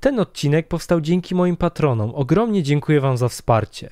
Ten 0.00 0.20
odcinek 0.20 0.68
powstał 0.68 1.00
dzięki 1.00 1.34
moim 1.34 1.56
patronom. 1.56 2.12
Ogromnie 2.14 2.62
dziękuję 2.62 3.00
Wam 3.00 3.16
za 3.16 3.28
wsparcie. 3.28 3.90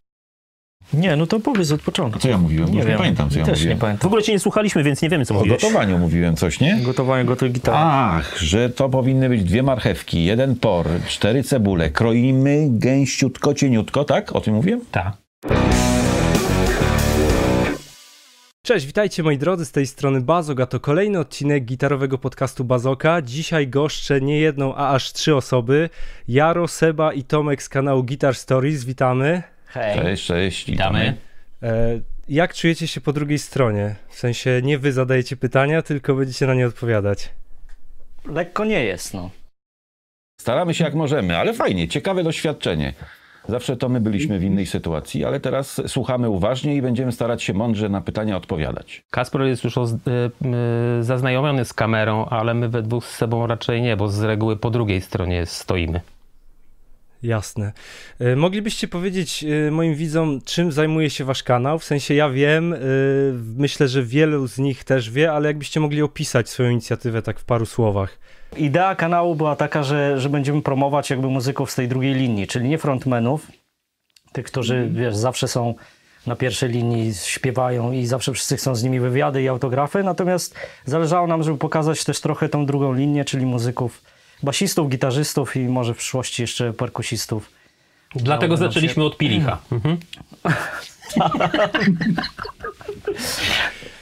Nie, 0.92 1.17
no 1.17 1.26
to 1.26 1.40
powiedz 1.40 1.72
od 1.72 1.82
początku. 1.82 2.21
Co 2.21 2.29
ja 2.29 2.38
mówiłem? 2.38 2.71
Nie 2.72 2.79
Już 2.79 2.86
wiem. 2.86 2.98
pamiętam, 2.98 3.30
co 3.30 3.38
ja 3.38 3.44
Też 3.44 3.54
mówiłem. 3.58 3.76
nie 3.76 3.80
pamiętam. 3.80 4.03
W 4.03 4.06
ogóle 4.06 4.22
cię 4.22 4.32
nie 4.32 4.38
słuchaliśmy, 4.38 4.82
więc 4.82 5.03
nie 5.03 5.08
wiemy, 5.08 5.24
co 5.27 5.34
O 5.34 5.38
mówiłeś. 5.38 5.62
gotowaniu 5.62 5.98
mówiłem 5.98 6.37
coś, 6.37 6.61
nie? 6.61 6.77
Gotowanie 6.82 7.24
gotuj 7.24 7.50
gitarę. 7.50 7.79
Ach, 7.80 8.38
że 8.38 8.71
to 8.71 8.88
powinny 8.88 9.29
być 9.29 9.45
dwie 9.45 9.62
marchewki, 9.62 10.24
jeden 10.24 10.56
por, 10.56 10.87
cztery 11.08 11.42
cebule. 11.42 11.90
Kroimy 11.90 12.67
gęściutko, 12.71 13.54
cieniutko, 13.54 14.04
tak? 14.04 14.33
O 14.37 14.41
tym 14.41 14.54
mówiłem? 14.54 14.81
Tak. 14.91 15.13
Cześć, 18.66 18.87
witajcie 18.87 19.23
moi 19.23 19.38
drodzy, 19.38 19.64
z 19.64 19.73
tej 19.73 19.87
strony 19.87 20.20
Bazok, 20.20 20.60
a 20.60 20.66
to 20.66 20.80
kolejny 20.80 21.19
odcinek 21.19 21.64
gitarowego 21.64 22.19
podcastu 22.19 22.64
Bazoka. 22.64 23.23
Dzisiaj 23.23 23.69
goszczę 23.69 24.20
nie 24.20 24.41
jedną, 24.41 24.74
a 24.74 24.95
aż 24.95 25.12
trzy 25.12 25.37
osoby. 25.37 25.91
Jaro, 26.28 26.68
Seba 26.68 27.12
i 27.12 27.24
Tomek 27.24 27.62
z 27.62 27.68
kanału 27.68 28.05
Guitar 28.05 28.34
Stories, 28.34 28.84
witamy. 28.84 29.42
Hej. 29.66 30.00
Cześć, 30.00 30.27
cześć. 30.27 30.70
Witamy. 30.70 31.16
E, 31.62 32.00
jak 32.28 32.55
czujecie 32.55 32.88
się 32.88 33.00
po 33.00 33.12
drugiej 33.12 33.38
stronie? 33.38 33.94
W 34.08 34.18
sensie 34.18 34.60
nie 34.62 34.78
wy 34.78 34.92
zadajecie 34.92 35.36
pytania, 35.36 35.83
tylko 35.83 36.14
będziecie 36.14 36.46
na 36.46 36.55
nie 36.55 36.66
odpowiadać. 36.66 37.30
Lekko 38.24 38.64
nie 38.64 38.84
jest, 38.84 39.14
no. 39.14 39.30
Staramy 40.41 40.74
się 40.74 40.84
jak 40.84 40.94
możemy, 40.94 41.36
ale 41.36 41.55
fajnie, 41.55 41.88
ciekawe 41.88 42.24
doświadczenie. 42.24 42.94
Zawsze 43.48 43.77
to 43.77 43.88
my 43.88 44.00
byliśmy 44.00 44.38
w 44.38 44.42
innej 44.45 44.66
sytuacji, 44.66 45.24
ale 45.24 45.41
teraz 45.41 45.82
słuchamy 45.86 46.30
uważnie 46.30 46.77
i 46.77 46.82
będziemy 46.82 47.12
starać 47.12 47.42
się 47.42 47.55
mądrze 47.55 47.88
na 47.88 48.00
pytania 48.00 48.36
odpowiadać. 48.36 49.05
Kasper 49.10 49.41
jest 49.42 49.64
już 49.64 49.78
oz- 49.78 49.92
y, 49.92 49.96
y, 51.00 51.05
zaznajomiony 51.05 51.64
z 51.64 51.72
kamerą, 51.72 52.27
ale 52.27 52.55
my 52.55 52.69
we 52.69 52.82
dwóch 52.82 53.05
z 53.06 53.16
sobą 53.16 53.46
raczej 53.46 53.82
nie, 53.82 53.96
bo 53.96 54.09
z 54.09 54.22
reguły 54.22 54.56
po 54.56 54.70
drugiej 54.70 55.00
stronie 55.00 55.46
stoimy. 55.46 56.00
Jasne. 57.22 57.72
E, 58.20 58.36
moglibyście 58.36 58.88
powiedzieć 58.88 59.45
moim 59.70 59.94
widzom, 59.94 60.41
czym 60.44 60.72
zajmuje 60.72 61.11
się 61.11 61.24
wasz 61.24 61.42
kanał? 61.42 61.78
W 61.78 61.84
sensie 61.84 62.14
ja 62.14 62.30
wiem, 62.30 62.74
myślę, 63.56 63.89
że 63.89 64.02
wielu 64.02 64.47
z 64.48 64.58
nich 64.58 64.84
też 64.84 65.11
wie, 65.11 65.33
ale 65.33 65.48
jakbyście 65.48 65.80
mogli 65.80 66.02
opisać 66.02 66.48
swoją 66.48 66.70
inicjatywę 66.70 67.22
tak 67.22 67.39
w 67.41 67.44
paru 67.44 67.67
słowach. 67.67 68.19
Idea 68.56 68.94
kanału 68.94 69.34
była 69.34 69.56
taka, 69.56 69.83
że, 69.83 70.20
że 70.20 70.28
będziemy 70.28 70.62
promować 70.62 71.11
jakby 71.11 71.28
muzyków 71.28 71.70
z 71.70 71.75
tej 71.75 71.89
drugiej 71.89 72.14
linii, 72.14 72.47
czyli 72.47 72.69
nie 72.69 72.78
frontmenów, 72.78 73.47
tych, 74.33 74.47
którzy 74.47 74.89
wiesz, 74.92 75.16
zawsze 75.16 75.48
są 75.48 75.75
na 76.27 76.36
pierwszej 76.36 76.70
linii, 76.70 77.14
śpiewają 77.14 77.92
i 77.92 78.06
zawsze 78.06 78.33
wszyscy 78.33 78.56
chcą 78.56 78.74
z 78.74 78.83
nimi 78.83 79.00
wywiady 79.00 79.42
i 79.42 79.48
autografy, 79.48 80.02
natomiast 80.02 80.55
zależało 80.84 81.27
nam, 81.27 81.42
żeby 81.42 81.58
pokazać 81.58 82.05
też 82.05 82.20
trochę 82.20 82.48
tą 82.48 82.67
drugą 82.67 82.92
linię, 82.92 83.24
czyli 83.24 83.47
muzyków, 83.47 84.02
basistów, 84.42 84.89
gitarzystów 84.89 85.56
i 85.56 85.61
może 85.61 85.94
w 85.94 85.97
przyszłości 85.97 86.42
jeszcze 86.42 86.72
perkusistów. 86.72 87.50
Dlatego 88.14 88.56
zaczęliśmy 88.56 89.05
od 89.05 89.17
Pilicha. 89.17 89.58
Mhm. 89.72 89.98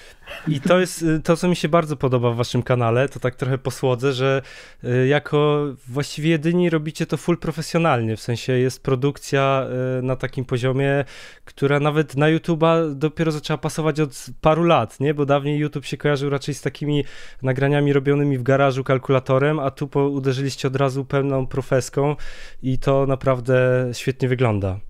I 0.49 0.61
to 0.61 0.81
jest 0.81 1.03
y, 1.03 1.21
to, 1.21 1.37
co 1.37 1.49
mi 1.49 1.57
się 1.57 1.69
bardzo 1.69 1.97
podoba 1.97 2.31
w 2.31 2.37
waszym 2.37 2.63
kanale, 2.63 3.09
to 3.09 3.21
tak 3.21 3.35
trochę 3.35 3.59
posłodzę, 3.59 4.13
że 4.13 4.43
y, 4.85 5.07
jako 5.07 5.67
właściwie 5.89 6.31
jedyni 6.31 6.71
robicie 6.71 7.07
to 7.07 7.17
full 7.17 7.39
profesjonalnie, 7.39 8.17
w 8.17 8.21
sensie 8.21 8.53
jest 8.53 8.83
produkcja 8.83 9.67
y, 9.99 10.03
na 10.03 10.17
takim 10.17 10.45
poziomie, 10.45 11.05
która 11.45 11.81
nawet 11.81 12.17
na 12.17 12.27
YouTube'a 12.27 12.95
dopiero 12.95 13.33
zaczęła 13.33 13.59
pasować 13.59 14.01
od 14.01 14.27
paru 14.41 14.65
lat, 14.65 15.01
nie? 15.01 15.15
Bo 15.15 15.27
dawniej 15.27 15.59
YouTube 15.59 15.85
się 15.85 15.97
kojarzył 15.97 16.31
raczej 16.31 16.55
z 16.55 16.61
takimi 16.61 17.05
nagraniami 17.43 17.93
robionymi 17.93 18.39
w 18.39 18.43
garażu 18.43 18.85
kalkulatorem, 18.85 19.59
a 19.59 19.71
tu 19.71 19.89
po, 19.89 20.09
uderzyliście 20.09 20.69
od 20.69 20.77
razu 20.77 21.05
pełną 21.05 21.47
profeską 21.47 22.17
i 22.63 22.79
to 22.79 23.07
naprawdę 23.07 23.89
świetnie 23.93 24.29
wygląda. 24.29 24.81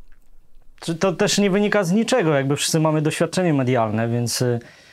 To 1.00 1.12
też 1.12 1.38
nie 1.38 1.50
wynika 1.50 1.84
z 1.84 1.92
niczego, 1.92 2.34
jakby 2.34 2.56
wszyscy 2.56 2.80
mamy 2.80 3.02
doświadczenie 3.02 3.55
medialne, 3.55 4.08
więc 4.08 4.44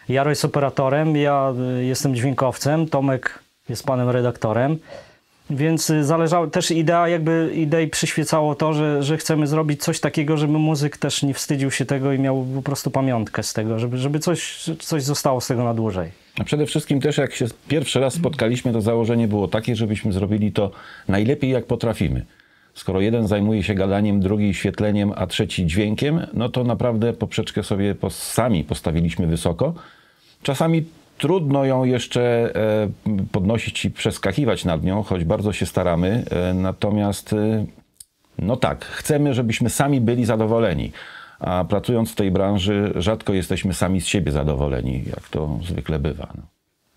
Jaro 0.10 0.30
jest 0.30 0.46
operatorem, 0.46 1.16
ja 1.16 1.54
y, 1.80 1.86
jestem 1.86 2.16
dźwiękowcem, 2.16 2.88
Tomek 2.88 3.40
jest 3.70 3.86
panem 3.86 4.10
redaktorem, 4.10 4.78
więc 5.50 5.90
y, 5.90 6.04
zależało, 6.04 6.48
też 6.48 6.72
idea 6.72 7.08
jakby 7.08 7.52
idei 7.56 7.88
przyświecało 7.88 8.56
to, 8.56 8.74
że, 8.74 9.04
że 9.04 9.18
chcemy 9.18 9.48
zrobić 9.48 9.84
coś 9.84 10.00
takiego, 10.00 10.38
żeby 10.38 10.54
muzyk 10.54 10.98
też 10.98 11.24
nie 11.24 11.34
wstydził 11.34 11.72
się 11.72 11.86
tego 11.86 12.14
i 12.14 12.20
miał 12.20 12.46
po 12.56 12.62
prostu 12.62 12.92
pamiątkę 12.92 13.44
z 13.44 13.54
tego, 13.54 13.80
żeby, 13.80 13.98
żeby 13.98 14.20
coś, 14.20 14.70
coś 14.80 15.04
zostało 15.04 15.42
z 15.42 15.48
tego 15.48 15.64
na 15.64 15.74
dłużej. 15.74 16.12
A 16.40 16.44
przede 16.44 16.66
wszystkim 16.66 17.02
też 17.02 17.18
jak 17.18 17.34
się 17.34 17.46
pierwszy 17.68 18.00
raz 18.00 18.14
spotkaliśmy, 18.14 18.74
to 18.74 18.82
założenie 18.82 19.28
było 19.28 19.48
takie, 19.48 19.76
żebyśmy 19.76 20.14
zrobili 20.14 20.52
to 20.52 20.72
najlepiej 21.08 21.50
jak 21.50 21.66
potrafimy. 21.66 22.26
Skoro 22.74 23.02
jeden 23.02 23.28
zajmuje 23.28 23.64
się 23.64 23.74
gadaniem, 23.74 24.20
drugi 24.20 24.54
świetleniem, 24.54 25.14
a 25.16 25.28
trzeci 25.28 25.66
dźwiękiem, 25.66 26.28
no 26.34 26.50
to 26.50 26.64
naprawdę 26.64 27.14
poprzeczkę 27.14 27.64
sobie 27.64 27.96
sami 28.10 28.64
postawiliśmy 28.64 29.28
wysoko. 29.28 29.74
Czasami 30.44 30.86
trudno 31.18 31.66
ją 31.66 31.84
jeszcze 31.84 32.22
e, 32.56 32.90
podnosić 33.32 33.86
i 33.86 33.92
przeskakiwać 33.92 34.66
nad 34.66 34.84
nią, 34.84 35.04
choć 35.04 35.24
bardzo 35.24 35.54
się 35.54 35.66
staramy. 35.66 36.24
E, 36.32 36.54
natomiast 36.54 37.34
e, 37.34 37.66
no 38.40 38.56
tak, 38.56 38.86
chcemy, 38.86 39.34
żebyśmy 39.34 39.70
sami 39.70 40.02
byli 40.02 40.26
zadowoleni. 40.26 40.92
A 41.40 41.66
pracując 41.70 42.12
w 42.12 42.16
tej 42.16 42.32
branży, 42.32 42.94
rzadko 42.96 43.34
jesteśmy 43.34 43.74
sami 43.74 44.02
z 44.02 44.08
siebie 44.08 44.32
zadowoleni, 44.32 45.04
jak 45.08 45.30
to 45.30 45.60
zwykle 45.64 46.00
bywa. 46.00 46.28
No. 46.36 46.42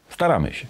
Staramy 0.08 0.52
się. 0.52 0.66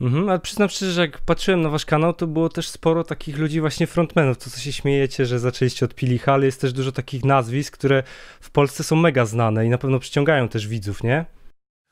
Mhm, 0.00 0.28
ale 0.28 0.38
przyznam 0.38 0.68
szczerze, 0.68 0.92
że 0.92 1.00
jak 1.00 1.20
patrzyłem 1.20 1.62
na 1.62 1.68
wasz 1.68 1.84
kanał, 1.84 2.12
to 2.12 2.26
było 2.26 2.48
też 2.48 2.68
sporo 2.68 3.04
takich 3.04 3.38
ludzi 3.38 3.60
właśnie 3.60 3.86
frontmenów, 3.86 4.38
to 4.38 4.50
co 4.50 4.60
się 4.60 4.72
śmiejecie, 4.72 5.26
że 5.26 5.38
zaczęliście 5.38 5.86
od 5.86 5.94
Pilicha, 5.94 6.32
ale 6.32 6.46
jest 6.46 6.60
też 6.60 6.72
dużo 6.72 6.92
takich 6.92 7.24
nazwisk, 7.24 7.74
które 7.74 8.02
w 8.40 8.50
Polsce 8.50 8.84
są 8.84 8.96
mega 8.96 9.26
znane 9.26 9.66
i 9.66 9.68
na 9.68 9.78
pewno 9.78 9.98
przyciągają 9.98 10.48
też 10.48 10.68
widzów, 10.68 11.02
nie? 11.02 11.24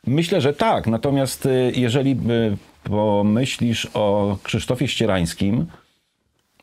Myślę, 0.06 0.40
że 0.40 0.52
tak. 0.52 0.86
Natomiast 0.86 1.46
y, 1.46 1.72
jeżeli 1.76 2.10
y, 2.10 2.56
pomyślisz 2.84 3.88
o 3.94 4.38
Krzysztofie 4.42 4.88
Ścierańskim, 4.88 5.66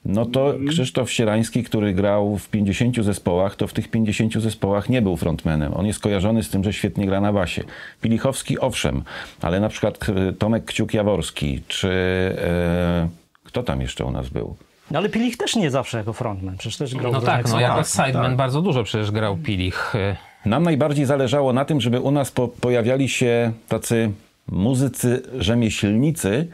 no 0.06 0.26
to 0.26 0.54
Krzysztof 0.70 1.12
Ścierański, 1.12 1.64
który 1.64 1.94
grał 1.94 2.38
w 2.38 2.50
50 2.50 2.96
zespołach, 3.04 3.56
to 3.56 3.68
w 3.68 3.74
tych 3.74 3.88
50 3.92 4.34
zespołach 4.34 4.90
nie 4.90 5.02
był 5.02 5.18
frontmanem. 5.18 5.74
On 5.74 5.86
jest 5.86 6.00
kojarzony 6.00 6.44
z 6.44 6.50
tym, 6.50 6.64
że 6.64 6.74
świetnie 6.74 7.06
gra 7.06 7.22
na 7.22 7.34
basie. 7.34 7.64
Pilichowski 8.02 8.60
owszem, 8.60 9.04
ale 9.42 9.60
na 9.60 9.70
przykład 9.70 10.10
y, 10.30 10.34
Tomek 10.34 10.66
Kciuk-Jaworski, 10.72 11.60
czy 11.68 11.90
e, 12.42 13.08
kto 13.44 13.64
tam 13.64 13.82
jeszcze 13.82 14.06
u 14.06 14.12
nas 14.12 14.30
był? 14.30 14.56
No 14.92 15.00
ale 15.00 15.10
Pilich 15.10 15.38
też 15.38 15.56
nie 15.56 15.72
zawsze 15.72 15.98
jako 15.98 16.14
frontman, 16.14 16.58
przecież 16.58 16.78
też 16.78 16.96
grał 16.96 17.12
No 17.12 17.22
tak, 17.22 17.50
no 17.50 17.60
jako 17.60 17.84
zespołach. 17.84 18.08
sideman 18.08 18.36
bardzo 18.38 18.62
dużo 18.62 18.84
przecież 18.84 19.12
grał 19.12 19.38
Pilich. 19.38 19.96
Y, 19.96 20.16
Nam 20.46 20.64
najbardziej 20.64 21.06
zależało 21.06 21.54
na 21.54 21.66
tym, 21.66 21.82
żeby 21.82 22.00
u 22.00 22.12
nas 22.12 22.32
po, 22.32 22.48
pojawiali 22.48 23.10
się 23.10 23.52
tacy 23.68 24.12
muzycy 24.52 25.22
rzemieślnicy 25.38 26.48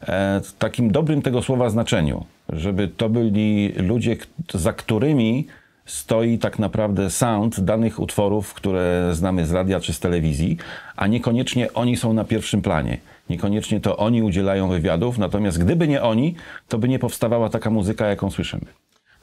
e, 0.00 0.40
w 0.44 0.52
takim 0.58 0.90
dobrym 0.92 1.22
tego 1.22 1.42
słowa 1.42 1.70
znaczeniu. 1.70 2.24
Żeby 2.52 2.88
to 2.88 3.08
byli 3.08 3.72
ludzie, 3.76 4.16
za 4.54 4.72
którymi 4.72 5.46
stoi 5.86 6.38
tak 6.38 6.58
naprawdę 6.58 7.10
sound 7.10 7.60
danych 7.60 8.00
utworów, 8.00 8.54
które 8.54 9.10
znamy 9.12 9.46
z 9.46 9.52
radia 9.52 9.80
czy 9.80 9.92
z 9.92 10.00
telewizji, 10.00 10.56
a 10.96 11.06
niekoniecznie 11.06 11.72
oni 11.72 11.96
są 11.96 12.12
na 12.12 12.24
pierwszym 12.24 12.62
planie. 12.62 12.98
Niekoniecznie 13.30 13.80
to 13.80 13.96
oni 13.96 14.22
udzielają 14.22 14.68
wywiadów, 14.68 15.18
natomiast 15.18 15.58
gdyby 15.58 15.88
nie 15.88 16.02
oni, 16.02 16.34
to 16.68 16.78
by 16.78 16.88
nie 16.88 16.98
powstawała 16.98 17.48
taka 17.48 17.70
muzyka, 17.70 18.06
jaką 18.06 18.30
słyszymy. 18.30 18.66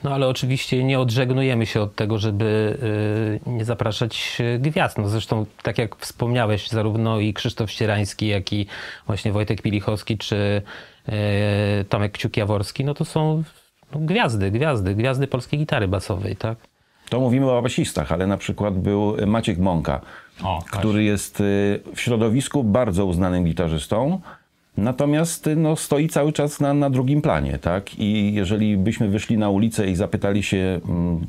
No 0.03 0.13
ale 0.13 0.28
oczywiście 0.28 0.84
nie 0.84 1.00
odżegnujemy 1.00 1.66
się 1.66 1.81
od 1.81 1.96
tego, 1.96 2.18
żeby 2.18 2.78
y, 3.47 3.50
nie 3.50 3.66
zapraszać 3.66 4.38
y, 4.40 4.59
gwiazd. 4.59 4.97
No 4.97 5.09
zresztą, 5.09 5.46
tak 5.63 5.78
jak 5.78 5.96
wspomniałeś, 5.96 6.69
zarówno 6.69 7.19
i 7.19 7.34
Krzysztof 7.34 7.72
Ścierański, 7.72 8.28
jak 8.28 8.53
i 8.53 8.68
właśnie 9.07 9.31
Wojtek 9.31 9.62
Pilichowski, 9.62 10.18
czy 10.18 10.62
y, 11.09 11.86
Tomek 11.90 12.18
Kciuk-Jaworski, 12.18 12.86
no 12.86 12.94
to 12.94 13.06
są 13.06 13.44
no, 13.94 14.00
gwiazdy, 14.00 14.52
gwiazdy, 14.52 14.95
gwiazdy 14.95 15.27
polskiej 15.27 15.60
gitary 15.60 15.88
basowej, 15.88 16.36
tak? 16.36 16.57
To 17.10 17.19
mówimy 17.19 17.51
o 17.51 17.62
basistach, 17.62 18.12
ale 18.12 18.27
na 18.27 18.38
przykład 18.38 18.74
był 18.80 19.18
Maciek 19.27 19.57
Mąka, 19.57 20.01
O, 20.44 20.63
który 20.71 21.04
jest 21.04 21.44
w 21.95 22.01
środowisku 22.01 22.63
bardzo 22.63 23.06
uznanym 23.06 23.44
gitarzystą, 23.44 24.21
natomiast 24.77 25.50
no, 25.56 25.75
stoi 25.75 26.09
cały 26.09 26.33
czas 26.33 26.59
na, 26.59 26.74
na 26.74 26.89
drugim 26.89 27.21
planie, 27.21 27.59
tak? 27.59 28.00
I 28.00 28.33
jeżeli 28.33 28.77
byśmy 28.77 29.07
wyszli 29.07 29.38
na 29.38 29.50
ulicę 29.50 29.88
i 29.88 29.95
zapytali 29.95 30.44
się 30.44 30.79
mm, 30.89 31.27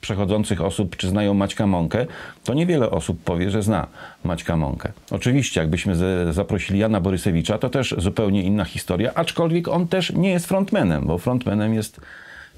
przechodzących 0.00 0.60
osób, 0.60 0.96
czy 0.96 1.08
znają 1.08 1.34
Maćka 1.34 1.66
Mąkę, 1.66 2.06
to 2.44 2.54
niewiele 2.54 2.90
osób 2.90 3.22
powie, 3.24 3.50
że 3.50 3.62
zna 3.62 3.86
Maćka 4.24 4.56
Mąkę. 4.56 4.92
Oczywiście, 5.10 5.60
jakbyśmy 5.60 5.96
z, 5.96 6.34
zaprosili 6.34 6.78
Jana 6.78 7.00
Borysewicza, 7.00 7.58
to 7.58 7.70
też 7.70 7.94
zupełnie 7.98 8.42
inna 8.42 8.64
historia, 8.64 9.14
aczkolwiek 9.14 9.68
on 9.68 9.88
też 9.88 10.12
nie 10.12 10.30
jest 10.30 10.46
frontmanem, 10.46 11.06
bo 11.06 11.18
frontmanem 11.18 11.74
jest 11.74 12.00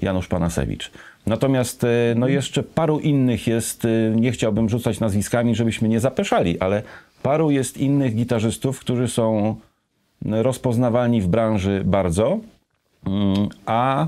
Janusz 0.01 0.27
Panasewicz. 0.27 0.91
Natomiast 1.25 1.83
e, 1.83 1.87
no 2.15 2.27
jeszcze 2.27 2.63
paru 2.63 2.99
innych 2.99 3.47
jest, 3.47 3.85
e, 3.85 3.89
nie 4.15 4.31
chciałbym 4.31 4.69
rzucać 4.69 4.99
nazwiskami, 4.99 5.55
żebyśmy 5.55 5.89
nie 5.89 5.99
zapeszali, 5.99 6.59
ale 6.59 6.83
paru 7.23 7.51
jest 7.51 7.77
innych 7.77 8.15
gitarzystów, 8.15 8.79
którzy 8.79 9.07
są 9.07 9.55
rozpoznawalni 10.25 11.21
w 11.21 11.27
branży 11.27 11.81
bardzo, 11.85 12.39
mm, 13.05 13.49
a 13.65 14.07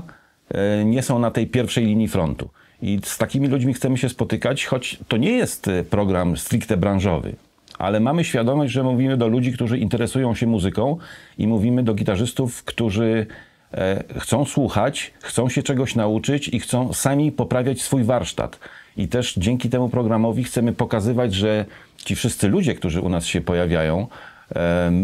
e, 0.50 0.84
nie 0.84 1.02
są 1.02 1.18
na 1.18 1.30
tej 1.30 1.46
pierwszej 1.46 1.86
linii 1.86 2.08
frontu. 2.08 2.48
I 2.82 3.00
z 3.04 3.18
takimi 3.18 3.48
ludźmi 3.48 3.74
chcemy 3.74 3.98
się 3.98 4.08
spotykać, 4.08 4.66
choć 4.66 4.98
to 5.08 5.16
nie 5.16 5.32
jest 5.32 5.68
e, 5.68 5.84
program 5.84 6.36
stricte 6.36 6.76
branżowy, 6.76 7.36
ale 7.78 8.00
mamy 8.00 8.24
świadomość, 8.24 8.72
że 8.72 8.82
mówimy 8.82 9.16
do 9.16 9.28
ludzi, 9.28 9.52
którzy 9.52 9.78
interesują 9.78 10.34
się 10.34 10.46
muzyką 10.46 10.96
i 11.38 11.46
mówimy 11.46 11.82
do 11.82 11.94
gitarzystów, 11.94 12.64
którzy 12.64 13.26
e, 13.74 14.04
chcą 14.18 14.44
słuchać, 14.44 15.12
chcą 15.20 15.48
się 15.48 15.62
czegoś 15.62 15.94
nauczyć 15.94 16.48
i 16.48 16.60
chcą 16.60 16.92
sami 16.92 17.32
poprawiać 17.32 17.82
swój 17.82 18.04
warsztat. 18.04 18.58
I 18.96 19.08
też 19.08 19.34
dzięki 19.36 19.68
temu 19.68 19.88
programowi 19.88 20.44
chcemy 20.44 20.72
pokazywać, 20.72 21.34
że 21.34 21.64
ci 21.96 22.16
wszyscy 22.16 22.48
ludzie, 22.48 22.74
którzy 22.74 23.00
u 23.00 23.08
nas 23.08 23.26
się 23.26 23.40
pojawiają, 23.40 24.06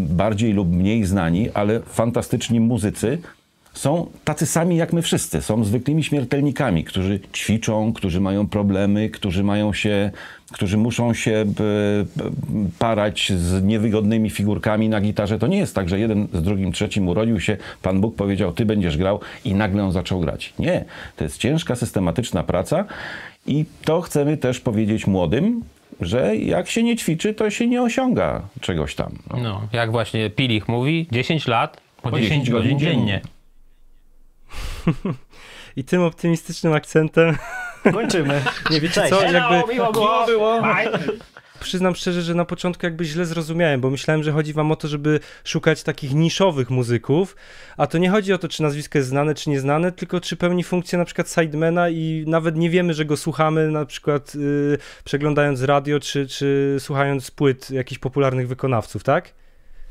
bardziej 0.07 0.53
lub 0.53 0.71
mniej 0.71 1.05
znani, 1.05 1.49
ale 1.53 1.79
fantastyczni 1.79 2.59
muzycy, 2.59 3.17
są 3.75 4.07
tacy 4.23 4.45
sami 4.45 4.77
jak 4.77 4.93
my 4.93 5.01
wszyscy. 5.01 5.41
Są 5.41 5.63
zwykłymi 5.63 6.03
śmiertelnikami, 6.03 6.83
którzy 6.83 7.19
ćwiczą, 7.33 7.93
którzy 7.93 8.21
mają 8.21 8.47
problemy, 8.47 9.09
którzy 9.09 9.43
mają 9.43 9.73
się, 9.73 10.11
którzy 10.51 10.77
muszą 10.77 11.13
się 11.13 11.31
e, 11.31 11.45
parać 12.79 13.31
z 13.35 13.63
niewygodnymi 13.63 14.29
figurkami 14.29 14.89
na 14.89 15.01
gitarze. 15.01 15.39
To 15.39 15.47
nie 15.47 15.57
jest 15.57 15.75
tak, 15.75 15.89
że 15.89 15.99
jeden 15.99 16.27
z 16.33 16.41
drugim, 16.41 16.71
trzecim 16.71 17.07
urodził 17.07 17.39
się, 17.39 17.57
Pan 17.81 18.01
Bóg 18.01 18.15
powiedział, 18.15 18.53
ty 18.53 18.65
będziesz 18.65 18.97
grał 18.97 19.19
i 19.45 19.53
nagle 19.53 19.83
on 19.83 19.91
zaczął 19.91 20.19
grać. 20.19 20.53
Nie. 20.59 20.85
To 21.15 21.23
jest 21.23 21.37
ciężka, 21.37 21.75
systematyczna 21.75 22.43
praca 22.43 22.85
i 23.47 23.65
to 23.85 24.01
chcemy 24.01 24.37
też 24.37 24.59
powiedzieć 24.59 25.07
młodym, 25.07 25.61
że 26.01 26.35
jak 26.35 26.69
się 26.69 26.83
nie 26.83 26.95
ćwiczy, 26.95 27.33
to 27.33 27.49
się 27.49 27.67
nie 27.67 27.81
osiąga 27.81 28.41
czegoś 28.61 28.95
tam. 28.95 29.11
No, 29.29 29.37
no 29.37 29.61
jak 29.73 29.91
właśnie 29.91 30.29
Pilich 30.29 30.67
mówi, 30.67 31.07
10 31.11 31.47
lat 31.47 31.81
po, 32.01 32.09
po 32.09 32.19
10, 32.19 32.29
10 32.29 32.49
godzin 32.49 32.79
dziennie. 32.79 32.97
dziennie. 32.97 33.21
I 35.77 35.83
tym 35.83 36.01
optymistycznym 36.01 36.73
akcentem 36.73 37.37
kończymy. 37.91 38.41
Nie 38.71 38.81
wiecie 38.81 38.93
Cześć. 38.93 39.09
co, 39.09 39.23
jakby 39.23 39.73
miło 39.73 39.91
było. 39.91 40.25
było. 40.25 40.61
Przyznam 41.65 41.95
szczerze, 41.95 42.21
że 42.21 42.35
na 42.35 42.45
początku 42.45 42.85
jakby 42.85 43.05
źle 43.05 43.25
zrozumiałem, 43.25 43.81
bo 43.81 43.89
myślałem, 43.89 44.23
że 44.23 44.31
chodzi 44.31 44.53
wam 44.53 44.71
o 44.71 44.75
to, 44.75 44.87
żeby 44.87 45.19
szukać 45.43 45.83
takich 45.83 46.13
niszowych 46.13 46.69
muzyków, 46.69 47.35
a 47.77 47.87
to 47.87 47.97
nie 47.97 48.09
chodzi 48.09 48.33
o 48.33 48.37
to, 48.37 48.47
czy 48.47 48.63
nazwisko 48.63 48.97
jest 48.97 49.09
znane, 49.09 49.35
czy 49.35 49.49
nieznane, 49.49 49.91
tylko 49.91 50.21
czy 50.21 50.35
pełni 50.35 50.63
funkcję 50.63 50.99
na 50.99 51.05
przykład 51.05 51.33
sidemana 51.33 51.89
i 51.89 52.23
nawet 52.27 52.55
nie 52.55 52.69
wiemy, 52.69 52.93
że 52.93 53.05
go 53.05 53.17
słuchamy, 53.17 53.71
na 53.71 53.85
przykład 53.85 54.35
yy, 54.35 54.77
przeglądając 55.03 55.61
radio, 55.61 55.99
czy, 55.99 56.27
czy 56.27 56.75
słuchając 56.79 57.31
płyt 57.31 57.71
jakichś 57.71 57.99
popularnych 57.99 58.47
wykonawców, 58.47 59.03
tak? 59.03 59.33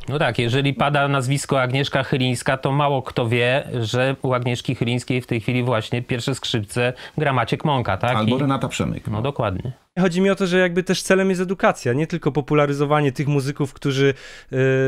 No 0.09 0.19
tak, 0.19 0.39
jeżeli 0.39 0.75
pada 0.75 1.09
nazwisko 1.09 1.62
Agnieszka 1.62 2.03
Chylińska, 2.03 2.56
to 2.56 2.73
mało 2.73 3.03
kto 3.03 3.29
wie, 3.29 3.69
że 3.81 4.17
u 4.23 4.33
Agnieszki 4.33 4.75
Chylińskiej 4.75 5.21
w 5.21 5.27
tej 5.27 5.41
chwili 5.41 5.62
właśnie 5.62 6.03
pierwsze 6.03 6.35
skrzypce 6.35 6.93
gra 7.19 7.33
Maciek 7.33 7.65
Mąka, 7.65 7.97
tak? 7.97 8.17
Albo 8.17 8.37
I... 8.37 8.41
Renata 8.41 8.69
Przemyk. 8.69 9.09
No 9.09 9.23
dokładnie. 9.23 9.73
Chodzi 9.99 10.21
mi 10.21 10.31
o 10.31 10.35
to, 10.35 10.47
że 10.47 10.59
jakby 10.59 10.83
też 10.83 11.03
celem 11.03 11.29
jest 11.31 11.43
edukacja, 11.43 11.93
nie 11.93 12.06
tylko 12.06 12.33
popularyzowanie 12.33 13.12
tych 13.12 13.29
muzyków, 13.29 13.73
którzy 13.73 14.15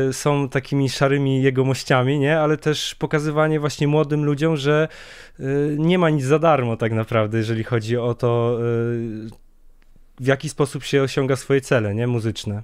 y, 0.09 0.13
są 0.13 0.49
takimi 0.49 0.89
szarymi 0.89 1.41
jegomościami, 1.41 2.19
nie? 2.19 2.39
ale 2.39 2.57
też 2.57 2.95
pokazywanie 2.95 3.59
właśnie 3.59 3.87
młodym 3.87 4.25
ludziom, 4.25 4.57
że 4.57 4.87
y, 5.39 5.75
nie 5.79 5.99
ma 5.99 6.09
nic 6.09 6.23
za 6.23 6.39
darmo 6.39 6.77
tak 6.77 6.91
naprawdę, 6.91 7.37
jeżeli 7.37 7.63
chodzi 7.63 7.97
o 7.97 8.13
to, 8.13 8.57
y, 8.59 9.29
w 10.19 10.27
jaki 10.27 10.49
sposób 10.49 10.83
się 10.83 11.01
osiąga 11.01 11.35
swoje 11.35 11.61
cele 11.61 11.95
nie? 11.95 12.07
muzyczne. 12.07 12.63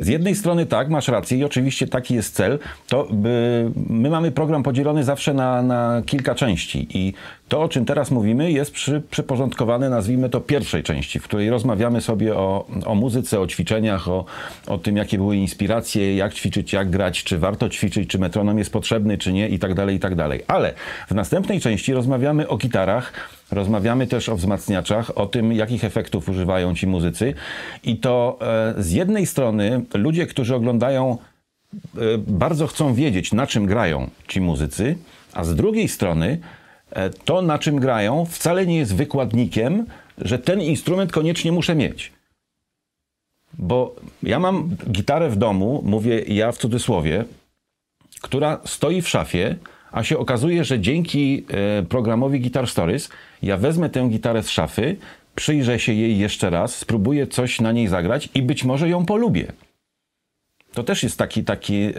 Z 0.00 0.08
jednej 0.08 0.34
strony 0.34 0.66
tak, 0.66 0.88
masz 0.88 1.08
rację 1.08 1.38
i 1.38 1.44
oczywiście 1.44 1.86
taki 1.86 2.14
jest 2.14 2.34
cel. 2.34 2.58
To 2.88 3.08
my 3.88 4.10
mamy 4.10 4.30
program 4.30 4.62
podzielony 4.62 5.04
zawsze 5.04 5.34
na, 5.34 5.62
na 5.62 6.02
kilka 6.06 6.34
części 6.34 6.86
i 6.94 7.12
to, 7.48 7.62
o 7.62 7.68
czym 7.68 7.84
teraz 7.84 8.10
mówimy, 8.10 8.52
jest 8.52 8.72
przy, 8.72 9.02
przyporządkowane, 9.10 9.90
nazwijmy 9.90 10.28
to, 10.28 10.40
pierwszej 10.40 10.82
części, 10.82 11.18
w 11.18 11.22
której 11.22 11.50
rozmawiamy 11.50 12.00
sobie 12.00 12.36
o, 12.36 12.66
o 12.84 12.94
muzyce, 12.94 13.40
o 13.40 13.46
ćwiczeniach, 13.46 14.08
o, 14.08 14.24
o 14.66 14.78
tym, 14.78 14.96
jakie 14.96 15.18
były 15.18 15.36
inspiracje, 15.36 16.16
jak 16.16 16.34
ćwiczyć, 16.34 16.72
jak 16.72 16.90
grać, 16.90 17.24
czy 17.24 17.38
warto 17.38 17.68
ćwiczyć, 17.68 18.10
czy 18.10 18.18
metronom 18.18 18.58
jest 18.58 18.72
potrzebny, 18.72 19.18
czy 19.18 19.32
nie 19.32 19.48
i 19.48 19.58
tak 19.58 19.74
dalej, 19.74 19.96
i 19.96 20.00
tak 20.00 20.14
dalej. 20.14 20.42
Ale 20.48 20.74
w 21.08 21.14
następnej 21.14 21.60
części 21.60 21.94
rozmawiamy 21.94 22.48
o 22.48 22.56
gitarach, 22.56 23.12
Rozmawiamy 23.52 24.06
też 24.06 24.28
o 24.28 24.36
wzmacniaczach, 24.36 25.18
o 25.18 25.26
tym, 25.26 25.52
jakich 25.52 25.84
efektów 25.84 26.28
używają 26.28 26.74
ci 26.74 26.86
muzycy. 26.86 27.34
I 27.84 27.96
to 27.96 28.38
e, 28.78 28.82
z 28.82 28.92
jednej 28.92 29.26
strony 29.26 29.84
ludzie, 29.94 30.26
którzy 30.26 30.54
oglądają, 30.54 31.18
e, 31.96 31.98
bardzo 32.18 32.66
chcą 32.66 32.94
wiedzieć, 32.94 33.32
na 33.32 33.46
czym 33.46 33.66
grają 33.66 34.10
ci 34.28 34.40
muzycy, 34.40 34.96
a 35.32 35.44
z 35.44 35.54
drugiej 35.54 35.88
strony 35.88 36.38
e, 36.90 37.10
to, 37.10 37.42
na 37.42 37.58
czym 37.58 37.80
grają, 37.80 38.24
wcale 38.24 38.66
nie 38.66 38.78
jest 38.78 38.94
wykładnikiem, 38.94 39.86
że 40.18 40.38
ten 40.38 40.60
instrument 40.60 41.12
koniecznie 41.12 41.52
muszę 41.52 41.74
mieć. 41.74 42.12
Bo 43.58 43.94
ja 44.22 44.38
mam 44.38 44.68
gitarę 44.90 45.30
w 45.30 45.36
domu, 45.36 45.82
mówię 45.84 46.20
ja 46.20 46.52
w 46.52 46.58
cudzysłowie, 46.58 47.24
która 48.22 48.60
stoi 48.64 49.02
w 49.02 49.08
szafie, 49.08 49.56
a 49.92 50.02
się 50.02 50.18
okazuje, 50.18 50.64
że 50.64 50.80
dzięki 50.80 51.44
e, 51.78 51.82
programowi 51.82 52.40
Guitar 52.40 52.66
Stories 52.68 53.08
ja 53.42 53.56
wezmę 53.56 53.90
tę 53.90 54.08
gitarę 54.08 54.42
z 54.42 54.50
szafy, 54.50 54.96
przyjrzę 55.34 55.78
się 55.78 55.92
jej 55.92 56.18
jeszcze 56.18 56.50
raz, 56.50 56.74
spróbuję 56.74 57.26
coś 57.26 57.60
na 57.60 57.72
niej 57.72 57.88
zagrać 57.88 58.28
i 58.34 58.42
być 58.42 58.64
może 58.64 58.88
ją 58.88 59.06
polubię. 59.06 59.52
To 60.72 60.82
też 60.82 61.02
jest 61.02 61.18
taki, 61.18 61.44
taki 61.44 61.74
e, 61.76 61.92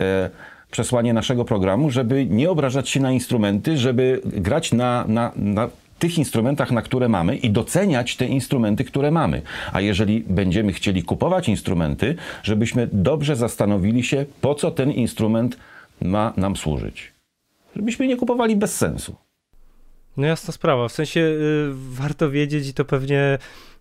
przesłanie 0.71 1.13
naszego 1.13 1.45
programu, 1.45 1.89
żeby 1.89 2.25
nie 2.25 2.49
obrażać 2.49 2.89
się 2.89 2.99
na 2.99 3.11
instrumenty, 3.11 3.77
żeby 3.77 4.21
grać 4.25 4.71
na, 4.71 5.05
na, 5.07 5.31
na 5.35 5.69
tych 5.99 6.17
instrumentach, 6.17 6.71
na 6.71 6.81
które 6.81 7.09
mamy 7.09 7.35
i 7.35 7.49
doceniać 7.49 8.15
te 8.15 8.25
instrumenty, 8.25 8.83
które 8.83 9.11
mamy. 9.11 9.41
A 9.73 9.81
jeżeli 9.81 10.23
będziemy 10.27 10.73
chcieli 10.73 11.03
kupować 11.03 11.49
instrumenty, 11.49 12.15
żebyśmy 12.43 12.89
dobrze 12.91 13.35
zastanowili 13.35 14.03
się, 14.03 14.25
po 14.41 14.55
co 14.55 14.71
ten 14.71 14.91
instrument 14.91 15.57
ma 16.01 16.33
nam 16.37 16.55
służyć 16.55 17.12
żebyśmy 17.75 18.07
nie 18.07 18.17
kupowali 18.17 18.55
bez 18.55 18.77
sensu. 18.77 19.15
No 20.17 20.27
jasna 20.27 20.51
sprawa, 20.51 20.87
w 20.87 20.91
sensie 20.91 21.19
y, 21.19 21.69
warto 21.73 22.29
wiedzieć 22.29 22.67
i 22.67 22.73
to 22.73 22.85
pewnie 22.85 23.37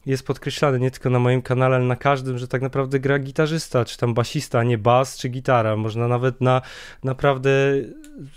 jest 0.06 0.27
podkreślane 0.27 0.79
nie 0.79 0.91
tylko 0.91 1.11
na 1.11 1.19
moim 1.19 1.43
kanale, 1.43 1.77
ale 1.77 1.85
na 1.85 1.97
każdym, 1.97 2.39
że 2.39 2.49
tak 2.49 2.62
naprawdę 2.62 3.00
gra 3.00 3.19
gitarzysta, 3.19 3.85
czy 3.85 3.99
tam 3.99 4.15
basista, 4.15 4.59
a 4.59 4.65
nie 4.65 4.79
bas, 4.79 5.19
czy 5.19 5.29
gitara. 5.29 5.77
Można 5.77 6.09
nawet 6.09 6.41
na 6.41 6.62
naprawdę 7.05 7.50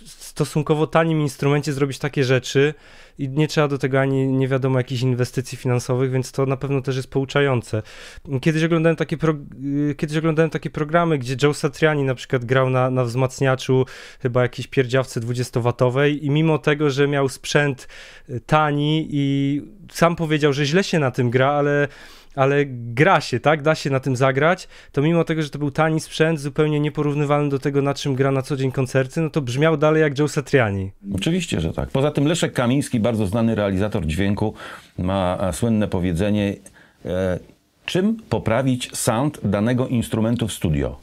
stosunkowo 0.05 0.87
tanim 0.87 1.21
instrumencie 1.21 1.73
zrobić 1.73 1.99
takie 1.99 2.23
rzeczy 2.23 2.73
i 3.17 3.29
nie 3.29 3.47
trzeba 3.47 3.67
do 3.67 3.77
tego 3.77 3.99
ani 3.99 4.27
nie 4.27 4.47
wiadomo 4.47 4.77
jakichś 4.77 5.01
inwestycji 5.01 5.57
finansowych, 5.57 6.11
więc 6.11 6.31
to 6.31 6.45
na 6.45 6.57
pewno 6.57 6.81
też 6.81 6.95
jest 6.95 7.07
pouczające. 7.07 7.81
Kiedyś 8.41 8.63
oglądałem 8.63 8.95
takie, 8.95 9.17
pro, 9.17 9.33
kiedyś 9.97 10.17
oglądałem 10.17 10.49
takie 10.49 10.69
programy, 10.69 11.17
gdzie 11.17 11.35
Joe 11.43 11.53
Satriani 11.53 12.03
na 12.03 12.15
przykład 12.15 12.45
grał 12.45 12.69
na, 12.69 12.89
na 12.89 13.03
wzmacniaczu 13.03 13.85
chyba 14.19 14.41
jakiejś 14.41 14.67
pierdziawce 14.67 15.19
20-watowej 15.19 16.17
i 16.21 16.29
mimo 16.29 16.57
tego, 16.57 16.89
że 16.89 17.07
miał 17.07 17.29
sprzęt 17.29 17.87
tani 18.45 19.07
i 19.11 19.61
sam 19.91 20.15
powiedział, 20.15 20.53
że 20.53 20.65
źle 20.65 20.83
się 20.83 20.99
na 20.99 21.11
tym 21.11 21.29
gra, 21.29 21.51
ale 21.51 21.87
ale 22.35 22.65
gra 22.67 23.21
się, 23.21 23.39
tak? 23.39 23.61
Da 23.61 23.75
się 23.75 23.89
na 23.89 23.99
tym 23.99 24.15
zagrać, 24.15 24.67
to 24.91 25.01
mimo 25.01 25.23
tego, 25.23 25.41
że 25.41 25.49
to 25.49 25.59
był 25.59 25.71
tani 25.71 25.99
sprzęt, 25.99 26.39
zupełnie 26.39 26.79
nieporównywalny 26.79 27.49
do 27.49 27.59
tego, 27.59 27.81
na 27.81 27.93
czym 27.93 28.15
gra 28.15 28.31
na 28.31 28.41
co 28.41 28.55
dzień 28.55 28.71
koncerty, 28.71 29.21
no 29.21 29.29
to 29.29 29.41
brzmiał 29.41 29.77
dalej 29.77 30.01
jak 30.01 30.19
Joe 30.19 30.27
Satriani. 30.27 30.91
Oczywiście, 31.15 31.61
że 31.61 31.73
tak. 31.73 31.89
Poza 31.89 32.11
tym 32.11 32.27
Leszek 32.27 32.53
Kamiński, 32.53 32.99
bardzo 32.99 33.27
znany 33.27 33.55
realizator 33.55 34.05
dźwięku, 34.05 34.53
ma 34.97 35.51
słynne 35.53 35.87
powiedzenie, 35.87 36.55
e, 37.05 37.39
czym 37.85 38.17
poprawić 38.29 38.97
sound 38.97 39.39
danego 39.43 39.87
instrumentu 39.87 40.47
w 40.47 40.53
studio? 40.53 40.97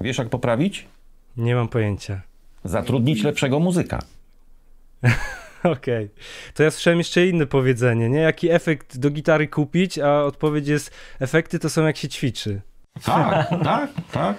Wiesz, 0.00 0.18
jak 0.18 0.28
poprawić? 0.28 0.86
Nie 1.36 1.54
mam 1.54 1.68
pojęcia. 1.68 2.20
Zatrudnić 2.64 3.22
lepszego 3.22 3.60
muzyka. 3.60 4.02
Okej. 5.64 6.04
Okay. 6.04 6.08
To 6.54 6.62
ja 6.62 6.70
słyszałem 6.70 6.98
jeszcze 6.98 7.26
inne 7.26 7.46
powiedzenie, 7.46 8.08
nie? 8.08 8.20
Jaki 8.20 8.50
efekt 8.50 8.98
do 8.98 9.10
gitary 9.10 9.48
kupić, 9.48 9.98
a 9.98 10.24
odpowiedź 10.24 10.68
jest, 10.68 10.90
efekty 11.20 11.58
to 11.58 11.70
są 11.70 11.86
jak 11.86 11.96
się 11.96 12.08
ćwiczy. 12.08 12.60
Tak, 13.04 13.48
tak, 13.64 13.90
tak. 14.12 14.36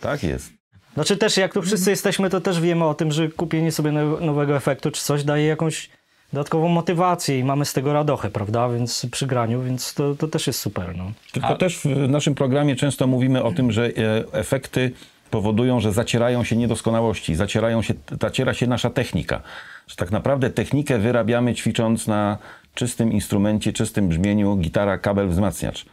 Tak 0.00 0.22
jest. 0.22 0.52
Znaczy 0.94 1.16
też 1.16 1.36
jak 1.36 1.54
tu 1.54 1.62
wszyscy 1.62 1.90
jesteśmy, 1.90 2.30
to 2.30 2.40
też 2.40 2.60
wiemy 2.60 2.84
o 2.84 2.94
tym, 2.94 3.12
że 3.12 3.28
kupienie 3.28 3.72
sobie 3.72 3.92
nowego 3.92 4.56
efektu 4.56 4.90
czy 4.90 5.02
coś 5.02 5.24
daje 5.24 5.46
jakąś 5.46 5.90
dodatkową 6.32 6.68
motywację 6.68 7.38
i 7.38 7.44
mamy 7.44 7.64
z 7.64 7.72
tego 7.72 7.92
radochę, 7.92 8.30
prawda? 8.30 8.68
Więc 8.68 9.06
przy 9.10 9.26
graniu, 9.26 9.62
więc 9.62 9.94
to, 9.94 10.14
to 10.14 10.28
też 10.28 10.46
jest 10.46 10.60
super. 10.60 10.96
No. 10.96 11.12
Tylko 11.32 11.48
A... 11.48 11.56
też 11.56 11.78
w 11.78 12.08
naszym 12.08 12.34
programie 12.34 12.76
często 12.76 13.06
mówimy 13.06 13.42
o 13.42 13.52
tym, 13.52 13.72
że 13.72 13.86
e, 13.86 13.90
efekty 14.32 14.92
powodują, 15.30 15.80
że 15.80 15.92
zacierają 15.92 16.44
się 16.44 16.56
niedoskonałości, 16.56 17.34
zacierają 17.34 17.82
się, 17.82 17.94
zaciera 18.20 18.54
się 18.54 18.66
nasza 18.66 18.90
technika. 18.90 19.42
Że 19.90 19.96
tak 19.96 20.10
naprawdę 20.10 20.50
technikę 20.50 20.98
wyrabiamy 20.98 21.54
ćwicząc 21.54 22.06
na 22.06 22.38
czystym 22.74 23.12
instrumencie, 23.12 23.72
czystym 23.72 24.08
brzmieniu, 24.08 24.56
gitara, 24.56 24.98
kabel, 24.98 25.28
wzmacniacz. 25.28 25.86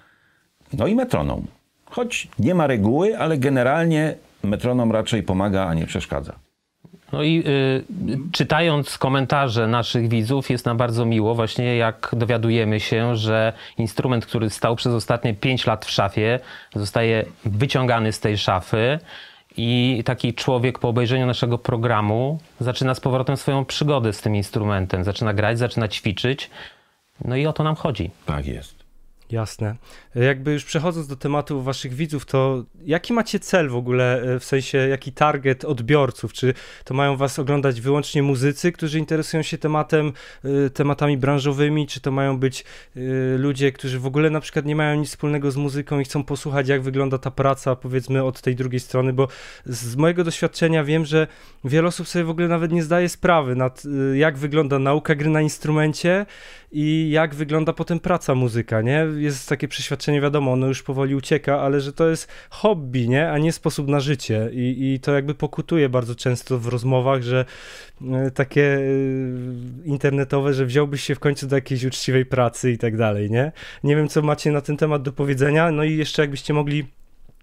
No 0.73 0.87
i 0.87 0.95
metronom. 0.95 1.47
Choć 1.85 2.27
nie 2.39 2.55
ma 2.55 2.67
reguły, 2.67 3.17
ale 3.19 3.37
generalnie 3.37 4.15
metronom 4.43 4.91
raczej 4.91 5.23
pomaga, 5.23 5.67
a 5.67 5.73
nie 5.73 5.85
przeszkadza. 5.85 6.33
No 7.11 7.23
i 7.23 7.43
y, 7.47 7.83
czytając 8.31 8.97
komentarze 8.97 9.67
naszych 9.67 10.09
widzów, 10.09 10.49
jest 10.49 10.65
nam 10.65 10.77
bardzo 10.77 11.05
miło, 11.05 11.35
właśnie 11.35 11.77
jak 11.77 12.09
dowiadujemy 12.13 12.79
się, 12.79 13.15
że 13.15 13.53
instrument, 13.77 14.25
który 14.25 14.49
stał 14.49 14.75
przez 14.75 14.93
ostatnie 14.93 15.33
5 15.33 15.65
lat 15.65 15.85
w 15.85 15.91
szafie, 15.91 16.39
zostaje 16.75 17.25
wyciągany 17.45 18.11
z 18.11 18.19
tej 18.19 18.37
szafy. 18.37 18.99
I 19.57 20.01
taki 20.05 20.33
człowiek 20.33 20.79
po 20.79 20.89
obejrzeniu 20.89 21.25
naszego 21.25 21.57
programu 21.57 22.39
zaczyna 22.59 22.95
z 22.95 22.99
powrotem 22.99 23.37
swoją 23.37 23.65
przygodę 23.65 24.13
z 24.13 24.21
tym 24.21 24.35
instrumentem. 24.35 25.03
Zaczyna 25.03 25.33
grać, 25.33 25.59
zaczyna 25.59 25.87
ćwiczyć. 25.87 26.49
No 27.25 27.35
i 27.35 27.47
o 27.47 27.53
to 27.53 27.63
nam 27.63 27.75
chodzi. 27.75 28.11
Tak 28.25 28.45
jest. 28.47 28.86
Jasne. 29.31 29.75
Jakby 30.15 30.53
już 30.53 30.65
przechodząc 30.65 31.07
do 31.07 31.15
tematu 31.15 31.61
waszych 31.61 31.93
widzów, 31.93 32.25
to 32.25 32.63
jaki 32.85 33.13
macie 33.13 33.39
cel 33.39 33.69
w 33.69 33.75
ogóle, 33.75 34.21
e, 34.21 34.39
w 34.39 34.43
sensie 34.43 34.77
jaki 34.77 35.11
target 35.11 35.65
odbiorców? 35.65 36.33
Czy 36.33 36.53
to 36.83 36.93
mają 36.93 37.17
was 37.17 37.39
oglądać 37.39 37.81
wyłącznie 37.81 38.23
muzycy, 38.23 38.71
którzy 38.71 38.99
interesują 38.99 39.43
się 39.43 39.57
tematem, 39.57 40.13
e, 40.65 40.69
tematami 40.69 41.17
branżowymi, 41.17 41.87
czy 41.87 42.01
to 42.01 42.11
mają 42.11 42.39
być 42.39 42.63
e, 42.95 42.99
ludzie, 43.37 43.71
którzy 43.71 43.99
w 43.99 44.05
ogóle 44.05 44.29
na 44.29 44.39
przykład 44.39 44.65
nie 44.65 44.75
mają 44.75 44.99
nic 44.99 45.09
wspólnego 45.09 45.51
z 45.51 45.55
muzyką 45.55 45.99
i 45.99 46.03
chcą 46.03 46.23
posłuchać, 46.23 46.67
jak 46.67 46.81
wygląda 46.81 47.17
ta 47.17 47.31
praca, 47.31 47.75
powiedzmy, 47.75 48.23
od 48.23 48.41
tej 48.41 48.55
drugiej 48.55 48.79
strony, 48.79 49.13
bo 49.13 49.27
z 49.65 49.95
mojego 49.95 50.23
doświadczenia 50.23 50.83
wiem, 50.83 51.05
że 51.05 51.27
wiele 51.63 51.87
osób 51.87 52.07
sobie 52.07 52.25
w 52.25 52.29
ogóle 52.29 52.47
nawet 52.47 52.71
nie 52.71 52.83
zdaje 52.83 53.09
sprawy 53.09 53.55
nad 53.55 53.83
jak 54.13 54.37
wygląda 54.37 54.79
nauka 54.79 55.15
gry 55.15 55.29
na 55.29 55.41
instrumencie 55.41 56.25
i 56.71 57.09
jak 57.09 57.35
wygląda 57.35 57.73
potem 57.73 57.99
praca 57.99 58.35
muzyka, 58.35 58.81
nie? 58.81 59.05
Jest 59.17 59.49
takie 59.49 59.67
przeświadczenie, 59.67 60.21
wiadomo, 60.21 60.51
ono 60.51 60.67
już 60.67 60.83
powoli 60.83 61.15
ucieka, 61.15 61.61
ale 61.61 61.81
że 61.81 61.93
to 61.93 62.09
jest 62.09 62.27
hobby, 62.49 63.09
nie? 63.09 63.31
A 63.31 63.37
nie 63.37 63.51
sposób 63.51 63.87
na 63.87 63.99
życie 63.99 64.49
i, 64.53 64.93
i 64.93 64.99
to 64.99 65.13
jakby 65.13 65.35
pokutuje 65.35 65.89
bardzo 65.89 66.15
często 66.15 66.59
w 66.59 66.67
rozmowach, 66.67 67.21
że 67.21 67.45
y, 68.01 68.31
takie 68.31 68.61
y, 68.61 69.33
internetowe, 69.85 70.53
że 70.53 70.65
wziąłbyś 70.65 71.03
się 71.03 71.15
w 71.15 71.19
końcu 71.19 71.47
do 71.47 71.55
jakiejś 71.55 71.83
uczciwej 71.83 72.25
pracy 72.25 72.71
i 72.71 72.77
tak 72.77 72.97
dalej, 72.97 73.31
nie? 73.31 73.51
Nie 73.83 73.95
wiem, 73.95 74.07
co 74.07 74.21
macie 74.21 74.51
na 74.51 74.61
ten 74.61 74.77
temat 74.77 75.01
do 75.01 75.11
powiedzenia, 75.11 75.71
no 75.71 75.83
i 75.83 75.97
jeszcze 75.97 76.21
jakbyście 76.21 76.53
mogli 76.53 76.87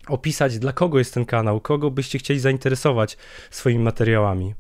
opisać, 0.08 0.58
dla 0.58 0.72
kogo 0.72 0.98
jest 0.98 1.14
ten 1.14 1.24
kanał, 1.24 1.60
kogo 1.60 1.90
byście 1.90 2.18
chcieli 2.18 2.40
zainteresować 2.40 3.16
swoimi 3.50 3.84
materiałami. 3.84 4.54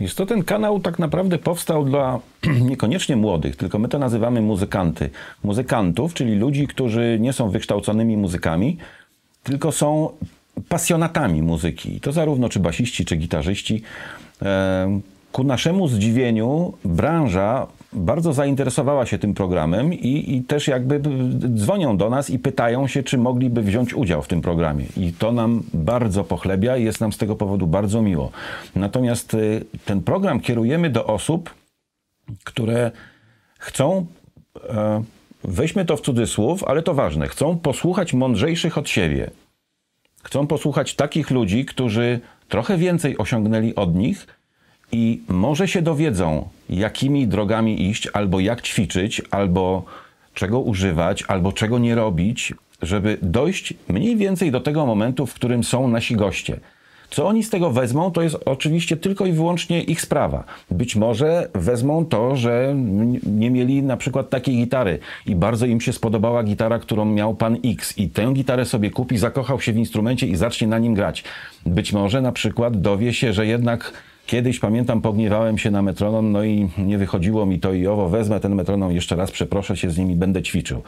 Jest 0.00 0.16
to 0.16 0.26
ten 0.26 0.44
kanał 0.44 0.80
tak 0.80 0.98
naprawdę 0.98 1.38
powstał 1.38 1.84
dla 1.84 2.20
niekoniecznie 2.70 3.16
młodych, 3.16 3.56
tylko 3.56 3.78
my 3.78 3.88
to 3.88 3.98
nazywamy 3.98 4.40
muzykanty. 4.42 5.10
Muzykantów, 5.44 6.14
czyli 6.14 6.34
ludzi, 6.34 6.66
którzy 6.66 7.18
nie 7.20 7.32
są 7.32 7.50
wykształconymi 7.50 8.16
muzykami, 8.16 8.76
tylko 9.42 9.72
są 9.72 10.10
pasjonatami 10.68 11.42
muzyki. 11.42 11.96
I 11.96 12.00
to 12.00 12.12
zarówno 12.12 12.48
czy 12.48 12.60
basiści, 12.60 13.04
czy 13.04 13.16
gitarzyści. 13.16 13.82
Ku 15.32 15.44
naszemu 15.44 15.88
zdziwieniu 15.88 16.72
branża 16.84 17.66
bardzo 17.92 18.32
zainteresowała 18.32 19.06
się 19.06 19.18
tym 19.18 19.34
programem 19.34 19.92
i, 19.92 20.36
i, 20.36 20.42
też 20.42 20.68
jakby 20.68 21.00
dzwonią 21.54 21.96
do 21.96 22.10
nas 22.10 22.30
i 22.30 22.38
pytają 22.38 22.86
się, 22.86 23.02
czy 23.02 23.18
mogliby 23.18 23.62
wziąć 23.62 23.94
udział 23.94 24.22
w 24.22 24.28
tym 24.28 24.40
programie. 24.40 24.84
I 24.96 25.12
to 25.12 25.32
nam 25.32 25.62
bardzo 25.74 26.24
pochlebia 26.24 26.76
i 26.76 26.84
jest 26.84 27.00
nam 27.00 27.12
z 27.12 27.18
tego 27.18 27.36
powodu 27.36 27.66
bardzo 27.66 28.02
miło. 28.02 28.30
Natomiast 28.76 29.34
y, 29.34 29.64
ten 29.84 30.02
program 30.02 30.40
kierujemy 30.40 30.90
do 30.90 31.06
osób, 31.06 31.54
które 32.44 32.90
chcą, 33.58 34.06
e, 34.68 35.02
weźmy 35.44 35.84
to 35.84 35.96
w 35.96 36.00
cudzysłów, 36.00 36.64
ale 36.64 36.82
to 36.82 36.94
ważne, 36.94 37.28
chcą 37.28 37.58
posłuchać 37.58 38.14
mądrzejszych 38.14 38.78
od 38.78 38.88
siebie. 38.88 39.30
Chcą 40.22 40.46
posłuchać 40.46 40.94
takich 40.94 41.30
ludzi, 41.30 41.64
którzy 41.64 42.20
trochę 42.48 42.76
więcej 42.76 43.18
osiągnęli 43.18 43.74
od 43.74 43.94
nich– 43.94 44.26
i 44.92 45.20
może 45.28 45.68
się 45.68 45.82
dowiedzą, 45.82 46.48
jakimi 46.70 47.28
drogami 47.28 47.90
iść, 47.90 48.08
albo 48.12 48.40
jak 48.40 48.62
ćwiczyć, 48.62 49.22
albo 49.30 49.84
czego 50.34 50.60
używać, 50.60 51.24
albo 51.28 51.52
czego 51.52 51.78
nie 51.78 51.94
robić, 51.94 52.54
żeby 52.82 53.18
dojść 53.22 53.74
mniej 53.88 54.16
więcej 54.16 54.50
do 54.50 54.60
tego 54.60 54.86
momentu, 54.86 55.26
w 55.26 55.34
którym 55.34 55.64
są 55.64 55.88
nasi 55.88 56.16
goście. 56.16 56.60
Co 57.10 57.26
oni 57.26 57.44
z 57.44 57.50
tego 57.50 57.70
wezmą, 57.70 58.10
to 58.10 58.22
jest 58.22 58.36
oczywiście 58.44 58.96
tylko 58.96 59.26
i 59.26 59.32
wyłącznie 59.32 59.82
ich 59.82 60.00
sprawa. 60.00 60.44
Być 60.70 60.96
może 60.96 61.48
wezmą 61.54 62.06
to, 62.06 62.36
że 62.36 62.74
nie 63.26 63.50
mieli 63.50 63.82
na 63.82 63.96
przykład 63.96 64.30
takiej 64.30 64.56
gitary 64.56 64.98
i 65.26 65.36
bardzo 65.36 65.66
im 65.66 65.80
się 65.80 65.92
spodobała 65.92 66.42
gitara, 66.42 66.78
którą 66.78 67.04
miał 67.04 67.34
pan 67.34 67.56
X 67.64 67.98
i 67.98 68.08
tę 68.08 68.32
gitarę 68.32 68.64
sobie 68.64 68.90
kupi, 68.90 69.18
zakochał 69.18 69.60
się 69.60 69.72
w 69.72 69.76
instrumencie 69.76 70.26
i 70.26 70.36
zacznie 70.36 70.66
na 70.66 70.78
nim 70.78 70.94
grać. 70.94 71.24
Być 71.66 71.92
może 71.92 72.20
na 72.20 72.32
przykład 72.32 72.80
dowie 72.80 73.12
się, 73.12 73.32
że 73.32 73.46
jednak 73.46 73.92
Kiedyś 74.28 74.58
pamiętam, 74.58 75.00
pogniewałem 75.00 75.58
się 75.58 75.70
na 75.70 75.82
metronom, 75.82 76.32
no 76.32 76.44
i 76.44 76.68
nie 76.78 76.98
wychodziło 76.98 77.46
mi 77.46 77.60
to 77.60 77.72
i 77.72 77.86
owo. 77.86 78.08
Wezmę 78.08 78.40
ten 78.40 78.54
metronom 78.54 78.92
jeszcze 78.92 79.16
raz, 79.16 79.30
przeproszę 79.30 79.76
się 79.76 79.90
z 79.90 79.98
nimi, 79.98 80.16
będę 80.16 80.42
ćwiczył. 80.42 80.82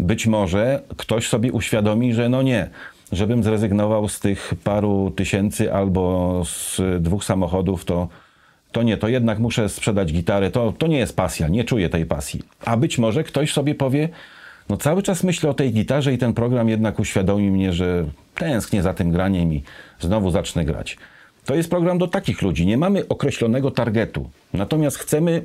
Być 0.00 0.26
może 0.26 0.82
ktoś 0.96 1.28
sobie 1.28 1.52
uświadomi, 1.52 2.14
że 2.14 2.28
no 2.28 2.42
nie, 2.42 2.70
żebym 3.12 3.42
zrezygnował 3.42 4.08
z 4.08 4.20
tych 4.20 4.54
paru 4.64 5.12
tysięcy 5.16 5.72
albo 5.72 6.42
z 6.44 6.80
dwóch 7.02 7.24
samochodów, 7.24 7.84
to, 7.84 8.08
to 8.72 8.82
nie, 8.82 8.96
to 8.96 9.08
jednak 9.08 9.38
muszę 9.38 9.68
sprzedać 9.68 10.12
gitarę. 10.12 10.50
To, 10.50 10.72
to 10.78 10.86
nie 10.86 10.98
jest 10.98 11.16
pasja, 11.16 11.48
nie 11.48 11.64
czuję 11.64 11.88
tej 11.88 12.06
pasji. 12.06 12.42
A 12.64 12.76
być 12.76 12.98
może 12.98 13.24
ktoś 13.24 13.52
sobie 13.52 13.74
powie, 13.74 14.08
no 14.68 14.76
cały 14.76 15.02
czas 15.02 15.24
myślę 15.24 15.50
o 15.50 15.54
tej 15.54 15.72
gitarze 15.72 16.12
i 16.12 16.18
ten 16.18 16.34
program 16.34 16.68
jednak 16.68 16.98
uświadomi 16.98 17.50
mnie, 17.50 17.72
że 17.72 18.04
tęsknię 18.34 18.82
za 18.82 18.94
tym 18.94 19.10
graniem 19.10 19.52
i 19.52 19.62
znowu 20.00 20.30
zacznę 20.30 20.64
grać. 20.64 20.96
To 21.44 21.54
jest 21.54 21.70
program 21.70 21.98
do 21.98 22.08
takich 22.08 22.42
ludzi. 22.42 22.66
Nie 22.66 22.78
mamy 22.78 23.08
określonego 23.08 23.70
targetu. 23.70 24.30
Natomiast 24.52 24.98
chcemy 24.98 25.42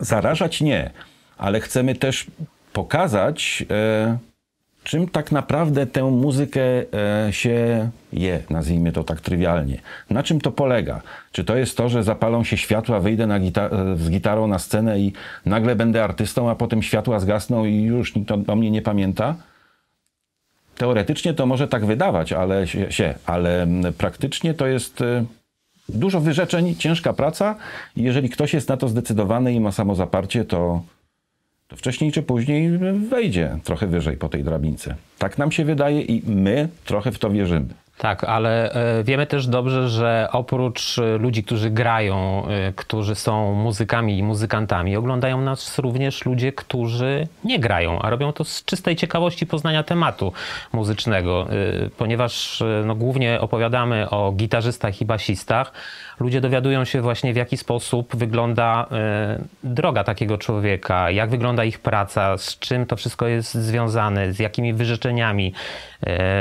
zarażać 0.00 0.60
nie, 0.60 0.90
ale 1.38 1.60
chcemy 1.60 1.94
też 1.94 2.26
pokazać, 2.72 3.64
e, 3.70 4.18
czym 4.84 5.08
tak 5.08 5.32
naprawdę 5.32 5.86
tę 5.86 6.02
muzykę 6.02 6.60
e, 6.62 7.32
się 7.32 7.90
je, 8.12 8.42
nazwijmy 8.50 8.92
to 8.92 9.04
tak 9.04 9.20
trywialnie. 9.20 9.80
Na 10.10 10.22
czym 10.22 10.40
to 10.40 10.52
polega? 10.52 11.00
Czy 11.32 11.44
to 11.44 11.56
jest 11.56 11.76
to, 11.76 11.88
że 11.88 12.02
zapalą 12.02 12.44
się 12.44 12.56
światła, 12.56 13.00
wyjdę 13.00 13.40
gita 13.40 13.70
z 13.96 14.10
gitarą 14.10 14.46
na 14.46 14.58
scenę 14.58 15.00
i 15.00 15.12
nagle 15.46 15.76
będę 15.76 16.04
artystą, 16.04 16.50
a 16.50 16.54
potem 16.54 16.82
światła 16.82 17.20
zgasną 17.20 17.64
i 17.64 17.82
już 17.82 18.14
nikt 18.14 18.30
o 18.30 18.56
mnie 18.56 18.70
nie 18.70 18.82
pamięta? 18.82 19.34
Teoretycznie 20.76 21.34
to 21.34 21.46
może 21.46 21.68
tak 21.68 21.86
wydawać, 21.86 22.32
ale 22.32 22.66
się, 22.66 23.14
ale 23.26 23.66
praktycznie 23.98 24.54
to 24.54 24.66
jest 24.66 25.00
y, 25.00 25.24
dużo 25.88 26.20
wyrzeczeń, 26.20 26.74
ciężka 26.74 27.12
praca. 27.12 27.56
I 27.96 28.02
jeżeli 28.02 28.28
ktoś 28.28 28.54
jest 28.54 28.68
na 28.68 28.76
to 28.76 28.88
zdecydowany 28.88 29.54
i 29.54 29.60
ma 29.60 29.72
samozaparcie, 29.72 30.44
to, 30.44 30.82
to 31.68 31.76
wcześniej 31.76 32.12
czy 32.12 32.22
później 32.22 32.78
wejdzie 33.08 33.58
trochę 33.64 33.86
wyżej 33.86 34.16
po 34.16 34.28
tej 34.28 34.44
drabince. 34.44 34.94
Tak 35.18 35.38
nam 35.38 35.52
się 35.52 35.64
wydaje 35.64 36.00
i 36.00 36.22
my 36.26 36.68
trochę 36.84 37.12
w 37.12 37.18
to 37.18 37.30
wierzymy. 37.30 37.83
Tak, 37.98 38.24
ale 38.24 38.72
e, 38.72 39.04
wiemy 39.04 39.26
też 39.26 39.46
dobrze, 39.46 39.88
że 39.88 40.28
oprócz 40.32 40.98
e, 40.98 41.18
ludzi, 41.18 41.44
którzy 41.44 41.70
grają, 41.70 42.46
e, 42.46 42.72
którzy 42.72 43.14
są 43.14 43.54
muzykami 43.54 44.18
i 44.18 44.22
muzykantami, 44.22 44.96
oglądają 44.96 45.40
nas 45.40 45.78
również 45.78 46.24
ludzie, 46.24 46.52
którzy 46.52 47.28
nie 47.44 47.58
grają, 47.58 48.02
a 48.02 48.10
robią 48.10 48.32
to 48.32 48.44
z 48.44 48.64
czystej 48.64 48.96
ciekawości 48.96 49.46
poznania 49.46 49.82
tematu 49.82 50.32
muzycznego, 50.72 51.46
ponieważ 51.96 52.62
no, 52.84 52.94
głównie 52.94 53.40
opowiadamy 53.40 54.10
o 54.10 54.32
gitarzystach 54.32 55.00
i 55.00 55.04
basistach. 55.04 55.72
Ludzie 56.20 56.40
dowiadują 56.40 56.84
się 56.84 57.00
właśnie 57.00 57.32
w 57.32 57.36
jaki 57.36 57.56
sposób 57.56 58.16
wygląda 58.16 58.86
droga 59.64 60.04
takiego 60.04 60.38
człowieka, 60.38 61.10
jak 61.10 61.30
wygląda 61.30 61.64
ich 61.64 61.78
praca, 61.78 62.38
z 62.38 62.58
czym 62.58 62.86
to 62.86 62.96
wszystko 62.96 63.26
jest 63.26 63.54
związane, 63.54 64.32
z 64.32 64.38
jakimi 64.38 64.74
wyrzeczeniami, 64.74 65.52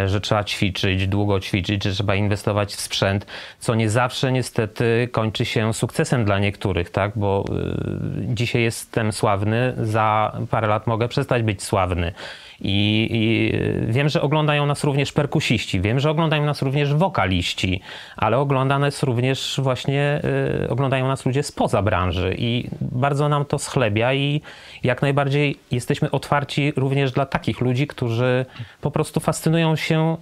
że 0.06 0.22
trzeba 0.22 0.44
ćwiczyć, 0.44 1.08
długo 1.08 1.40
ćwiczyć, 1.40 1.84
że 1.84 1.92
trzeba 1.92 2.16
inwestować 2.16 2.74
w 2.74 2.82
sprzęt, 2.82 3.26
co 3.60 3.76
nie 3.76 3.90
zawsze 3.90 4.32
niestety 4.32 5.10
kończy 5.12 5.46
się 5.46 5.74
sukcesem 5.74 6.26
dla 6.26 6.40
niektórych, 6.40 6.90
tak? 6.90 7.12
Bo 7.16 7.46
y, 7.50 8.36
dzisiaj 8.36 8.62
jestem 8.62 9.12
sławny, 9.12 9.74
za 9.78 10.38
parę 10.50 10.68
lat 10.68 10.88
mogę 10.88 11.08
przestać 11.08 11.44
być 11.44 11.64
sławny. 11.64 12.14
I, 12.64 13.08
I, 13.12 13.52
wiem, 13.94 14.10
że 14.10 14.22
oglądają 14.22 14.66
nas 14.66 14.84
również 14.84 15.12
perkusiści, 15.12 15.82
wiem, 15.82 16.00
że 16.00 16.10
oglądają 16.10 16.46
nas 16.46 16.62
również 16.62 16.94
wokaliści, 16.94 17.82
ale 18.18 18.38
ogląda 18.38 18.80
nas 18.80 19.04
również 19.04 19.60
właśnie, 19.64 20.22
y, 20.64 20.70
oglądają 20.70 21.08
nas 21.08 21.26
ludzie 21.26 21.44
spoza 21.44 21.82
branży 21.82 22.36
i 22.38 22.70
bardzo 22.82 23.30
nam 23.30 23.46
to 23.46 23.60
schlebia 23.60 24.14
i 24.14 24.42
jak 24.84 25.02
najbardziej 25.02 25.58
jesteśmy 25.72 26.12
otwarci 26.12 26.74
również 26.76 27.12
dla 27.12 27.26
takich 27.26 27.62
ludzi, 27.62 27.88
którzy 27.88 28.46
po 28.82 28.92
prostu 28.92 29.20
fascynują 29.20 29.76
się 29.76 30.18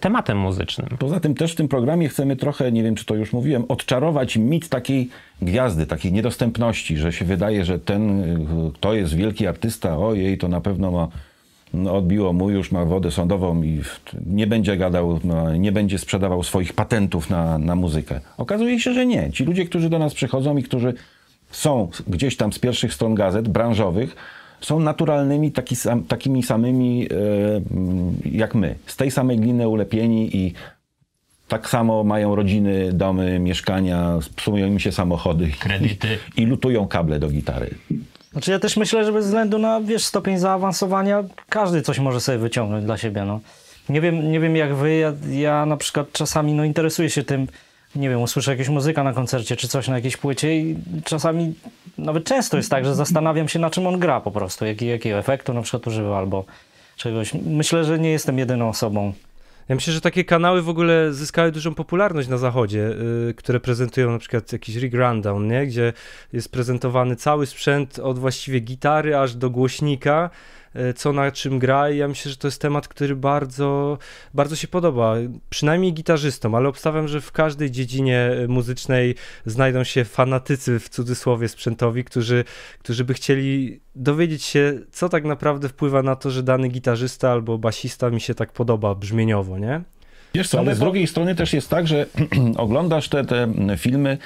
tematem 0.00 0.38
muzycznym. 0.38 0.88
Poza 0.98 1.20
tym 1.20 1.34
też 1.34 1.52
w 1.52 1.56
tym 1.56 1.68
programie 1.68 2.08
chcemy 2.08 2.36
trochę, 2.36 2.72
nie 2.72 2.82
wiem 2.82 2.94
czy 2.94 3.04
to 3.04 3.14
już 3.14 3.32
mówiłem, 3.32 3.64
odczarować 3.68 4.36
mit 4.36 4.68
takiej 4.68 5.08
gwiazdy, 5.42 5.86
takiej 5.86 6.12
niedostępności, 6.12 6.96
że 6.96 7.12
się 7.12 7.24
wydaje, 7.24 7.64
że 7.64 7.78
ten, 7.78 8.24
kto 8.74 8.94
jest 8.94 9.14
wielki 9.14 9.46
artysta, 9.46 9.98
ojej, 9.98 10.38
to 10.38 10.48
na 10.48 10.60
pewno 10.60 10.90
ma 10.90 11.08
no, 11.74 11.96
odbiło 11.96 12.32
mu, 12.32 12.50
już 12.50 12.72
ma 12.72 12.84
wodę 12.84 13.10
sądową 13.10 13.62
i 13.62 13.80
nie 14.26 14.46
będzie 14.46 14.76
gadał, 14.76 15.20
no, 15.24 15.56
nie 15.56 15.72
będzie 15.72 15.98
sprzedawał 15.98 16.42
swoich 16.42 16.72
patentów 16.72 17.30
na, 17.30 17.58
na 17.58 17.76
muzykę. 17.76 18.20
Okazuje 18.38 18.80
się, 18.80 18.92
że 18.92 19.06
nie. 19.06 19.30
Ci 19.32 19.44
ludzie, 19.44 19.64
którzy 19.64 19.90
do 19.90 19.98
nas 19.98 20.14
przychodzą 20.14 20.56
i 20.56 20.62
którzy 20.62 20.94
są 21.50 21.88
gdzieś 22.06 22.36
tam 22.36 22.52
z 22.52 22.58
pierwszych 22.58 22.94
stron 22.94 23.14
gazet 23.14 23.48
branżowych, 23.48 24.16
są 24.62 24.80
naturalnymi 24.80 25.52
taki 25.52 25.76
sam, 25.76 26.04
takimi 26.04 26.42
samymi 26.42 27.08
e, 27.10 28.28
jak 28.30 28.54
my. 28.54 28.74
Z 28.86 28.96
tej 28.96 29.10
samej 29.10 29.38
gliny 29.38 29.68
ulepieni 29.68 30.36
i 30.36 30.52
tak 31.48 31.68
samo 31.68 32.04
mają 32.04 32.34
rodziny, 32.34 32.92
domy, 32.92 33.38
mieszkania, 33.38 34.18
psują 34.36 34.66
im 34.66 34.78
się 34.78 34.92
samochody. 34.92 35.50
Kredyty. 35.60 36.18
I, 36.36 36.42
i 36.42 36.46
lutują 36.46 36.88
kable 36.88 37.18
do 37.18 37.28
gitary. 37.28 37.70
Znaczy 38.32 38.50
ja 38.50 38.58
też 38.58 38.76
myślę, 38.76 39.04
że 39.04 39.12
bez 39.12 39.26
względu 39.26 39.58
na 39.58 39.80
wiesz, 39.80 40.04
stopień 40.04 40.38
zaawansowania 40.38 41.24
każdy 41.48 41.82
coś 41.82 41.98
może 41.98 42.20
sobie 42.20 42.38
wyciągnąć 42.38 42.84
dla 42.84 42.98
siebie. 42.98 43.24
No. 43.24 43.40
Nie, 43.88 44.00
wiem, 44.00 44.32
nie 44.32 44.40
wiem 44.40 44.56
jak 44.56 44.74
wy, 44.74 44.96
ja, 44.96 45.12
ja 45.30 45.66
na 45.66 45.76
przykład 45.76 46.12
czasami 46.12 46.52
no, 46.52 46.64
interesuję 46.64 47.10
się 47.10 47.22
tym, 47.22 47.46
nie 47.96 48.08
wiem, 48.08 48.22
usłyszę 48.22 48.50
jakieś 48.50 48.68
muzyka 48.68 49.04
na 49.04 49.12
koncercie 49.12 49.56
czy 49.56 49.68
coś 49.68 49.88
na 49.88 49.96
jakiejś 49.96 50.16
płycie 50.16 50.56
i 50.56 50.76
czasami, 51.04 51.54
nawet 51.98 52.24
często 52.24 52.56
jest 52.56 52.70
tak, 52.70 52.84
że 52.84 52.94
zastanawiam 52.94 53.48
się 53.48 53.58
na 53.58 53.70
czym 53.70 53.86
on 53.86 53.98
gra 53.98 54.20
po 54.20 54.30
prostu, 54.30 54.64
jaki, 54.66 54.86
jakiego 54.86 55.18
efektu 55.18 55.54
na 55.54 55.62
przykład 55.62 55.86
używa 55.86 56.18
albo 56.18 56.44
czegoś. 56.96 57.34
Myślę, 57.34 57.84
że 57.84 57.98
nie 57.98 58.10
jestem 58.10 58.38
jedyną 58.38 58.68
osobą. 58.68 59.12
Ja 59.68 59.74
myślę, 59.74 59.92
że 59.92 60.00
takie 60.00 60.24
kanały 60.24 60.62
w 60.62 60.68
ogóle 60.68 61.12
zyskały 61.12 61.52
dużą 61.52 61.74
popularność 61.74 62.28
na 62.28 62.38
zachodzie, 62.38 62.78
yy, 63.26 63.34
które 63.34 63.60
prezentują 63.60 64.10
na 64.12 64.18
przykład 64.18 64.52
jakiś 64.52 64.76
Rig 64.76 64.94
Rundown, 64.94 65.48
nie? 65.48 65.66
gdzie 65.66 65.92
jest 66.32 66.52
prezentowany 66.52 67.16
cały 67.16 67.46
sprzęt 67.46 67.98
od 67.98 68.18
właściwie 68.18 68.60
gitary 68.60 69.16
aż 69.16 69.34
do 69.34 69.50
głośnika, 69.50 70.30
co 70.96 71.12
na 71.12 71.30
czym 71.30 71.58
gra 71.58 71.90
i 71.90 71.96
ja 71.96 72.08
myślę, 72.08 72.30
że 72.30 72.36
to 72.36 72.48
jest 72.48 72.60
temat, 72.60 72.88
który 72.88 73.16
bardzo, 73.16 73.98
bardzo 74.34 74.56
się 74.56 74.68
podoba, 74.68 75.14
przynajmniej 75.50 75.92
gitarzystom, 75.92 76.54
ale 76.54 76.68
obstawiam, 76.68 77.08
że 77.08 77.20
w 77.20 77.32
każdej 77.32 77.70
dziedzinie 77.70 78.30
muzycznej 78.48 79.14
znajdą 79.46 79.84
się 79.84 80.04
fanatycy 80.04 80.78
w 80.78 80.88
cudzysłowie 80.88 81.48
sprzętowi, 81.48 82.04
którzy, 82.04 82.44
którzy 82.78 83.04
by 83.04 83.14
chcieli 83.14 83.80
dowiedzieć 83.96 84.42
się, 84.42 84.78
co 84.92 85.08
tak 85.08 85.24
naprawdę 85.24 85.68
wpływa 85.68 86.02
na 86.02 86.16
to, 86.16 86.30
że 86.30 86.42
dany 86.42 86.68
gitarzysta 86.68 87.32
albo 87.32 87.58
basista 87.58 88.10
mi 88.10 88.20
się 88.20 88.34
tak 88.34 88.52
podoba 88.52 88.94
brzmieniowo, 88.94 89.58
nie? 89.58 89.80
Wiesz 90.34 90.48
co, 90.48 90.58
ale 90.58 90.74
z 90.74 90.78
drugiej 90.78 91.06
strony 91.06 91.34
też 91.34 91.52
jest 91.52 91.68
tak, 91.68 91.86
że 91.88 92.06
oglądasz 92.56 93.08
te, 93.08 93.24
te 93.24 93.48
filmy 93.76 94.18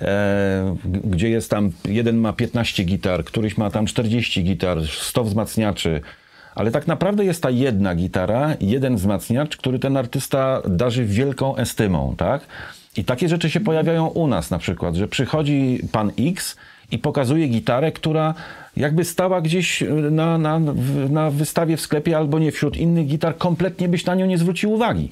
e, 0.00 0.76
gdzie 1.04 1.30
jest 1.30 1.50
tam, 1.50 1.70
jeden 1.84 2.16
ma 2.16 2.32
15 2.32 2.84
gitar, 2.84 3.24
któryś 3.24 3.56
ma 3.58 3.70
tam 3.70 3.86
40 3.86 4.44
gitar, 4.44 4.78
100 4.86 5.24
wzmacniaczy, 5.24 6.00
ale 6.54 6.70
tak 6.70 6.86
naprawdę 6.86 7.24
jest 7.24 7.42
ta 7.42 7.50
jedna 7.50 7.94
gitara, 7.94 8.56
jeden 8.60 8.96
wzmacniacz, 8.96 9.56
który 9.56 9.78
ten 9.78 9.96
artysta 9.96 10.62
darzy 10.68 11.04
wielką 11.04 11.56
estymą, 11.56 12.14
tak? 12.18 12.46
I 12.96 13.04
takie 13.04 13.28
rzeczy 13.28 13.50
się 13.50 13.60
pojawiają 13.60 14.06
u 14.06 14.26
nas 14.26 14.50
na 14.50 14.58
przykład, 14.58 14.94
że 14.94 15.08
przychodzi 15.08 15.80
pan 15.92 16.12
X 16.18 16.56
i 16.90 16.98
pokazuje 16.98 17.48
gitarę, 17.48 17.92
która 17.92 18.34
jakby 18.76 19.04
stała 19.04 19.40
gdzieś 19.40 19.84
na, 20.10 20.38
na, 20.38 20.60
na 21.10 21.30
wystawie 21.30 21.76
w 21.76 21.80
sklepie 21.80 22.16
albo 22.16 22.38
nie 22.38 22.52
wśród 22.52 22.76
innych 22.76 23.06
gitar, 23.06 23.38
kompletnie 23.38 23.88
byś 23.88 24.04
na 24.04 24.14
nią 24.14 24.26
nie 24.26 24.38
zwrócił 24.38 24.72
uwagi. 24.72 25.10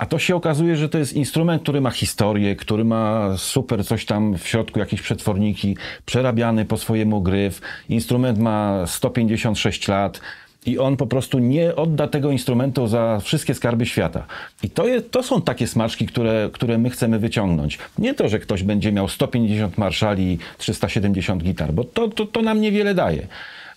A 0.00 0.06
to 0.06 0.18
się 0.18 0.36
okazuje, 0.36 0.76
że 0.76 0.88
to 0.88 0.98
jest 0.98 1.12
instrument, 1.12 1.62
który 1.62 1.80
ma 1.80 1.90
historię, 1.90 2.56
który 2.56 2.84
ma 2.84 3.34
super 3.36 3.86
coś 3.86 4.04
tam 4.04 4.38
w 4.38 4.48
środku, 4.48 4.78
jakieś 4.78 5.02
przetworniki, 5.02 5.76
przerabiany 6.06 6.64
po 6.64 6.76
swojemu 6.76 7.22
gryf. 7.22 7.60
Instrument 7.88 8.38
ma 8.38 8.86
156 8.86 9.88
lat 9.88 10.20
i 10.66 10.78
on 10.78 10.96
po 10.96 11.06
prostu 11.06 11.38
nie 11.38 11.76
odda 11.76 12.08
tego 12.08 12.30
instrumentu 12.30 12.86
za 12.86 13.18
wszystkie 13.22 13.54
skarby 13.54 13.86
świata. 13.86 14.26
I 14.62 14.70
to, 14.70 14.88
jest, 14.88 15.10
to 15.10 15.22
są 15.22 15.42
takie 15.42 15.66
smaczki, 15.66 16.06
które, 16.06 16.50
które 16.52 16.78
my 16.78 16.90
chcemy 16.90 17.18
wyciągnąć. 17.18 17.78
Nie 17.98 18.14
to, 18.14 18.28
że 18.28 18.38
ktoś 18.38 18.62
będzie 18.62 18.92
miał 18.92 19.08
150 19.08 19.78
marszali, 19.78 20.38
370 20.58 21.42
gitar, 21.42 21.72
bo 21.72 21.84
to, 21.84 22.08
to, 22.08 22.26
to 22.26 22.42
nam 22.42 22.60
niewiele 22.60 22.94
daje. 22.94 23.26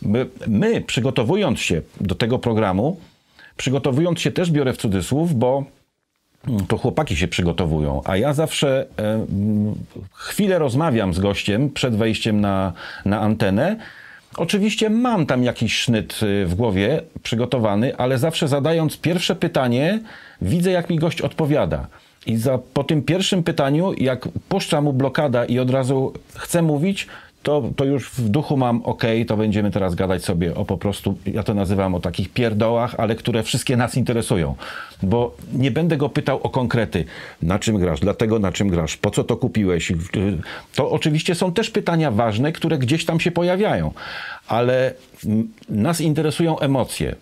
My, 0.02 0.26
my, 0.48 0.82
przygotowując 0.82 1.60
się 1.60 1.82
do 2.02 2.16
tego 2.16 2.40
programu, 2.40 3.00
przygotowując 3.58 4.20
się 4.20 4.32
też 4.32 4.52
biorę 4.52 4.74
w 4.74 4.78
cudzysłów, 4.78 5.36
bo 5.36 5.64
to 6.68 6.78
chłopaki 6.78 7.16
się 7.16 7.28
przygotowują, 7.28 8.02
a 8.06 8.18
ja 8.18 8.34
zawsze 8.34 8.86
e, 9.00 9.26
chwilę 10.14 10.60
rozmawiam 10.60 11.14
z 11.14 11.20
gościem 11.20 11.70
przed 11.70 11.96
wejściem 11.96 12.42
na, 12.42 12.74
na 13.06 13.20
antenę. 13.20 13.76
Oczywiście 14.38 14.90
mam 14.90 15.26
tam 15.26 15.44
jakiś 15.44 15.78
sznyt 15.78 16.20
e, 16.44 16.46
w 16.46 16.56
głowie 16.56 17.02
przygotowany, 17.24 17.98
ale 17.98 18.18
zawsze 18.18 18.48
zadając 18.48 18.98
pierwsze 18.98 19.36
pytanie, 19.36 20.00
widzę 20.42 20.72
jak 20.72 20.90
mi 20.90 21.00
gość 21.00 21.22
odpowiada. 21.22 21.88
I 22.26 22.38
za, 22.38 22.60
po 22.74 22.84
tym 22.84 23.02
pierwszym 23.02 23.44
pytaniu, 23.44 23.94
jak 23.94 24.28
puszcza 24.50 24.82
mu 24.82 24.94
blokada 24.94 25.46
i 25.46 25.60
od 25.60 25.70
razu 25.70 26.14
chce 26.36 26.62
mówić, 26.62 27.08
to, 27.44 27.70
to 27.76 27.86
już 27.86 28.10
w 28.10 28.30
duchu 28.30 28.58
mam, 28.58 28.82
ok, 28.84 29.04
to 29.28 29.38
będziemy 29.38 29.72
teraz 29.72 29.96
gadać 29.96 30.26
sobie 30.26 30.56
o 30.56 30.66
po 30.66 30.78
prostu, 30.78 31.18
ja 31.26 31.44
to 31.44 31.54
nazywam 31.54 31.96
o 31.96 32.00
takich 32.00 32.30
pierdołach, 32.30 32.96
ale 32.98 33.16
które 33.16 33.44
wszystkie 33.44 33.78
nas 33.78 33.96
interesują. 33.96 34.56
Bo 35.04 35.36
nie 35.54 35.72
będę 35.72 35.98
go 35.98 36.10
pytał 36.10 36.40
o 36.44 36.50
konkrety, 36.50 37.06
na 37.42 37.60
czym 37.60 37.78
grasz, 37.78 38.00
dlatego 38.00 38.40
na 38.40 38.52
czym 38.52 38.70
grasz, 38.70 38.98
po 38.98 39.12
co 39.12 39.24
to 39.24 39.38
kupiłeś. 39.38 39.92
To 40.76 40.92
oczywiście 40.92 41.36
są 41.36 41.54
też 41.54 41.70
pytania 41.70 42.12
ważne, 42.12 42.52
które 42.52 42.78
gdzieś 42.78 43.06
tam 43.06 43.20
się 43.20 43.32
pojawiają, 43.32 43.92
ale 44.48 44.94
nas 45.70 46.02
interesują 46.02 46.60
emocje. 46.60 47.16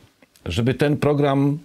Żeby 0.45 0.73
ten 0.73 0.97
program 0.97 1.60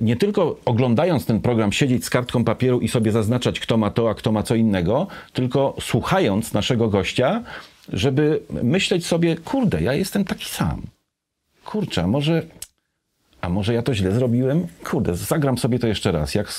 nie 0.00 0.16
tylko 0.16 0.56
oglądając 0.64 1.26
ten 1.26 1.40
program 1.40 1.72
siedzieć 1.72 2.04
z 2.04 2.10
kartką 2.10 2.44
papieru 2.44 2.80
i 2.80 2.88
sobie 2.88 3.12
zaznaczać, 3.12 3.60
kto 3.60 3.76
ma 3.76 3.90
to, 3.90 4.10
a 4.10 4.14
kto 4.14 4.32
ma 4.32 4.42
co 4.42 4.54
innego, 4.54 5.06
tylko 5.32 5.76
słuchając 5.80 6.52
naszego 6.52 6.88
gościa, 6.88 7.42
żeby 7.92 8.40
myśleć 8.62 9.06
sobie, 9.06 9.36
kurde, 9.36 9.82
ja 9.82 9.94
jestem 9.94 10.24
taki 10.24 10.44
sam. 10.44 10.82
Kurczę, 11.64 12.06
może, 12.06 12.42
a 13.40 13.48
może 13.48 13.74
ja 13.74 13.82
to 13.82 13.94
źle 13.94 14.12
zrobiłem? 14.12 14.66
Kurde, 14.84 15.14
zagram 15.14 15.58
sobie 15.58 15.78
to 15.78 15.86
jeszcze 15.86 16.12
raz. 16.12 16.34
Jak 16.34 16.52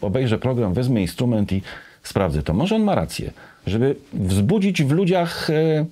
obejrzę 0.00 0.38
program, 0.38 0.74
wezmę 0.74 1.00
instrument 1.00 1.52
i 1.52 1.62
sprawdzę 2.02 2.42
to. 2.42 2.54
Może 2.54 2.76
on 2.76 2.82
ma 2.82 2.94
rację, 2.94 3.32
żeby 3.66 3.96
wzbudzić 4.12 4.82
w 4.82 4.90
ludziach 4.90 5.50
e, 5.50 5.86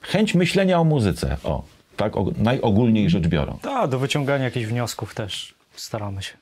chęć 0.00 0.34
myślenia 0.34 0.80
o 0.80 0.84
muzyce. 0.84 1.36
O, 1.44 1.62
tak 1.96 2.12
najogólniej 2.38 3.10
rzecz 3.10 3.26
biorąc. 3.26 3.62
Tak, 3.62 3.90
do 3.90 3.98
wyciągania 3.98 4.44
jakichś 4.44 4.66
wniosków 4.66 5.14
też 5.14 5.59
staramy 5.80 6.22
się. 6.22 6.38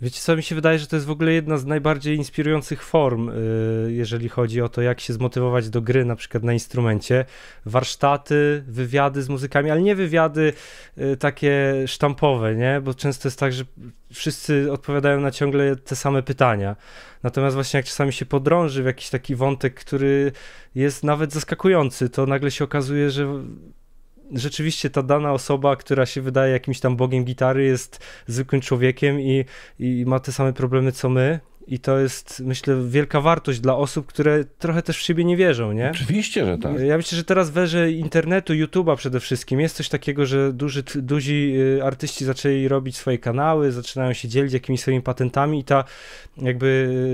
Wiecie 0.00 0.20
co, 0.20 0.36
mi 0.36 0.42
się 0.42 0.54
wydaje, 0.54 0.78
że 0.78 0.86
to 0.86 0.96
jest 0.96 1.06
w 1.06 1.10
ogóle 1.10 1.32
jedna 1.32 1.56
z 1.56 1.64
najbardziej 1.64 2.16
inspirujących 2.16 2.82
form, 2.82 3.28
y, 3.28 3.92
jeżeli 3.92 4.28
chodzi 4.28 4.62
o 4.62 4.68
to, 4.68 4.82
jak 4.82 5.00
się 5.00 5.12
zmotywować 5.12 5.70
do 5.70 5.82
gry, 5.82 6.04
na 6.04 6.16
przykład 6.16 6.42
na 6.42 6.52
instrumencie. 6.52 7.24
Warsztaty, 7.66 8.64
wywiady 8.66 9.22
z 9.22 9.28
muzykami, 9.28 9.70
ale 9.70 9.82
nie 9.82 9.94
wywiady 9.94 10.52
y, 10.98 11.16
takie 11.16 11.74
sztampowe, 11.86 12.54
nie? 12.54 12.80
Bo 12.80 12.94
często 12.94 13.28
jest 13.28 13.38
tak, 13.38 13.52
że 13.52 13.64
wszyscy 14.12 14.72
odpowiadają 14.72 15.20
na 15.20 15.30
ciągle 15.30 15.76
te 15.76 15.96
same 15.96 16.22
pytania. 16.22 16.76
Natomiast 17.22 17.54
właśnie 17.54 17.78
jak 17.78 17.86
czasami 17.86 18.12
się 18.12 18.26
podrąży 18.26 18.82
w 18.82 18.86
jakiś 18.86 19.10
taki 19.10 19.34
wątek, 19.34 19.74
który 19.74 20.32
jest 20.74 21.04
nawet 21.04 21.32
zaskakujący, 21.32 22.10
to 22.10 22.26
nagle 22.26 22.50
się 22.50 22.64
okazuje, 22.64 23.10
że 23.10 23.42
rzeczywiście 24.32 24.90
ta 24.90 25.02
dana 25.02 25.32
osoba, 25.32 25.76
która 25.76 26.06
się 26.06 26.22
wydaje 26.22 26.52
jakimś 26.52 26.80
tam 26.80 26.96
bogiem 26.96 27.24
gitary, 27.24 27.64
jest 27.64 28.04
zwykłym 28.26 28.60
człowiekiem 28.60 29.20
i, 29.20 29.44
i 29.78 30.04
ma 30.06 30.20
te 30.20 30.32
same 30.32 30.52
problemy 30.52 30.92
co 30.92 31.08
my 31.08 31.40
i 31.68 31.78
to 31.78 31.98
jest, 31.98 32.42
myślę, 32.44 32.88
wielka 32.88 33.20
wartość 33.20 33.60
dla 33.60 33.76
osób, 33.76 34.06
które 34.06 34.44
trochę 34.44 34.82
też 34.82 34.98
w 34.98 35.02
siebie 35.02 35.24
nie 35.24 35.36
wierzą, 35.36 35.72
nie? 35.72 35.90
Oczywiście, 35.90 36.46
że 36.46 36.58
tak. 36.58 36.80
Ja 36.80 36.96
myślę, 36.96 37.16
że 37.16 37.24
teraz 37.24 37.50
w 37.50 37.58
erze 37.58 37.92
internetu, 37.92 38.52
YouTube'a 38.52 38.96
przede 38.96 39.20
wszystkim 39.20 39.60
jest 39.60 39.76
coś 39.76 39.88
takiego, 39.88 40.26
że 40.26 40.52
duży, 40.52 40.82
duzi 40.94 41.54
y, 41.78 41.84
artyści 41.84 42.24
zaczęli 42.24 42.68
robić 42.68 42.96
swoje 42.96 43.18
kanały, 43.18 43.72
zaczynają 43.72 44.12
się 44.12 44.28
dzielić 44.28 44.52
jakimiś 44.52 44.80
swoimi 44.80 45.02
patentami 45.02 45.60
i 45.60 45.64
ta 45.64 45.84
jakby 46.36 46.66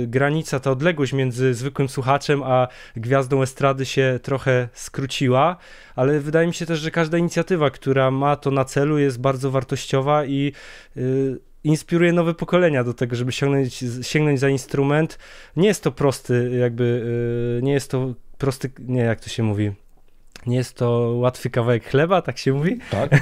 y, 0.03 0.07
granica, 0.07 0.61
ta 0.61 0.71
odległość 0.71 1.13
między 1.13 1.55
zwykłym 1.55 1.89
słuchaczem 1.89 2.43
a 2.43 2.69
gwiazdą 2.97 3.43
estrady 3.43 3.87
się 3.87 4.21
trochę 4.23 4.69
skróciła, 4.73 5.57
ale 5.97 6.21
wydaje 6.21 6.47
mi 6.47 6.55
się 6.55 6.67
też, 6.67 6.81
że 6.81 6.91
każda 6.91 7.19
inicjatywa, 7.19 7.71
która 7.71 8.11
ma 8.11 8.37
to 8.37 8.51
na 8.51 8.65
celu 8.65 8.99
jest 8.99 9.21
bardzo 9.21 9.51
wartościowa 9.51 10.25
i 10.25 10.53
yy, 10.97 11.41
inspiruje 11.65 12.13
nowe 12.13 12.35
pokolenia 12.35 12.85
do 12.85 12.95
tego, 12.95 13.17
żeby 13.17 13.33
sięgnąć, 13.33 13.85
sięgnąć 14.03 14.41
za 14.41 14.49
instrument. 14.49 15.19
Nie 15.57 15.69
jest 15.69 15.83
to 15.83 15.93
prosty, 15.93 16.57
jakby, 16.61 16.85
yy, 17.57 17.63
nie 17.63 17.73
jest 17.73 17.91
to 17.91 18.15
prosty, 18.39 18.71
nie, 18.79 19.01
jak 19.01 19.21
to 19.21 19.29
się 19.29 19.43
mówi, 19.43 19.73
nie 20.47 20.57
jest 20.57 20.77
to 20.77 21.15
łatwy 21.17 21.51
kawałek 21.51 21.85
chleba, 21.85 22.23
tak 22.23 22.39
się 22.39 22.53
mówi? 22.53 22.79
Tak. 22.91 23.11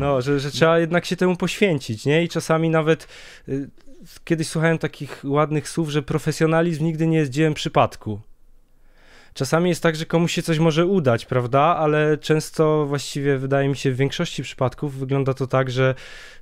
No, 0.00 0.22
że, 0.22 0.40
że 0.40 0.50
trzeba 0.50 0.78
jednak 0.78 1.04
się 1.04 1.16
temu 1.16 1.36
poświęcić, 1.36 2.06
nie? 2.06 2.22
I 2.24 2.28
czasami 2.28 2.70
nawet 2.70 3.08
y, 3.48 3.70
kiedyś 4.24 4.48
słuchałem 4.48 4.78
takich 4.78 5.20
ładnych 5.24 5.68
słów, 5.68 5.90
że 5.90 6.02
profesjonalizm 6.02 6.84
nigdy 6.84 7.06
nie 7.06 7.18
jest 7.18 7.30
dziełem 7.30 7.54
przypadku. 7.54 8.20
Czasami 9.34 9.68
jest 9.68 9.82
tak, 9.82 9.96
że 9.96 10.06
komuś 10.06 10.32
się 10.32 10.42
coś 10.42 10.58
może 10.58 10.86
udać, 10.86 11.26
prawda? 11.26 11.60
Ale 11.60 12.18
często 12.18 12.86
właściwie 12.86 13.38
wydaje 13.38 13.68
mi 13.68 13.76
się 13.76 13.92
w 13.92 13.96
większości 13.96 14.42
przypadków 14.42 14.98
wygląda 14.98 15.34
to 15.34 15.46
tak, 15.46 15.70
że 15.70 15.94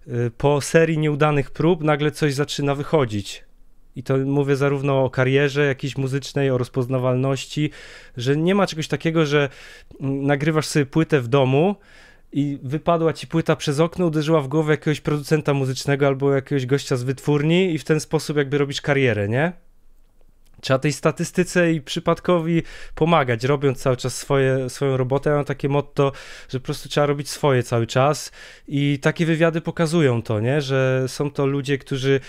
y, 0.09 0.31
po 0.39 0.61
serii 0.61 0.99
nieudanych 0.99 1.51
prób 1.51 1.85
nagle 1.85 2.11
coś 2.11 2.35
zaczyna 2.35 2.75
wychodzić. 2.75 3.45
I 3.97 4.03
to 4.03 4.17
mówię 4.17 4.57
zarówno 4.57 5.05
o 5.05 5.11
karierze 5.11 5.67
jakiejś 5.67 5.97
muzycznej, 5.97 6.51
o 6.51 6.59
rozpoznawalności, 6.59 7.71
że 8.17 8.37
nie 8.37 8.55
ma 8.55 8.67
czegoś 8.67 8.89
takiego, 8.89 9.27
że 9.27 9.49
mm, 10.01 10.27
nagrywasz 10.27 10.67
sobie 10.67 10.87
płytę 10.87 11.21
w 11.21 11.29
domu 11.29 11.77
i 12.33 12.59
wypadła 12.63 13.13
ci 13.13 13.27
płyta 13.27 13.57
przez 13.57 13.81
okno, 13.81 14.07
uderzyła 14.07 14.41
w 14.41 14.49
głowę 14.49 14.73
jakiegoś 14.73 15.01
producenta 15.01 15.55
muzycznego 15.55 16.07
albo 16.07 16.35
jakiegoś 16.35 16.67
gościa 16.67 16.97
z 16.97 17.03
wytwórni 17.03 17.75
i 17.75 17.79
w 17.79 17.85
ten 17.85 18.01
sposób 18.01 18.37
jakby 18.37 18.59
robisz 18.59 18.81
karierę, 18.81 19.29
nie? 19.29 19.53
Trzeba 20.67 20.79
tej 20.79 20.93
statystyce 20.93 21.73
i 21.73 21.81
przypadkowi 21.81 22.63
pomagać, 22.95 23.45
robiąc 23.45 23.79
cały 23.79 23.97
czas 23.97 24.17
swoje, 24.17 24.71
swoją 24.71 24.97
robotę. 24.97 25.31
Ja 25.31 25.37
mam 25.37 25.45
takie 25.45 25.69
motto, 25.69 26.13
że 26.49 26.61
po 26.61 26.65
prostu 26.65 26.89
trzeba 26.89 27.07
robić 27.07 27.31
swoje 27.31 27.63
cały 27.63 27.87
czas 27.87 28.33
i 28.69 28.99
takie 29.03 29.27
wywiady 29.27 29.61
pokazują 29.61 30.23
to, 30.23 30.41
nie? 30.41 30.61
że 30.61 31.05
są 31.09 31.31
to 31.31 31.47
ludzie, 31.47 31.79
którzy 31.79 32.21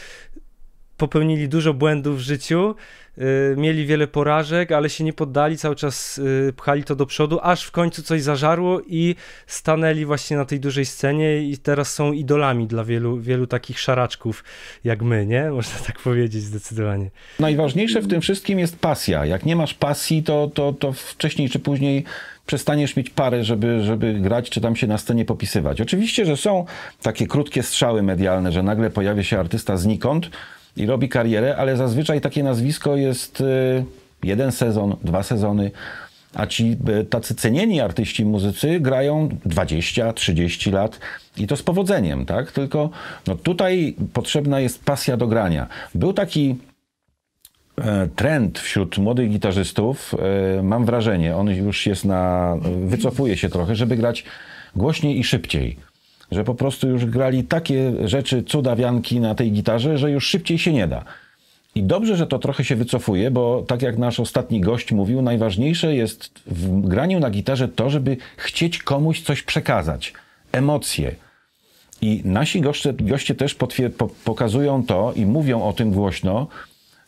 popełnili 0.98 1.50
dużo 1.50 1.74
błędów 1.74 2.18
w 2.18 2.22
życiu, 2.22 2.76
y, 3.18 3.56
mieli 3.58 3.86
wiele 3.86 4.08
porażek, 4.08 4.72
ale 4.72 4.90
się 4.90 5.04
nie 5.04 5.14
poddali, 5.14 5.58
cały 5.58 5.76
czas 5.76 6.18
y, 6.18 6.54
pchali 6.58 6.84
to 6.84 6.96
do 6.96 7.06
przodu, 7.06 7.40
aż 7.42 7.64
w 7.64 7.72
końcu 7.72 8.04
coś 8.04 8.22
zażarło 8.22 8.82
i 8.88 9.16
stanęli 9.48 10.06
właśnie 10.06 10.38
na 10.38 10.46
tej 10.46 10.60
dużej 10.60 10.86
scenie 10.86 11.42
i 11.42 11.58
teraz 11.58 11.94
są 11.94 12.12
idolami 12.12 12.68
dla 12.68 12.84
wielu, 12.84 13.20
wielu 13.20 13.48
takich 13.48 13.80
szaraczków 13.80 14.44
jak 14.84 15.02
my, 15.02 15.26
nie? 15.26 15.52
Można 15.52 15.80
tak 15.88 16.00
powiedzieć 16.00 16.44
zdecydowanie. 16.44 17.10
Najważniejsze 17.40 18.02
w 18.02 18.08
tym 18.08 18.22
wszystkim 18.22 18.60
jest 18.60 18.80
pasja. 18.80 19.26
Jak 19.26 19.46
nie 19.46 19.56
masz 19.56 19.74
pasji, 19.74 20.24
to, 20.24 20.52
to, 20.54 20.74
to 20.74 20.94
wcześniej 20.94 21.50
czy 21.50 21.60
później 21.60 22.04
przestaniesz 22.46 22.96
mieć 22.96 23.10
parę, 23.10 23.44
żeby, 23.44 23.84
żeby 23.84 24.14
grać, 24.14 24.50
czy 24.50 24.62
tam 24.62 24.76
się 24.76 24.88
na 24.88 24.98
scenie 24.98 25.26
popisywać. 25.26 25.82
Oczywiście, 25.82 26.26
że 26.26 26.38
są 26.38 26.66
takie 27.02 27.28
krótkie 27.28 27.64
strzały 27.64 28.04
medialne, 28.04 28.52
że 28.52 28.64
nagle 28.64 28.90
pojawia 28.90 29.24
się 29.24 29.40
artysta 29.40 29.78
znikąd, 29.78 30.30
i 30.78 30.86
robi 30.86 31.10
karierę, 31.10 31.56
ale 31.58 31.78
zazwyczaj 31.78 32.22
takie 32.22 32.44
nazwisko 32.44 32.96
jest 32.96 33.42
y, 33.42 33.86
jeden 34.24 34.52
sezon, 34.52 34.96
dwa 35.04 35.24
sezony, 35.24 35.72
a 36.34 36.48
ci 36.48 36.78
y, 37.02 37.06
tacy 37.06 37.36
cenieni 37.36 37.82
artyści 37.82 38.26
muzycy 38.26 38.80
grają 38.80 39.30
20, 39.46 40.14
30 40.14 40.72
lat 40.72 41.00
i 41.38 41.48
to 41.48 41.56
z 41.56 41.64
powodzeniem, 41.64 42.26
tak? 42.26 42.52
Tylko 42.52 42.90
no 43.28 43.36
tutaj 43.36 43.96
potrzebna 44.14 44.60
jest 44.60 44.84
pasja 44.86 45.18
do 45.18 45.28
grania. 45.28 45.68
Był 45.96 46.14
taki 46.14 46.56
e, 47.78 48.08
trend 48.16 48.60
wśród 48.60 48.98
młodych 48.98 49.30
gitarzystów, 49.30 50.16
e, 50.58 50.64
mam 50.64 50.86
wrażenie, 50.86 51.36
on 51.36 51.50
już 51.50 51.86
jest 51.86 52.06
na, 52.06 52.54
wycofuje 52.86 53.38
się 53.38 53.50
trochę, 53.50 53.76
żeby 53.76 53.98
grać 53.98 54.24
głośniej 54.76 55.20
i 55.20 55.24
szybciej 55.24 55.78
że 56.32 56.44
po 56.44 56.56
prostu 56.56 56.90
już 56.90 57.06
grali 57.06 57.44
takie 57.44 57.94
rzeczy, 58.08 58.44
cudawianki 58.44 59.20
na 59.20 59.36
tej 59.36 59.52
gitarze, 59.52 59.98
że 59.98 60.12
już 60.12 60.28
szybciej 60.28 60.60
się 60.60 60.74
nie 60.74 60.88
da. 60.88 61.04
I 61.76 61.84
dobrze, 61.84 62.16
że 62.16 62.28
to 62.28 62.40
trochę 62.40 62.64
się 62.64 62.76
wycofuje, 62.76 63.32
bo 63.32 63.64
tak 63.68 63.82
jak 63.82 63.98
nasz 63.98 64.20
ostatni 64.20 64.62
gość 64.62 64.92
mówił, 64.92 65.22
najważniejsze 65.22 65.96
jest 65.96 66.32
w 66.46 66.88
graniu 66.88 67.20
na 67.20 67.30
gitarze 67.30 67.68
to, 67.68 67.90
żeby 67.90 68.18
chcieć 68.38 68.80
komuś 68.80 69.22
coś 69.22 69.44
przekazać. 69.44 70.14
Emocje. 70.52 71.16
I 72.02 72.22
nasi 72.26 72.62
goście, 72.62 72.94
goście 72.94 73.36
też 73.36 73.56
po, 73.56 73.68
pokazują 74.08 74.84
to 74.84 75.14
i 75.16 75.26
mówią 75.26 75.64
o 75.64 75.74
tym 75.74 75.92
głośno, 75.92 76.48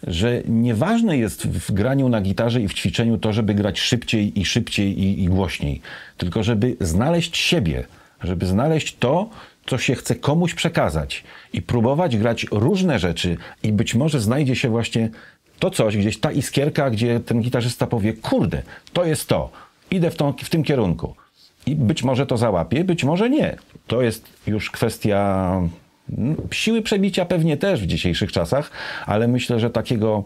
że 0.04 0.42
nieważne 0.48 1.18
jest 1.18 1.48
w 1.48 1.72
graniu 1.72 2.10
na 2.10 2.22
gitarze 2.22 2.62
i 2.62 2.68
w 2.68 2.74
ćwiczeniu 2.74 3.18
to, 3.18 3.34
żeby 3.34 3.54
grać 3.54 3.80
szybciej 3.80 4.40
i 4.40 4.46
szybciej 4.46 5.00
i, 5.04 5.24
i 5.24 5.28
głośniej, 5.28 5.82
tylko 6.18 6.44
żeby 6.44 6.78
znaleźć 6.80 7.38
siebie– 7.38 7.84
żeby 8.24 8.46
znaleźć 8.46 8.96
to, 8.96 9.30
co 9.66 9.78
się 9.78 9.96
chce 9.96 10.16
komuś 10.16 10.54
przekazać 10.54 11.24
i 11.54 11.62
próbować 11.62 12.18
grać 12.18 12.46
różne 12.52 13.00
rzeczy 13.00 13.38
i 13.64 13.72
być 13.72 13.96
może 13.96 14.20
znajdzie 14.20 14.56
się 14.56 14.70
właśnie 14.70 15.10
to 15.60 15.72
coś, 15.72 15.98
gdzieś 15.98 16.20
ta 16.20 16.32
iskierka, 16.32 16.90
gdzie 16.90 17.20
ten 17.20 17.42
gitarzysta 17.42 17.88
powie, 17.88 18.14
kurde, 18.14 18.62
to 18.94 19.06
jest 19.06 19.28
to, 19.28 19.50
idę 19.92 20.12
w, 20.12 20.16
tą, 20.16 20.34
w 20.34 20.50
tym 20.50 20.64
kierunku. 20.64 21.16
I 21.66 21.76
być 21.76 22.04
może 22.04 22.26
to 22.26 22.38
załapie, 22.38 22.84
być 22.84 23.04
może 23.04 23.30
nie. 23.30 23.58
To 23.88 24.02
jest 24.02 24.28
już 24.48 24.72
kwestia 24.72 25.52
no, 26.10 26.36
siły 26.52 26.82
przebicia 26.82 27.26
pewnie 27.26 27.58
też 27.58 27.82
w 27.82 27.86
dzisiejszych 27.86 28.32
czasach, 28.32 28.72
ale 29.06 29.28
myślę, 29.28 29.60
że 29.60 29.70
takiego 29.70 30.24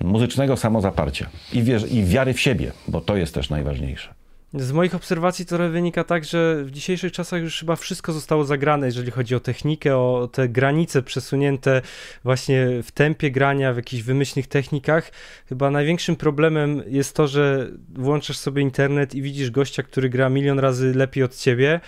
muzycznego 0.00 0.56
samozaparcia 0.56 1.30
i, 1.52 1.58
i 1.90 2.04
wiary 2.04 2.34
w 2.34 2.40
siebie, 2.40 2.72
bo 2.88 3.00
to 3.00 3.16
jest 3.16 3.34
też 3.34 3.50
najważniejsze. 3.50 4.14
Z 4.54 4.72
moich 4.72 4.94
obserwacji 4.94 5.46
to 5.46 5.58
wynika 5.70 6.04
tak, 6.04 6.24
że 6.24 6.64
w 6.64 6.70
dzisiejszych 6.70 7.12
czasach 7.12 7.42
już 7.42 7.60
chyba 7.60 7.76
wszystko 7.76 8.12
zostało 8.12 8.44
zagrane, 8.44 8.86
jeżeli 8.86 9.10
chodzi 9.10 9.34
o 9.34 9.40
technikę, 9.40 9.96
o 9.96 10.28
te 10.32 10.48
granice 10.48 11.02
przesunięte 11.02 11.82
właśnie 12.24 12.82
w 12.82 12.92
tempie 12.92 13.30
grania, 13.30 13.72
w 13.72 13.76
jakichś 13.76 14.02
wymyślnych 14.02 14.46
technikach. 14.46 15.12
Chyba 15.48 15.70
największym 15.70 16.16
problemem 16.16 16.82
jest 16.86 17.16
to, 17.16 17.28
że 17.28 17.70
włączasz 17.94 18.36
sobie 18.36 18.62
internet 18.62 19.14
i 19.14 19.22
widzisz 19.22 19.50
gościa, 19.50 19.82
który 19.82 20.08
gra 20.08 20.28
milion 20.28 20.58
razy 20.58 20.94
lepiej 20.94 21.24
od 21.24 21.36
ciebie, 21.36 21.80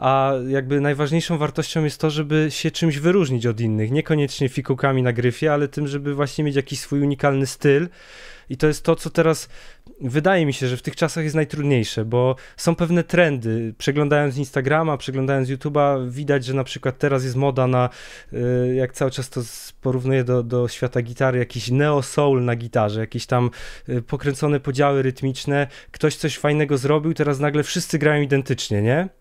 a 0.00 0.32
jakby 0.48 0.80
najważniejszą 0.80 1.38
wartością 1.38 1.84
jest 1.84 2.00
to, 2.00 2.10
żeby 2.10 2.46
się 2.50 2.70
czymś 2.70 2.98
wyróżnić 2.98 3.46
od 3.46 3.60
innych, 3.60 3.90
niekoniecznie 3.90 4.48
fikułkami 4.48 5.02
na 5.02 5.12
gryfie, 5.12 5.52
ale 5.52 5.68
tym, 5.68 5.86
żeby 5.86 6.14
właśnie 6.14 6.44
mieć 6.44 6.56
jakiś 6.56 6.80
swój 6.80 7.00
unikalny 7.00 7.46
styl. 7.46 7.88
I 8.50 8.56
to 8.56 8.66
jest 8.66 8.84
to, 8.84 8.96
co 8.96 9.10
teraz 9.10 9.48
wydaje 10.00 10.46
mi 10.46 10.52
się, 10.52 10.68
że 10.68 10.76
w 10.76 10.82
tych 10.82 10.96
czasach 10.96 11.24
jest 11.24 11.36
najtrudniejsze, 11.36 12.04
bo 12.04 12.36
są 12.56 12.74
pewne 12.74 13.04
trendy. 13.04 13.74
Przeglądając 13.78 14.36
Instagrama, 14.36 14.96
przeglądając 14.96 15.48
YouTube'a, 15.48 16.10
widać, 16.10 16.44
że 16.44 16.54
na 16.54 16.64
przykład 16.64 16.98
teraz 16.98 17.24
jest 17.24 17.36
moda 17.36 17.66
na, 17.66 17.88
y, 18.32 18.74
jak 18.74 18.92
cały 18.92 19.10
czas 19.10 19.30
to 19.30 19.40
porównuję 19.80 20.24
do, 20.24 20.42
do 20.42 20.68
świata 20.68 21.02
gitary, 21.02 21.38
jakiś 21.38 21.70
neo-soul 21.70 22.44
na 22.44 22.56
gitarze, 22.56 23.00
jakieś 23.00 23.26
tam 23.26 23.50
y, 23.88 24.02
pokręcone 24.02 24.60
podziały 24.60 25.02
rytmiczne. 25.02 25.66
Ktoś 25.90 26.16
coś 26.16 26.38
fajnego 26.38 26.78
zrobił, 26.78 27.14
teraz 27.14 27.40
nagle 27.40 27.62
wszyscy 27.62 27.98
grają 27.98 28.22
identycznie, 28.22 28.82
nie? 28.82 29.19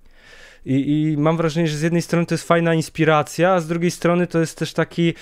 I, 0.65 1.11
I, 1.13 1.17
mam 1.17 1.37
wrażenie, 1.37 1.67
że 1.67 1.77
z 1.77 1.81
jednej 1.81 2.01
strony 2.01 2.25
to 2.25 2.33
jest 2.33 2.47
fajna 2.47 2.73
inspiracja, 2.73 3.53
a 3.53 3.59
z 3.59 3.67
drugiej 3.67 3.91
strony 3.91 4.27
to 4.27 4.39
jest 4.39 4.57
też 4.57 4.73
taki, 4.73 5.13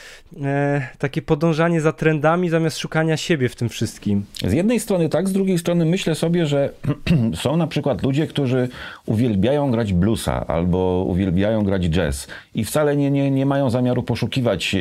e, 0.43 0.87
takie 0.97 1.21
podążanie 1.21 1.81
za 1.81 1.93
trendami 1.93 2.49
zamiast 2.49 2.77
szukania 2.77 3.17
siebie 3.17 3.49
w 3.49 3.55
tym 3.55 3.69
wszystkim. 3.69 4.25
Z 4.47 4.53
jednej 4.53 4.79
strony 4.79 5.09
tak, 5.09 5.29
z 5.29 5.33
drugiej 5.33 5.57
strony 5.57 5.85
myślę 5.85 6.15
sobie, 6.15 6.45
że 6.45 6.69
są 7.43 7.57
na 7.57 7.67
przykład 7.67 8.03
ludzie, 8.03 8.27
którzy 8.27 8.69
uwielbiają 9.05 9.71
grać 9.71 9.93
bluesa 9.93 10.47
albo 10.47 11.05
uwielbiają 11.07 11.63
grać 11.63 11.89
jazz 11.89 12.27
i 12.55 12.63
wcale 12.63 12.95
nie, 12.95 13.11
nie, 13.11 13.31
nie 13.31 13.45
mają 13.45 13.69
zamiaru 13.69 14.03
poszukiwać 14.03 14.75
e, 14.75 14.79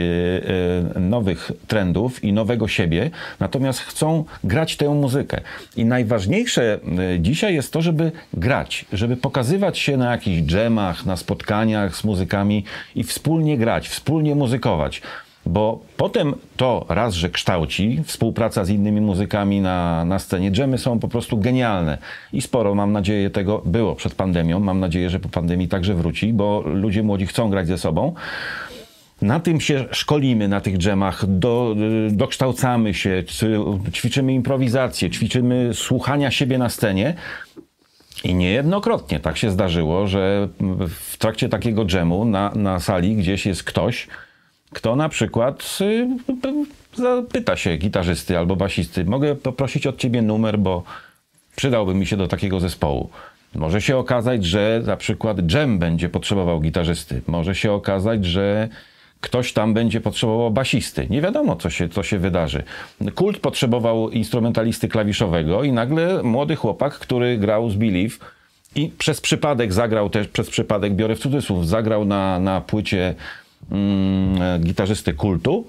e, 0.96 1.00
nowych 1.00 1.52
trendów 1.66 2.24
i 2.24 2.32
nowego 2.32 2.68
siebie, 2.68 3.10
natomiast 3.40 3.80
chcą 3.80 4.24
grać 4.44 4.76
tę 4.76 4.88
muzykę. 4.88 5.40
I 5.76 5.84
najważniejsze 5.84 6.78
e, 7.14 7.20
dzisiaj 7.20 7.54
jest 7.54 7.72
to, 7.72 7.82
żeby 7.82 8.12
grać, 8.34 8.84
żeby 8.92 9.16
pokazywać 9.16 9.78
się 9.78 9.96
na 9.96 10.10
jakiś 10.10 10.45
dżemach, 10.46 11.06
na 11.06 11.16
spotkaniach 11.16 11.96
z 11.96 12.04
muzykami 12.04 12.64
i 12.94 13.04
wspólnie 13.04 13.58
grać, 13.58 13.88
wspólnie 13.88 14.34
muzykować. 14.34 15.02
Bo 15.46 15.80
potem 15.96 16.34
to 16.56 16.86
raz, 16.88 17.14
że 17.14 17.30
kształci, 17.30 18.02
współpraca 18.04 18.64
z 18.64 18.70
innymi 18.70 19.00
muzykami 19.00 19.60
na, 19.60 20.04
na 20.04 20.18
scenie. 20.18 20.50
Dżemy 20.50 20.78
są 20.78 20.98
po 20.98 21.08
prostu 21.08 21.38
genialne 21.38 21.98
i 22.32 22.42
sporo, 22.42 22.74
mam 22.74 22.92
nadzieję, 22.92 23.30
tego 23.30 23.62
było 23.64 23.94
przed 23.94 24.14
pandemią. 24.14 24.60
Mam 24.60 24.80
nadzieję, 24.80 25.10
że 25.10 25.20
po 25.20 25.28
pandemii 25.28 25.68
także 25.68 25.94
wróci, 25.94 26.32
bo 26.32 26.62
ludzie 26.66 27.02
młodzi 27.02 27.26
chcą 27.26 27.50
grać 27.50 27.66
ze 27.66 27.78
sobą. 27.78 28.14
Na 29.22 29.40
tym 29.40 29.60
się 29.60 29.84
szkolimy, 29.90 30.48
na 30.48 30.60
tych 30.60 30.78
dżemach, 30.78 31.26
do, 31.26 31.76
dokształcamy 32.10 32.94
się, 32.94 33.24
ćwiczymy 33.92 34.34
improwizację, 34.34 35.10
ćwiczymy 35.10 35.70
słuchania 35.74 36.30
siebie 36.30 36.58
na 36.58 36.68
scenie, 36.68 37.14
i 38.26 38.34
niejednokrotnie 38.34 39.20
tak 39.20 39.36
się 39.36 39.50
zdarzyło, 39.50 40.06
że 40.06 40.48
w 40.88 41.16
trakcie 41.18 41.48
takiego 41.48 41.84
dżemu 41.84 42.24
na, 42.24 42.52
na 42.54 42.80
sali 42.80 43.16
gdzieś 43.16 43.46
jest 43.46 43.64
ktoś, 43.64 44.08
kto 44.72 44.96
na 44.96 45.08
przykład 45.08 45.78
y, 45.80 46.08
zapyta 46.94 47.56
się 47.56 47.76
gitarzysty 47.76 48.38
albo 48.38 48.56
basisty, 48.56 49.04
mogę 49.04 49.34
poprosić 49.34 49.86
od 49.86 49.96
ciebie 49.96 50.22
numer, 50.22 50.58
bo 50.58 50.82
przydałby 51.56 51.94
mi 51.94 52.06
się 52.06 52.16
do 52.16 52.28
takiego 52.28 52.60
zespołu. 52.60 53.10
Może 53.54 53.80
się 53.80 53.96
okazać, 53.96 54.44
że 54.44 54.82
na 54.86 54.96
przykład 54.96 55.40
dżem 55.40 55.78
będzie 55.78 56.08
potrzebował 56.08 56.60
gitarzysty. 56.60 57.22
Może 57.26 57.54
się 57.54 57.72
okazać, 57.72 58.24
że 58.24 58.68
ktoś 59.26 59.52
tam 59.52 59.74
będzie 59.74 60.00
potrzebował 60.00 60.50
basisty. 60.50 61.06
Nie 61.10 61.20
wiadomo, 61.20 61.56
co 61.56 61.70
się, 61.70 61.88
co 61.88 62.02
się 62.02 62.18
wydarzy. 62.18 62.62
Kult 63.14 63.38
potrzebował 63.38 64.10
instrumentalisty 64.10 64.88
klawiszowego 64.88 65.64
i 65.64 65.72
nagle 65.72 66.22
młody 66.22 66.56
chłopak, 66.56 66.98
który 66.98 67.38
grał 67.38 67.70
z 67.70 67.74
Believe 67.74 68.16
i 68.74 68.88
przez 68.98 69.20
przypadek 69.20 69.72
zagrał 69.72 70.10
też, 70.10 70.28
przez 70.28 70.50
przypadek, 70.50 70.94
biorę 70.94 71.16
w 71.16 71.18
cudzysłów, 71.18 71.68
zagrał 71.68 72.04
na, 72.04 72.38
na 72.38 72.60
płycie 72.60 73.14
mm, 73.70 74.62
gitarzysty 74.62 75.14
kultu 75.14 75.64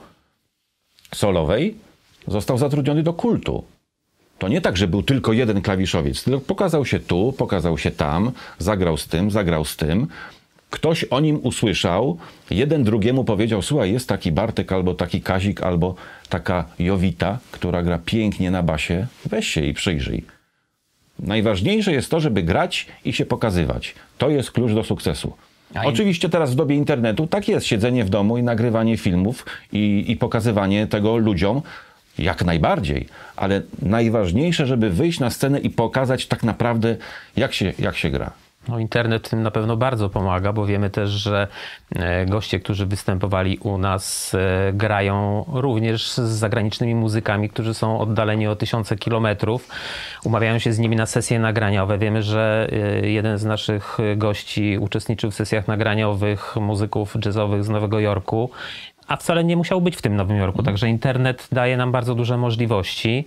solowej, 1.16 1.76
został 2.28 2.58
zatrudniony 2.58 3.04
do 3.04 3.14
kultu. 3.14 3.64
To 4.40 4.48
nie 4.48 4.62
tak, 4.62 4.78
że 4.78 4.88
był 4.88 5.04
tylko 5.04 5.34
jeden 5.34 5.62
klawiszowiec, 5.62 6.24
tylko 6.24 6.40
pokazał 6.40 6.86
się 6.86 7.00
tu, 7.00 7.34
pokazał 7.38 7.78
się 7.78 7.92
tam, 7.92 8.32
zagrał 8.60 8.98
z 8.98 9.08
tym, 9.08 9.32
zagrał 9.32 9.66
z 9.66 9.78
tym. 9.78 10.08
Ktoś 10.70 11.04
o 11.04 11.20
nim 11.20 11.40
usłyszał, 11.44 12.18
jeden 12.50 12.84
drugiemu 12.84 13.24
powiedział: 13.24 13.62
Słuchaj, 13.62 13.94
jest 13.94 14.10
taki 14.10 14.32
Bartek, 14.32 14.72
albo 14.72 14.94
taki 14.94 15.22
Kazik, 15.22 15.62
albo 15.62 15.96
taka 16.30 16.66
Jowita, 16.80 17.40
która 17.52 17.84
gra 17.84 18.00
pięknie 18.06 18.52
na 18.52 18.64
basie. 18.64 19.08
Weź 19.26 19.48
się 19.48 19.62
i 19.62 19.74
przyjrzyj. 19.74 20.24
Najważniejsze 21.20 21.94
jest 21.94 22.12
to, 22.12 22.20
żeby 22.20 22.44
grać 22.44 22.86
i 23.06 23.14
się 23.14 23.26
pokazywać. 23.26 23.96
To 24.18 24.30
jest 24.30 24.52
klucz 24.52 24.72
do 24.72 24.84
sukcesu. 24.84 25.34
Oczywiście 25.84 26.30
teraz 26.30 26.52
w 26.52 26.56
dobie 26.56 26.76
internetu 26.76 27.28
tak 27.28 27.48
jest, 27.48 27.66
siedzenie 27.66 28.06
w 28.06 28.10
domu 28.10 28.38
i 28.38 28.44
nagrywanie 28.44 28.98
filmów 28.98 29.46
i, 29.74 30.06
i 30.08 30.18
pokazywanie 30.18 30.88
tego 30.88 31.18
ludziom, 31.18 31.62
jak 32.20 32.46
najbardziej, 32.46 33.08
ale 33.36 33.62
najważniejsze, 33.82 34.66
żeby 34.66 34.90
wyjść 34.90 35.20
na 35.20 35.30
scenę 35.30 35.60
i 35.60 35.70
pokazać 35.70 36.26
tak 36.28 36.44
naprawdę, 36.44 36.98
jak 37.36 37.54
się, 37.54 37.74
jak 37.80 37.98
się 37.98 38.10
gra. 38.10 38.32
No, 38.70 38.80
internet 38.80 39.30
tym 39.30 39.44
na 39.44 39.52
pewno 39.52 39.78
bardzo 39.78 40.10
pomaga, 40.10 40.54
bo 40.54 40.66
wiemy 40.66 40.90
też, 40.90 41.10
że 41.10 41.48
e, 41.96 42.26
goście, 42.26 42.60
którzy 42.60 42.86
występowali 42.86 43.58
u 43.58 43.78
nas, 43.78 44.36
e, 44.36 44.74
grają 44.74 45.46
również 45.54 46.12
z 46.12 46.20
zagranicznymi 46.20 46.96
muzykami, 46.96 47.50
którzy 47.50 47.74
są 47.74 48.00
oddaleni 48.00 48.48
o 48.48 48.56
tysiące 48.56 48.96
kilometrów. 48.96 49.68
Umawiają 50.24 50.60
się 50.60 50.74
z 50.74 50.80
nimi 50.80 50.96
na 50.96 51.06
sesje 51.06 51.40
nagraniowe. 51.40 51.98
Wiemy, 51.98 52.24
że 52.24 52.68
e, 52.72 53.10
jeden 53.10 53.38
z 53.38 53.46
naszych 53.46 53.98
gości 54.18 54.78
uczestniczył 54.78 55.32
w 55.32 55.36
sesjach 55.36 55.68
nagraniowych 55.68 56.56
muzyków 56.56 57.16
jazzowych 57.26 57.64
z 57.64 57.70
Nowego 57.70 58.00
Jorku 58.00 58.50
a 59.08 59.16
wcale 59.16 59.44
nie 59.44 59.58
musiał 59.58 59.82
być 59.82 59.96
w 59.96 60.02
tym 60.02 60.16
Nowym 60.16 60.38
Jorku. 60.38 60.64
Także 60.64 60.90
internet 60.90 61.48
daje 61.52 61.78
nam 61.78 61.92
bardzo 61.92 62.16
duże 62.16 62.38
możliwości. 62.38 63.26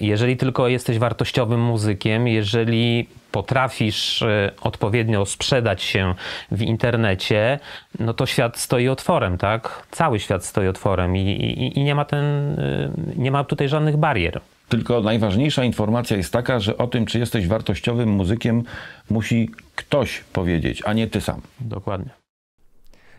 Jeżeli 0.00 0.36
tylko 0.36 0.68
jesteś 0.68 0.98
wartościowym 0.98 1.60
muzykiem, 1.60 2.28
jeżeli 2.28 3.08
potrafisz 3.36 4.22
e, 4.22 4.50
odpowiednio 4.60 5.26
sprzedać 5.26 5.82
się 5.82 6.14
w 6.50 6.62
internecie, 6.62 7.58
no 8.00 8.14
to 8.14 8.26
świat 8.26 8.58
stoi 8.58 8.88
otworem, 8.88 9.38
tak? 9.38 9.86
Cały 9.90 10.20
świat 10.20 10.44
stoi 10.44 10.68
otworem 10.68 11.16
i, 11.16 11.20
i, 11.20 11.78
i 11.78 11.84
nie, 11.84 11.94
ma 11.94 12.04
ten, 12.04 12.24
e, 12.24 12.90
nie 13.16 13.30
ma 13.30 13.44
tutaj 13.44 13.68
żadnych 13.68 13.96
barier. 13.96 14.40
Tylko 14.68 15.00
najważniejsza 15.00 15.64
informacja 15.64 16.16
jest 16.16 16.32
taka, 16.32 16.60
że 16.60 16.76
o 16.76 16.86
tym, 16.86 17.06
czy 17.06 17.18
jesteś 17.18 17.46
wartościowym 17.46 18.08
muzykiem, 18.08 18.62
musi 19.10 19.50
ktoś 19.74 20.20
powiedzieć, 20.32 20.82
a 20.84 20.92
nie 20.92 21.06
ty 21.06 21.20
sam. 21.20 21.40
Dokładnie. 21.60 22.25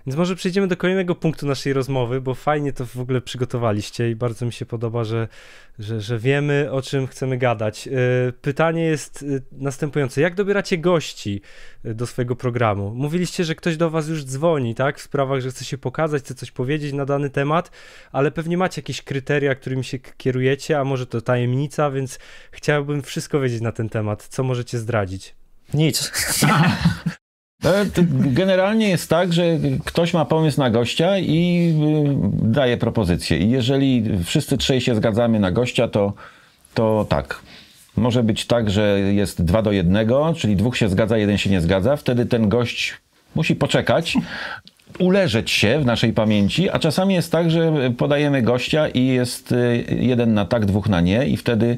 Więc 0.08 0.18
może 0.18 0.36
przejdziemy 0.36 0.68
do 0.68 0.78
kolejnego 0.78 1.16
punktu 1.16 1.48
naszej 1.48 1.74
rozmowy, 1.74 2.22
bo 2.22 2.36
fajnie 2.36 2.74
to 2.74 2.86
w 2.86 2.98
ogóle 2.98 3.22
przygotowaliście 3.22 4.12
i 4.12 4.16
bardzo 4.16 4.46
mi 4.46 4.54
się 4.54 4.66
podoba, 4.66 5.04
że, 5.04 5.28
że, 5.80 6.02
że 6.02 6.20
wiemy 6.20 6.72
o 6.72 6.82
czym 6.82 7.08
chcemy 7.08 7.38
gadać. 7.38 7.88
E, 7.88 7.92
pytanie 8.42 8.84
jest 8.84 9.24
e, 9.24 9.42
następujące: 9.52 10.22
jak 10.22 10.36
dobieracie 10.36 10.78
gości 10.78 11.42
e, 11.84 11.94
do 11.94 12.08
swojego 12.08 12.36
programu? 12.36 12.94
Mówiliście, 12.96 13.44
że 13.44 13.56
ktoś 13.56 13.78
do 13.78 13.90
Was 13.90 14.08
już 14.08 14.24
dzwoni, 14.24 14.76
tak? 14.76 15.00
W 15.00 15.02
sprawach, 15.02 15.42
że 15.42 15.50
chce 15.50 15.66
się 15.66 15.78
pokazać, 15.78 16.24
chce 16.24 16.36
coś 16.36 16.52
powiedzieć 16.52 16.94
na 16.94 17.06
dany 17.06 17.30
temat, 17.30 17.72
ale 18.12 18.32
pewnie 18.32 18.58
macie 18.58 18.82
jakieś 18.82 19.02
kryteria, 19.02 19.56
którymi 19.56 19.84
się 19.84 20.00
kierujecie, 20.00 20.80
a 20.80 20.84
może 20.84 21.06
to 21.06 21.22
tajemnica, 21.22 21.92
więc 21.92 22.20
chciałbym 22.52 23.02
wszystko 23.02 23.40
wiedzieć 23.40 23.62
na 23.62 23.72
ten 23.72 23.90
temat. 23.90 24.28
Co 24.28 24.44
możecie 24.44 24.78
zdradzić? 24.78 25.36
Nic. 25.74 26.12
Generalnie 28.26 28.90
jest 28.90 29.10
tak, 29.10 29.34
że 29.34 29.44
ktoś 29.86 30.14
ma 30.14 30.26
pomysł 30.26 30.60
na 30.60 30.70
gościa 30.70 31.18
i 31.18 31.70
y, 32.44 32.50
daje 32.52 32.78
propozycję. 32.78 33.38
I 33.38 33.50
jeżeli 33.50 34.04
wszyscy 34.24 34.58
trzej 34.58 34.82
się 34.82 34.96
zgadzamy 34.96 35.40
na 35.40 35.52
gościa, 35.52 35.88
to, 35.88 36.14
to 36.74 37.06
tak. 37.10 37.42
Może 37.96 38.24
być 38.24 38.46
tak, 38.46 38.70
że 38.70 39.00
jest 39.00 39.44
dwa 39.44 39.62
do 39.62 39.72
jednego, 39.72 40.34
czyli 40.38 40.56
dwóch 40.56 40.78
się 40.78 40.90
zgadza, 40.90 41.18
jeden 41.18 41.38
się 41.38 41.50
nie 41.50 41.62
zgadza. 41.62 41.96
Wtedy 41.96 42.26
ten 42.26 42.50
gość 42.50 42.98
musi 43.36 43.56
poczekać, 43.56 44.18
uleżeć 45.00 45.52
się 45.52 45.80
w 45.80 45.86
naszej 45.86 46.14
pamięci, 46.14 46.70
a 46.70 46.80
czasami 46.80 47.14
jest 47.14 47.32
tak, 47.32 47.52
że 47.52 47.92
podajemy 47.98 48.42
gościa 48.42 48.88
i 48.88 49.06
jest 49.06 49.52
y, 49.52 49.86
jeden 50.00 50.34
na 50.34 50.46
tak, 50.46 50.66
dwóch 50.66 50.90
na 50.90 51.02
nie 51.02 51.28
i 51.28 51.38
wtedy 51.38 51.78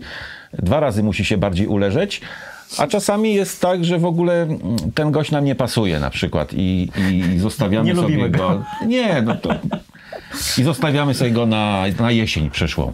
dwa 0.53 0.79
razy 0.79 1.03
musi 1.03 1.25
się 1.25 1.37
bardziej 1.37 1.67
uleżeć, 1.67 2.21
a 2.77 2.87
czasami 2.87 3.33
jest 3.33 3.61
tak, 3.61 3.85
że 3.85 3.99
w 3.99 4.05
ogóle 4.05 4.47
ten 4.95 5.11
gość 5.11 5.31
nam 5.31 5.45
nie 5.45 5.55
pasuje 5.55 5.99
na 5.99 6.09
przykład 6.09 6.53
i, 6.53 6.91
i 7.11 7.39
zostawiamy 7.39 7.89
nie 7.89 7.95
sobie 7.95 8.29
go. 8.29 8.37
go. 8.37 8.63
Nie, 8.85 9.21
no 9.21 9.35
to. 9.35 9.49
I 10.57 10.63
zostawiamy 10.63 11.13
sobie 11.13 11.31
go 11.31 11.45
na, 11.45 11.83
na 11.99 12.11
jesień 12.11 12.49
przyszłą. 12.49 12.91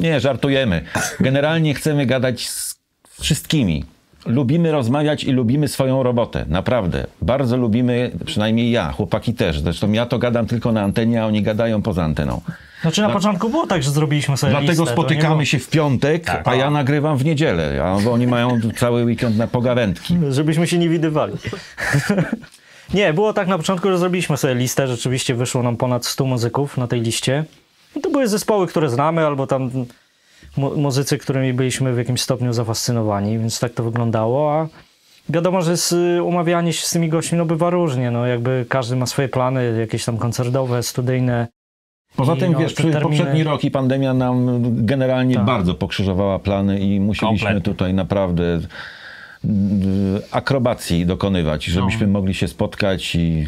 Nie, 0.00 0.20
żartujemy. 0.20 0.84
Generalnie 1.20 1.74
chcemy 1.74 2.06
gadać 2.06 2.48
z 2.48 2.78
wszystkimi. 3.20 3.84
Lubimy 4.28 4.72
rozmawiać 4.72 5.24
i 5.24 5.32
lubimy 5.32 5.68
swoją 5.68 6.02
robotę. 6.02 6.44
Naprawdę. 6.48 7.06
Bardzo 7.22 7.56
lubimy, 7.56 8.10
przynajmniej 8.26 8.70
ja, 8.70 8.92
chłopaki 8.92 9.34
też. 9.34 9.60
Zresztą 9.60 9.92
ja 9.92 10.06
to 10.06 10.18
gadam 10.18 10.46
tylko 10.46 10.72
na 10.72 10.82
antenie, 10.82 11.22
a 11.22 11.26
oni 11.26 11.42
gadają 11.42 11.82
poza 11.82 12.04
anteną. 12.04 12.40
Znaczy 12.82 13.02
na 13.02 13.10
początku 13.10 13.48
było 13.48 13.66
tak, 13.66 13.82
że 13.82 13.90
zrobiliśmy 13.90 14.36
sobie 14.36 14.50
Dlatego 14.50 14.82
listę, 14.82 14.92
spotykamy 14.92 15.28
było... 15.28 15.44
się 15.44 15.58
w 15.58 15.70
piątek, 15.70 16.24
tak. 16.24 16.48
a 16.48 16.54
ja 16.54 16.70
nagrywam 16.70 17.18
w 17.18 17.24
niedzielę, 17.24 17.84
a 17.84 18.00
bo 18.00 18.12
oni 18.12 18.26
mają 18.26 18.60
cały 18.76 19.04
weekend 19.04 19.36
na 19.36 19.46
pogawędki. 19.46 20.18
Żebyśmy 20.30 20.66
się 20.66 20.78
nie 20.78 20.88
widywali. 20.88 21.32
nie, 22.94 23.12
było 23.12 23.32
tak 23.32 23.48
na 23.48 23.58
początku, 23.58 23.88
że 23.88 23.98
zrobiliśmy 23.98 24.36
sobie 24.36 24.54
listę, 24.54 24.88
rzeczywiście 24.88 25.34
wyszło 25.34 25.62
nam 25.62 25.76
ponad 25.76 26.06
100 26.06 26.24
muzyków 26.24 26.76
na 26.76 26.86
tej 26.86 27.00
liście. 27.00 27.44
I 27.96 28.00
to 28.00 28.10
były 28.10 28.28
zespoły, 28.28 28.66
które 28.66 28.90
znamy, 28.90 29.26
albo 29.26 29.46
tam 29.46 29.70
mu 30.58 30.76
muzycy, 30.76 31.18
którymi 31.18 31.52
byliśmy 31.52 31.94
w 31.94 31.98
jakimś 31.98 32.20
stopniu 32.20 32.52
zafascynowani, 32.52 33.38
więc 33.38 33.60
tak 33.60 33.72
to 33.72 33.82
wyglądało, 33.82 34.54
a 34.54 34.68
wiadomo, 35.28 35.62
że 35.62 35.76
z, 35.76 36.20
umawianie 36.20 36.72
się 36.72 36.86
z 36.86 36.90
tymi 36.90 37.08
gośćmi 37.08 37.38
no 37.38 37.44
bywa 37.44 37.70
różnie, 37.70 38.10
no 38.10 38.26
jakby 38.26 38.66
każdy 38.68 38.96
ma 38.96 39.06
swoje 39.06 39.28
plany, 39.28 39.76
jakieś 39.80 40.04
tam 40.04 40.18
koncertowe, 40.18 40.82
studyjne, 40.82 41.48
Poza 42.16 42.36
tym, 42.36 42.52
no, 42.52 42.58
wiesz, 42.58 42.74
terminy... 42.74 43.00
poprzedni 43.00 43.44
rok 43.44 43.64
i 43.64 43.70
pandemia 43.70 44.14
nam 44.14 44.60
generalnie 44.86 45.34
tak. 45.34 45.44
bardzo 45.44 45.74
pokrzyżowała 45.74 46.38
plany 46.38 46.80
i 46.80 47.00
musieliśmy 47.00 47.46
Kompletnie. 47.48 47.72
tutaj 47.72 47.94
naprawdę 47.94 48.60
akrobacji 50.30 51.06
dokonywać, 51.06 51.64
żebyśmy 51.64 52.06
no. 52.06 52.12
mogli 52.12 52.34
się 52.34 52.48
spotkać 52.48 53.14
i 53.14 53.46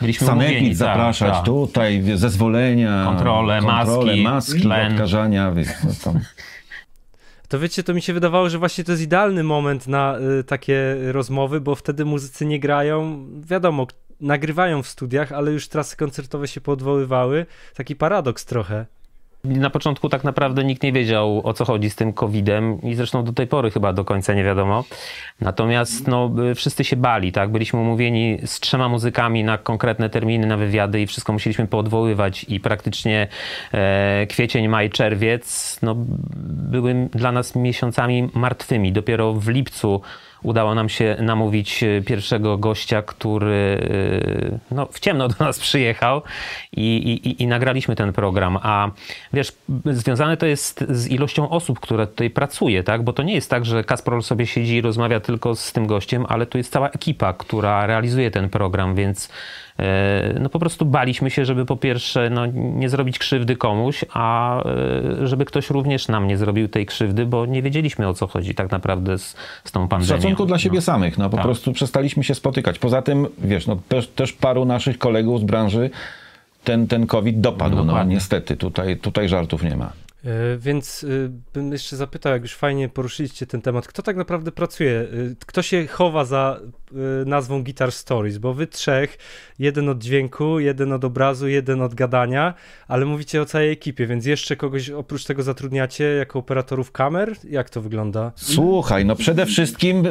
Byliśmy 0.00 0.26
sanepid 0.26 0.50
umówieni, 0.50 0.68
tak, 0.68 0.78
zapraszać 0.78 1.32
tak. 1.32 1.44
tutaj, 1.44 2.04
zezwolenia, 2.14 3.04
kontrole, 3.06 3.60
kontrole 3.60 4.16
maski, 4.16 4.22
maski 4.22 4.68
odkażania. 4.92 5.54
No 5.84 5.90
to... 6.04 6.14
To 7.48 7.58
wiecie, 7.58 7.82
to 7.82 7.94
mi 7.94 8.02
się 8.02 8.12
wydawało, 8.12 8.48
że 8.50 8.58
właśnie 8.58 8.84
to 8.84 8.92
jest 8.92 9.02
idealny 9.02 9.42
moment 9.42 9.86
na 9.86 10.18
y, 10.40 10.44
takie 10.44 10.96
rozmowy, 11.12 11.60
bo 11.60 11.74
wtedy 11.74 12.04
muzycy 12.04 12.46
nie 12.46 12.60
grają. 12.60 13.26
Wiadomo, 13.40 13.86
nagrywają 14.20 14.82
w 14.82 14.88
studiach, 14.88 15.32
ale 15.32 15.52
już 15.52 15.68
trasy 15.68 15.96
koncertowe 15.96 16.48
się 16.48 16.60
podwoływały. 16.60 17.46
Taki 17.74 17.96
paradoks 17.96 18.44
trochę. 18.44 18.86
Na 19.46 19.70
początku 19.70 20.08
tak 20.08 20.24
naprawdę 20.24 20.64
nikt 20.64 20.82
nie 20.82 20.92
wiedział 20.92 21.40
o 21.44 21.54
co 21.54 21.64
chodzi 21.64 21.90
z 21.90 21.96
tym 21.96 22.12
COVID-em 22.12 22.82
i 22.82 22.94
zresztą 22.94 23.24
do 23.24 23.32
tej 23.32 23.46
pory 23.46 23.70
chyba 23.70 23.92
do 23.92 24.04
końca 24.04 24.34
nie 24.34 24.44
wiadomo. 24.44 24.84
Natomiast 25.40 26.08
no, 26.08 26.30
wszyscy 26.54 26.84
się 26.84 26.96
bali, 26.96 27.32
tak? 27.32 27.50
Byliśmy 27.50 27.80
umówieni 27.80 28.38
z 28.44 28.60
trzema 28.60 28.88
muzykami 28.88 29.44
na 29.44 29.58
konkretne 29.58 30.10
terminy, 30.10 30.46
na 30.46 30.56
wywiady 30.56 31.00
i 31.00 31.06
wszystko 31.06 31.32
musieliśmy 31.32 31.66
poodwoływać 31.66 32.46
i 32.48 32.60
praktycznie 32.60 33.28
e, 33.72 34.26
kwiecień, 34.26 34.68
maj, 34.68 34.90
czerwiec 34.90 35.78
no, 35.82 35.94
były 36.70 37.08
dla 37.12 37.32
nas 37.32 37.56
miesiącami 37.56 38.28
martwymi. 38.34 38.92
Dopiero 38.92 39.32
w 39.32 39.48
lipcu 39.48 40.00
udało 40.46 40.74
nam 40.74 40.88
się 40.88 41.16
namówić 41.20 41.82
e, 41.82 42.02
pierwszego 42.02 42.58
gościa, 42.58 43.02
który 43.02 43.80
e, 44.70 44.74
no, 44.74 44.86
w 44.86 45.00
ciemno 45.00 45.28
do 45.28 45.44
nas 45.44 45.58
przyjechał 45.58 46.22
i, 46.72 46.96
i, 46.96 47.42
i 47.42 47.46
nagraliśmy 47.46 47.96
ten 47.96 48.12
program. 48.12 48.58
A 48.62 48.90
wiesz, 49.32 49.52
związane 49.84 50.36
to 50.36 50.46
jest 50.46 50.84
z 50.88 51.08
ilością 51.08 51.50
osób, 51.50 51.80
które 51.80 52.06
tutaj 52.06 52.30
pracuje, 52.30 52.82
tak? 52.82 53.02
Bo 53.02 53.12
to 53.12 53.22
nie 53.22 53.34
jest 53.34 53.50
tak, 53.50 53.64
że 53.64 53.84
Kasprol 53.84 54.22
sobie 54.22 54.46
siedzi 54.46 54.74
i 54.74 54.80
rozmawia 54.80 55.20
tylko 55.20 55.54
z 55.54 55.72
tym 55.72 55.86
gościem, 55.86 56.26
ale 56.28 56.46
tu 56.46 56.58
jest 56.58 56.72
cała 56.72 56.90
ekipa, 56.90 57.32
która 57.32 57.86
realizuje 57.86 58.30
ten 58.30 58.50
program, 58.50 58.94
więc 58.94 59.28
no 60.40 60.48
po 60.48 60.58
prostu 60.58 60.84
baliśmy 60.84 61.30
się, 61.30 61.44
żeby 61.44 61.66
po 61.66 61.76
pierwsze 61.76 62.30
no, 62.30 62.46
nie 62.54 62.88
zrobić 62.88 63.18
krzywdy 63.18 63.56
komuś, 63.56 64.04
a 64.12 64.58
e, 64.64 65.26
żeby 65.26 65.44
ktoś 65.44 65.70
również 65.70 66.08
nam 66.08 66.26
nie 66.26 66.36
zrobił 66.36 66.68
tej 66.68 66.86
krzywdy, 66.86 67.26
bo 67.26 67.46
nie 67.46 67.62
wiedzieliśmy 67.62 68.08
o 68.08 68.14
co 68.14 68.26
chodzi 68.26 68.54
tak 68.54 68.70
naprawdę 68.70 69.18
z, 69.18 69.36
z 69.64 69.72
tą 69.72 69.88
pandemią. 69.88 70.18
W 70.18 70.22
szacunku 70.22 70.46
dla 70.46 70.58
siebie 70.58 70.78
no. 70.78 70.82
samych, 70.82 71.18
no 71.18 71.30
po 71.30 71.36
tak. 71.36 71.46
prostu 71.46 71.72
przestaliśmy 71.72 72.24
się 72.24 72.34
spotykać. 72.34 72.78
Poza 72.78 73.02
tym, 73.02 73.26
wiesz, 73.38 73.66
no 73.66 73.78
też, 73.88 74.08
też 74.08 74.32
paru 74.32 74.64
naszych 74.64 74.98
kolegów 74.98 75.40
z 75.40 75.44
branży 75.44 75.90
ten, 76.64 76.86
ten 76.86 77.06
COVID 77.06 77.40
dopadł, 77.40 77.76
no, 77.76 77.84
no 77.84 78.04
niestety, 78.04 78.56
tutaj, 78.56 78.96
tutaj 78.96 79.28
żartów 79.28 79.62
nie 79.62 79.76
ma. 79.76 79.92
E, 80.26 80.58
więc 80.58 81.04
y, 81.04 81.30
bym 81.54 81.72
jeszcze 81.72 81.96
zapytał, 81.96 82.32
jak 82.32 82.42
już 82.42 82.54
fajnie 82.54 82.88
poruszyliście 82.88 83.46
ten 83.46 83.62
temat, 83.62 83.86
kto 83.86 84.02
tak 84.02 84.16
naprawdę 84.16 84.52
pracuje? 84.52 84.90
Y, 84.90 85.36
kto 85.46 85.62
się 85.62 85.86
chowa 85.86 86.24
za 86.24 86.60
nazwą 87.26 87.64
Guitar 87.64 87.92
Stories? 87.92 88.38
Bo 88.38 88.54
wy 88.54 88.66
trzech, 88.66 89.18
jeden 89.58 89.88
od 89.88 90.02
dźwięku, 90.02 90.60
jeden 90.60 90.92
od 90.92 91.04
obrazu, 91.04 91.48
jeden 91.48 91.82
od 91.82 91.94
gadania, 91.94 92.54
ale 92.88 93.06
mówicie 93.06 93.42
o 93.42 93.44
całej 93.44 93.72
ekipie, 93.72 94.06
więc 94.06 94.26
jeszcze 94.26 94.56
kogoś 94.56 94.90
oprócz 94.90 95.24
tego 95.24 95.42
zatrudniacie 95.42 96.04
jako 96.04 96.38
operatorów 96.38 96.92
kamer? 96.92 97.32
Jak 97.50 97.70
to 97.70 97.80
wygląda? 97.80 98.32
Słuchaj, 98.34 99.04
no 99.04 99.16
przede 99.16 99.46
wszystkim 99.46 100.04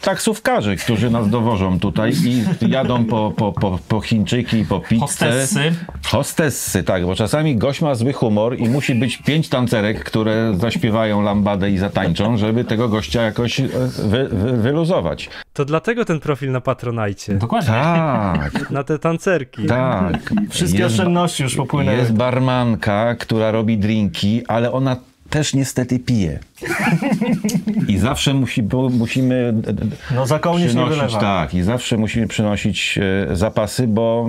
taksówkarze, 0.00 0.76
którzy 0.76 1.10
nas 1.10 1.30
dowożą 1.30 1.80
tutaj 1.80 2.12
i 2.24 2.70
jadą 2.70 3.04
po, 3.04 3.32
po, 3.36 3.52
po, 3.52 3.78
po 3.88 4.00
Chińczyki, 4.00 4.64
po 4.64 4.80
pizzę. 4.80 5.00
Hostessy. 5.00 5.72
Hostessy, 6.06 6.82
tak, 6.82 7.06
bo 7.06 7.14
czasami 7.14 7.56
gość 7.56 7.80
ma 7.80 7.94
zły 7.94 8.12
humor 8.12 8.58
i 8.58 8.68
musi 8.68 8.94
być 8.94 9.16
pięć 9.30 9.48
tancerek, 9.48 10.04
które 10.04 10.52
zaśpiewają 10.60 11.22
lambadę 11.22 11.70
i 11.70 11.78
zatańczą, 11.78 12.36
żeby 12.36 12.64
tego 12.64 12.88
gościa 12.88 13.22
jakoś 13.22 13.60
e, 13.60 13.68
wy, 14.04 14.28
wy, 14.28 14.52
wyluzować. 14.56 15.28
To 15.52 15.64
dlatego 15.64 16.04
ten 16.04 16.20
profil 16.20 16.52
na 16.52 16.60
Patronajcie, 16.60 17.34
Dokładnie. 17.34 17.70
Tak, 17.72 18.70
na 18.70 18.84
te 18.84 18.98
tancerki. 18.98 19.66
tak. 19.66 20.32
Wszystkie 20.50 20.78
Jest- 20.78 20.90
oszczędności 20.94 21.42
już 21.42 21.54
popłynęły. 21.56 21.98
Jest 21.98 22.12
barmanka, 22.12 23.14
która 23.14 23.50
robi 23.50 23.78
drinki, 23.78 24.42
ale 24.48 24.72
ona 24.72 24.96
też 25.30 25.54
niestety 25.54 25.98
pije. 25.98 26.38
I 27.88 27.98
zawsze 27.98 28.34
musi, 28.34 28.62
bo 28.62 28.88
musimy 28.88 29.54
No 30.14 30.26
za 30.26 30.38
kołnierz 30.38 30.74
nie 30.74 30.86
wylewa. 30.86 31.20
tak, 31.20 31.54
i 31.54 31.62
zawsze 31.62 31.96
musimy 31.96 32.26
przynosić 32.26 32.98
e, 33.32 33.36
zapasy, 33.36 33.86
bo, 33.86 34.28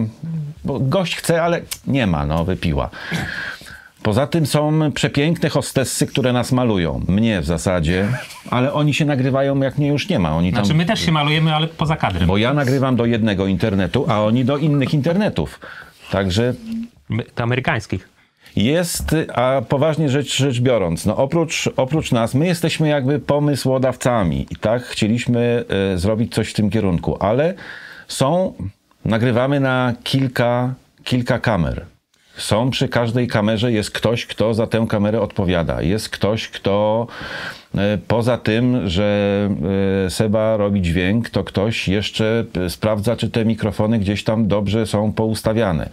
bo 0.66 0.80
gość 0.80 1.16
chce, 1.16 1.44
ale 1.44 1.62
nie 1.88 2.08
ma, 2.08 2.26
no, 2.26 2.46
wypiła. 2.46 2.90
Poza 4.04 4.28
tym 4.28 4.46
są 4.46 4.92
przepiękne 4.92 5.50
hostessy, 5.50 6.08
które 6.08 6.34
nas 6.34 6.52
malują. 6.52 7.02
Mnie 7.08 7.42
w 7.42 7.46
zasadzie, 7.46 8.08
ale 8.50 8.74
oni 8.74 8.94
się 8.94 9.06
nagrywają, 9.06 9.60
jak 9.60 9.78
mnie 9.78 9.88
już 9.88 10.10
nie 10.10 10.20
ma. 10.20 10.36
Oni 10.36 10.54
tam, 10.54 10.66
Znaczy 10.66 10.78
my 10.78 10.86
też 10.86 11.06
się 11.06 11.12
malujemy, 11.12 11.56
ale 11.56 11.68
poza 11.68 11.96
kadrem. 11.96 12.28
Bo 12.28 12.38
ja 12.38 12.54
nagrywam 12.54 12.96
do 12.96 13.06
jednego 13.06 13.48
internetu, 13.48 14.06
a 14.08 14.22
oni 14.22 14.46
do 14.46 14.58
innych 14.58 14.94
internetów. 14.94 15.60
Także 16.12 16.54
do 17.36 17.44
amerykańskich. 17.44 18.10
jest, 18.56 19.16
a 19.34 19.62
poważnie 19.70 20.10
rzecz, 20.10 20.38
rzecz 20.38 20.60
biorąc, 20.60 21.06
no 21.06 21.18
oprócz, 21.18 21.70
oprócz 21.78 22.12
nas, 22.12 22.34
my 22.34 22.48
jesteśmy 22.48 22.88
jakby 22.88 23.20
pomysłodawcami 23.20 24.48
i 24.50 24.56
tak 24.56 24.84
chcieliśmy 24.84 25.66
e, 25.94 25.98
zrobić 25.98 26.34
coś 26.34 26.50
w 26.50 26.54
tym 26.54 26.70
kierunku, 26.70 27.18
ale 27.20 27.54
są, 28.08 28.54
nagrywamy 29.06 29.60
na 29.60 29.94
kilka, 30.04 30.74
kilka 31.04 31.40
kamer. 31.40 31.86
Są 32.42 32.70
przy 32.70 32.88
każdej 32.88 33.28
kamerze, 33.28 33.72
jest 33.72 33.92
ktoś, 33.92 34.26
kto 34.26 34.54
za 34.54 34.68
tę 34.68 34.86
kamerę 34.90 35.22
odpowiada. 35.22 35.82
Jest 35.82 36.10
ktoś, 36.10 36.48
kto 36.48 37.08
e, 37.76 37.98
poza 38.08 38.38
tym, 38.38 38.90
że 38.90 39.50
e, 40.06 40.10
Seba 40.10 40.58
robi 40.58 40.82
dźwięk, 40.82 41.30
to 41.30 41.44
ktoś 41.44 41.88
jeszcze 41.88 42.46
sprawdza, 42.70 43.16
czy 43.16 43.30
te 43.30 43.46
mikrofony 43.46 44.00
gdzieś 44.00 44.24
tam 44.24 44.48
dobrze 44.48 44.86
są 44.86 45.14
poustawiane. 45.14 45.90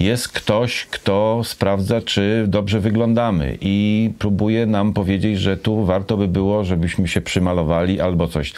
Jest 0.00 0.28
ktoś, 0.28 0.86
kto 0.86 1.40
sprawdza, 1.44 2.00
czy 2.00 2.44
dobrze 2.48 2.80
wyglądamy 2.80 3.58
i 3.60 4.10
próbuje 4.18 4.66
nam 4.66 4.92
powiedzieć, 4.92 5.38
że 5.38 5.56
tu 5.56 5.84
warto 5.84 6.16
by 6.16 6.28
było, 6.28 6.64
żebyśmy 6.64 7.08
się 7.08 7.20
przymalowali 7.20 8.00
albo 8.00 8.28
coś. 8.28 8.52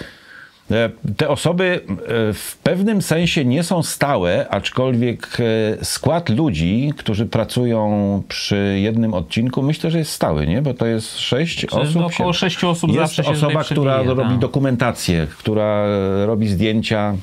E, 0.71 0.91
Te 1.17 1.29
osoby 1.29 1.81
e, 1.81 2.33
w 2.33 2.57
pewnym 2.63 3.03
sensie 3.03 3.45
nie 3.45 3.63
są 3.63 3.83
stałe, 3.83 4.49
aczkolwiek 4.49 5.37
e, 5.81 5.85
skład 5.85 6.29
ludzi, 6.29 6.93
którzy 6.97 7.27
pracują 7.27 8.23
przy 8.29 8.79
jednym 8.83 9.15
odcinku, 9.15 9.63
myślę, 9.63 9.91
że 9.91 9.99
jest 9.99 10.13
stały, 10.13 10.47
nie? 10.47 10.63
Bo 10.63 10.75
to 10.75 10.87
jest 10.87 11.19
sześć 11.19 11.65
osób. 11.65 12.03
około 12.03 12.33
się- 12.33 12.39
sześciu 12.39 12.69
osób 12.69 12.91
jest 12.91 13.01
zawsze 13.01 13.25
się 13.25 13.31
osoba, 13.31 13.65
która 13.65 14.03
robi 14.03 14.23
tak. 14.31 14.39
dokumentację, 14.39 15.27
która 15.39 15.87
robi 16.27 16.49
zdjęcia 16.49 17.15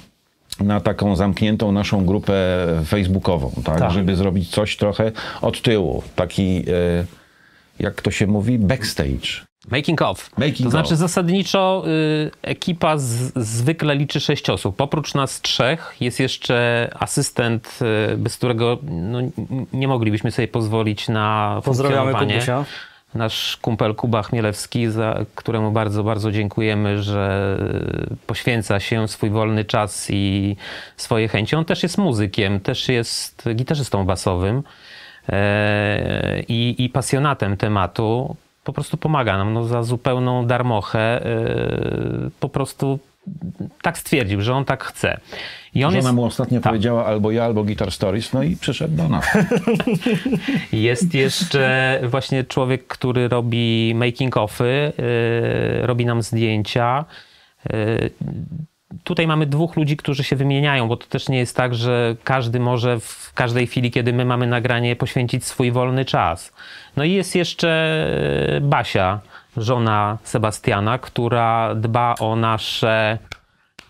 na 0.59 0.79
taką 0.79 1.15
zamkniętą 1.15 1.71
naszą 1.71 2.05
grupę 2.05 2.67
facebookową, 2.85 3.51
tak? 3.63 3.79
Tak. 3.79 3.91
Żeby 3.91 4.15
zrobić 4.15 4.49
coś 4.49 4.77
trochę 4.77 5.11
od 5.41 5.61
tyłu. 5.61 6.03
Taki, 6.15 6.65
jak 7.79 8.01
to 8.01 8.11
się 8.11 8.27
mówi, 8.27 8.59
backstage. 8.59 9.45
Making 9.71 10.01
of. 10.01 10.29
Making 10.37 10.63
to 10.63 10.69
znaczy 10.69 10.93
of. 10.93 10.99
zasadniczo 10.99 11.83
y, 11.87 12.31
ekipa 12.41 12.97
z, 12.97 13.31
zwykle 13.35 13.95
liczy 13.95 14.19
sześć 14.19 14.49
osób. 14.49 14.81
Oprócz 14.81 15.13
nas 15.13 15.41
trzech 15.41 15.95
jest 15.99 16.19
jeszcze 16.19 16.89
asystent, 16.99 17.79
y, 18.13 18.17
bez 18.17 18.37
którego 18.37 18.77
no, 18.83 19.19
nie 19.73 19.87
moglibyśmy 19.87 20.31
sobie 20.31 20.47
pozwolić 20.47 21.07
na 21.07 21.61
Pozdrawiamy. 21.65 22.13
Kubusia. 22.13 22.65
Nasz 23.13 23.57
kumpel 23.57 23.95
Kuba 23.95 24.23
Chmielewski, 24.23 24.87
za 24.87 25.25
któremu 25.35 25.71
bardzo, 25.71 26.03
bardzo 26.03 26.31
dziękujemy, 26.31 27.03
że 27.03 27.57
poświęca 28.27 28.79
się 28.79 29.07
swój 29.07 29.29
wolny 29.29 29.65
czas 29.65 30.07
i 30.09 30.55
swoje 30.97 31.27
chęci. 31.27 31.55
On 31.55 31.65
też 31.65 31.83
jest 31.83 31.97
muzykiem, 31.97 32.59
też 32.59 32.89
jest 32.89 33.49
gitarzystą 33.55 34.05
basowym 34.05 34.63
e, 35.29 36.39
i 36.47 36.89
pasjonatem 36.93 37.57
tematu. 37.57 38.35
Po 38.65 38.73
prostu 38.73 38.97
pomaga 38.97 39.37
nam 39.37 39.53
no, 39.53 39.63
za 39.63 39.83
zupełną 39.83 40.45
darmochę. 40.47 41.25
e, 41.25 42.29
Po 42.39 42.49
prostu 42.49 42.99
tak 43.81 43.97
stwierdził, 43.97 44.41
że 44.41 44.53
on 44.53 44.65
tak 44.65 44.83
chce. 44.83 45.19
I 45.73 45.83
on 45.83 45.91
Żona 45.91 46.03
jest, 46.03 46.15
mu 46.15 46.23
ostatnio 46.25 46.59
tak. 46.61 46.71
powiedziała 46.71 47.05
albo 47.05 47.31
ja, 47.31 47.43
albo 47.43 47.63
Guitar 47.63 47.91
Stories, 47.91 48.33
no 48.33 48.43
i 48.43 48.55
przyszedł 48.57 48.95
do 48.95 49.09
nas. 49.09 49.25
Jest 50.73 51.13
jeszcze 51.13 51.99
właśnie 52.03 52.43
człowiek, 52.43 52.87
który 52.87 53.27
robi 53.27 53.93
making 53.95 54.37
offy, 54.37 54.93
yy, 55.79 55.87
robi 55.87 56.05
nam 56.05 56.21
zdjęcia. 56.21 57.05
Tutaj 59.03 59.27
mamy 59.27 59.45
dwóch 59.45 59.75
ludzi, 59.75 59.97
którzy 59.97 60.23
się 60.23 60.35
wymieniają, 60.35 60.87
bo 60.87 60.97
to 60.97 61.07
też 61.07 61.29
nie 61.29 61.37
jest 61.37 61.55
tak, 61.55 61.75
że 61.75 62.15
każdy 62.23 62.59
może 62.59 62.99
w 62.99 63.31
każdej 63.33 63.67
chwili, 63.67 63.91
kiedy 63.91 64.13
my 64.13 64.25
mamy 64.25 64.47
nagranie, 64.47 64.95
poświęcić 64.95 65.45
swój 65.45 65.71
wolny 65.71 66.05
czas. 66.05 66.53
No 66.97 67.03
i 67.03 67.11
jest 67.11 67.35
jeszcze 67.35 68.07
yy, 68.53 68.61
Basia, 68.61 69.19
żona 69.57 70.17
Sebastiana, 70.23 70.97
która 70.97 71.75
dba 71.75 72.15
o 72.19 72.35
nasze 72.35 73.17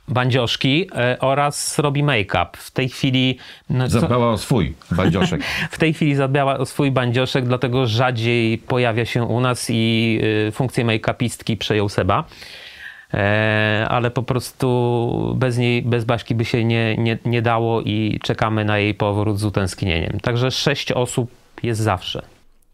bandzioszki 0.07 0.89
e, 0.95 1.17
oraz 1.19 1.79
robi 1.79 2.03
make-up. 2.03 2.49
W 2.53 2.71
tej 2.71 2.89
chwili... 2.89 3.37
No, 3.69 3.89
Zadbała 3.89 4.29
o 4.29 4.37
swój 4.37 4.73
bandzioszek. 4.91 5.43
w 5.71 5.77
tej 5.77 5.93
chwili 5.93 6.15
zadbała 6.15 6.57
o 6.57 6.65
swój 6.65 6.91
bandzioszek, 6.91 7.45
dlatego 7.45 7.87
rzadziej 7.87 8.57
pojawia 8.57 9.05
się 9.05 9.23
u 9.23 9.39
nas 9.39 9.67
i 9.69 10.19
y, 10.47 10.51
funkcję 10.51 10.85
make-upistki 10.85 11.57
przejął 11.57 11.89
Seba. 11.89 12.23
E, 13.13 13.85
ale 13.89 14.11
po 14.11 14.23
prostu 14.23 15.35
bez 15.37 15.57
niej, 15.57 15.81
bez 15.81 16.05
Baśki 16.05 16.35
by 16.35 16.45
się 16.45 16.63
nie, 16.63 16.95
nie, 16.97 17.17
nie 17.25 17.41
dało 17.41 17.81
i 17.81 18.19
czekamy 18.23 18.65
na 18.65 18.77
jej 18.77 18.93
powrót 18.93 19.39
z 19.39 19.45
utęsknieniem. 19.45 20.19
Także 20.19 20.51
sześć 20.51 20.91
osób 20.91 21.31
jest 21.63 21.81
zawsze. 21.81 22.21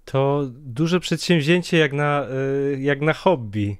To 0.06 0.42
duże 0.52 1.00
przedsięwzięcie 1.00 1.78
jak 1.78 1.94
na, 1.94 2.26
y, 2.74 2.80
jak 2.82 3.02
na 3.02 3.14
hobby. 3.14 3.78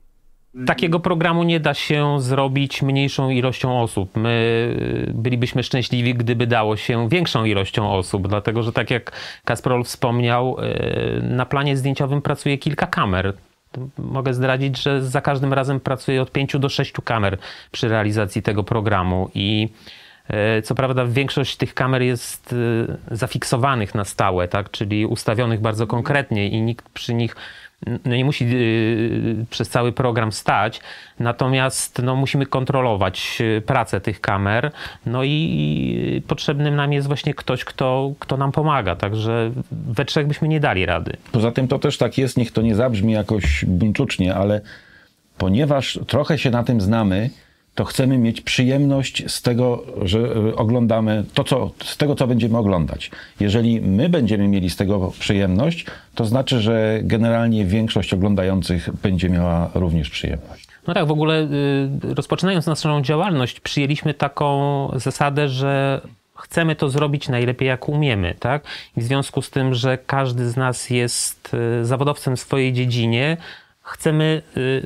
Takiego 0.66 1.00
programu 1.00 1.44
nie 1.44 1.60
da 1.60 1.74
się 1.74 2.22
zrobić 2.22 2.82
mniejszą 2.82 3.30
ilością 3.30 3.82
osób. 3.82 4.16
My 4.16 4.76
bylibyśmy 5.14 5.64
szczęśliwi, 5.64 6.16
gdyby 6.16 6.48
dało 6.48 6.78
się 6.78 7.10
większą 7.10 7.46
ilością 7.46 7.94
osób, 7.94 8.28
dlatego 8.28 8.64
że 8.64 8.74
tak 8.74 8.92
jak 8.92 9.12
Kasprol 9.46 9.84
wspomniał, 9.84 10.58
y, 10.60 11.22
na 11.24 11.46
planie 11.46 11.78
zdjęciowym 11.78 12.22
pracuje 12.22 12.58
kilka 12.58 12.88
kamer. 12.88 13.34
Mogę 13.98 14.34
zdradzić, 14.34 14.82
że 14.82 15.04
za 15.04 15.22
każdym 15.22 15.54
razem 15.54 15.80
pracuje 15.80 16.22
od 16.22 16.32
5 16.32 16.58
do 16.60 16.70
6 16.70 16.94
kamer 17.04 17.38
przy 17.72 17.88
realizacji 17.88 18.42
tego 18.42 18.64
programu 18.64 19.30
i 19.34 19.70
e, 20.28 20.62
co 20.62 20.76
prawda 20.76 21.06
większość 21.06 21.58
tych 21.58 21.74
kamer 21.74 22.02
jest 22.02 22.54
e, 22.54 23.16
zafiksowanych 23.16 23.96
na 23.96 24.06
stałe, 24.06 24.48
tak? 24.48 24.72
czyli 24.72 25.06
ustawionych 25.06 25.62
bardzo 25.62 25.88
konkretnie 25.88 26.50
i 26.50 26.62
nikt 26.62 26.90
przy 26.90 27.14
nich 27.14 27.36
no 27.88 28.16
nie 28.16 28.26
musi 28.26 28.46
e, 28.46 28.50
przez 29.50 29.70
cały 29.70 29.92
program 29.92 30.32
stać, 30.32 30.82
natomiast 31.20 32.02
no, 32.04 32.16
musimy 32.16 32.46
kontrolować 32.46 33.38
e, 33.58 33.62
pracę 33.62 34.02
tych 34.02 34.22
kamer, 34.22 34.72
no 35.06 35.24
i 35.24 36.22
potrzebnym 36.28 36.76
nam 36.76 36.94
jest 36.94 37.08
właśnie 37.08 37.34
ktoś, 37.34 37.66
kto, 37.66 38.14
kto 38.20 38.38
nam 38.38 38.52
pomaga, 38.52 38.96
także 38.96 39.52
we 39.72 40.06
trzech 40.06 40.28
byśmy 40.28 40.48
nie 40.48 40.60
dali 40.60 40.86
rady. 40.86 41.18
Poza 41.32 41.52
tym 41.52 41.68
to 41.68 41.80
też 41.80 41.98
tak 41.98 42.18
jest, 42.18 42.38
niech 42.38 42.52
to 42.52 42.62
nie 42.62 42.76
zabrzmi 42.76 43.14
jakoś 43.14 43.66
buńczucznie, 43.66 44.36
ale 44.36 44.62
ponieważ 45.38 46.00
trochę 46.08 46.38
się 46.38 46.52
na 46.52 46.64
tym 46.64 46.82
znamy, 46.82 47.30
to 47.76 47.86
chcemy 47.86 48.18
mieć 48.18 48.42
przyjemność 48.42 49.32
z 49.32 49.42
tego, 49.42 49.84
że 50.02 50.20
y, 50.20 50.56
oglądamy 50.56 51.24
to, 51.34 51.44
co, 51.44 51.72
z 51.84 51.98
tego, 51.98 52.16
co 52.16 52.28
będziemy 52.28 52.58
oglądać. 52.58 53.12
Jeżeli 53.40 53.82
my 53.82 54.10
będziemy 54.10 54.48
mieli 54.48 54.70
z 54.70 54.76
tego 54.76 55.12
przyjemność, 55.20 55.86
to 56.16 56.26
znaczy, 56.26 56.62
że 56.62 57.00
generalnie 57.04 57.66
większość 57.66 58.14
oglądających 58.14 58.90
będzie 59.04 59.30
miała 59.30 59.70
również 59.74 60.10
przyjemność. 60.10 60.68
No 60.88 60.94
tak, 60.94 61.08
w 61.08 61.12
ogóle 61.12 61.44
y, 62.04 62.14
rozpoczynając 62.16 62.66
naszą 62.66 63.02
działalność, 63.02 63.60
przyjęliśmy 63.60 64.14
taką 64.14 64.90
zasadę, 64.96 65.50
że 65.50 66.02
chcemy 66.36 66.76
to 66.76 66.90
zrobić 66.90 67.30
najlepiej 67.30 67.68
jak 67.68 67.90
umiemy, 67.90 68.36
tak? 68.40 68.64
I 68.98 69.02
w 69.02 69.04
związku 69.04 69.42
z 69.42 69.50
tym, 69.50 69.74
że 69.76 69.98
każdy 69.98 70.50
z 70.50 70.58
nas 70.58 70.90
jest 70.90 71.54
y, 71.82 71.86
zawodowcem 71.86 72.36
w 72.36 72.40
swojej 72.40 72.74
dziedzinie, 72.74 73.38
chcemy 73.92 74.42
y, 74.58 74.82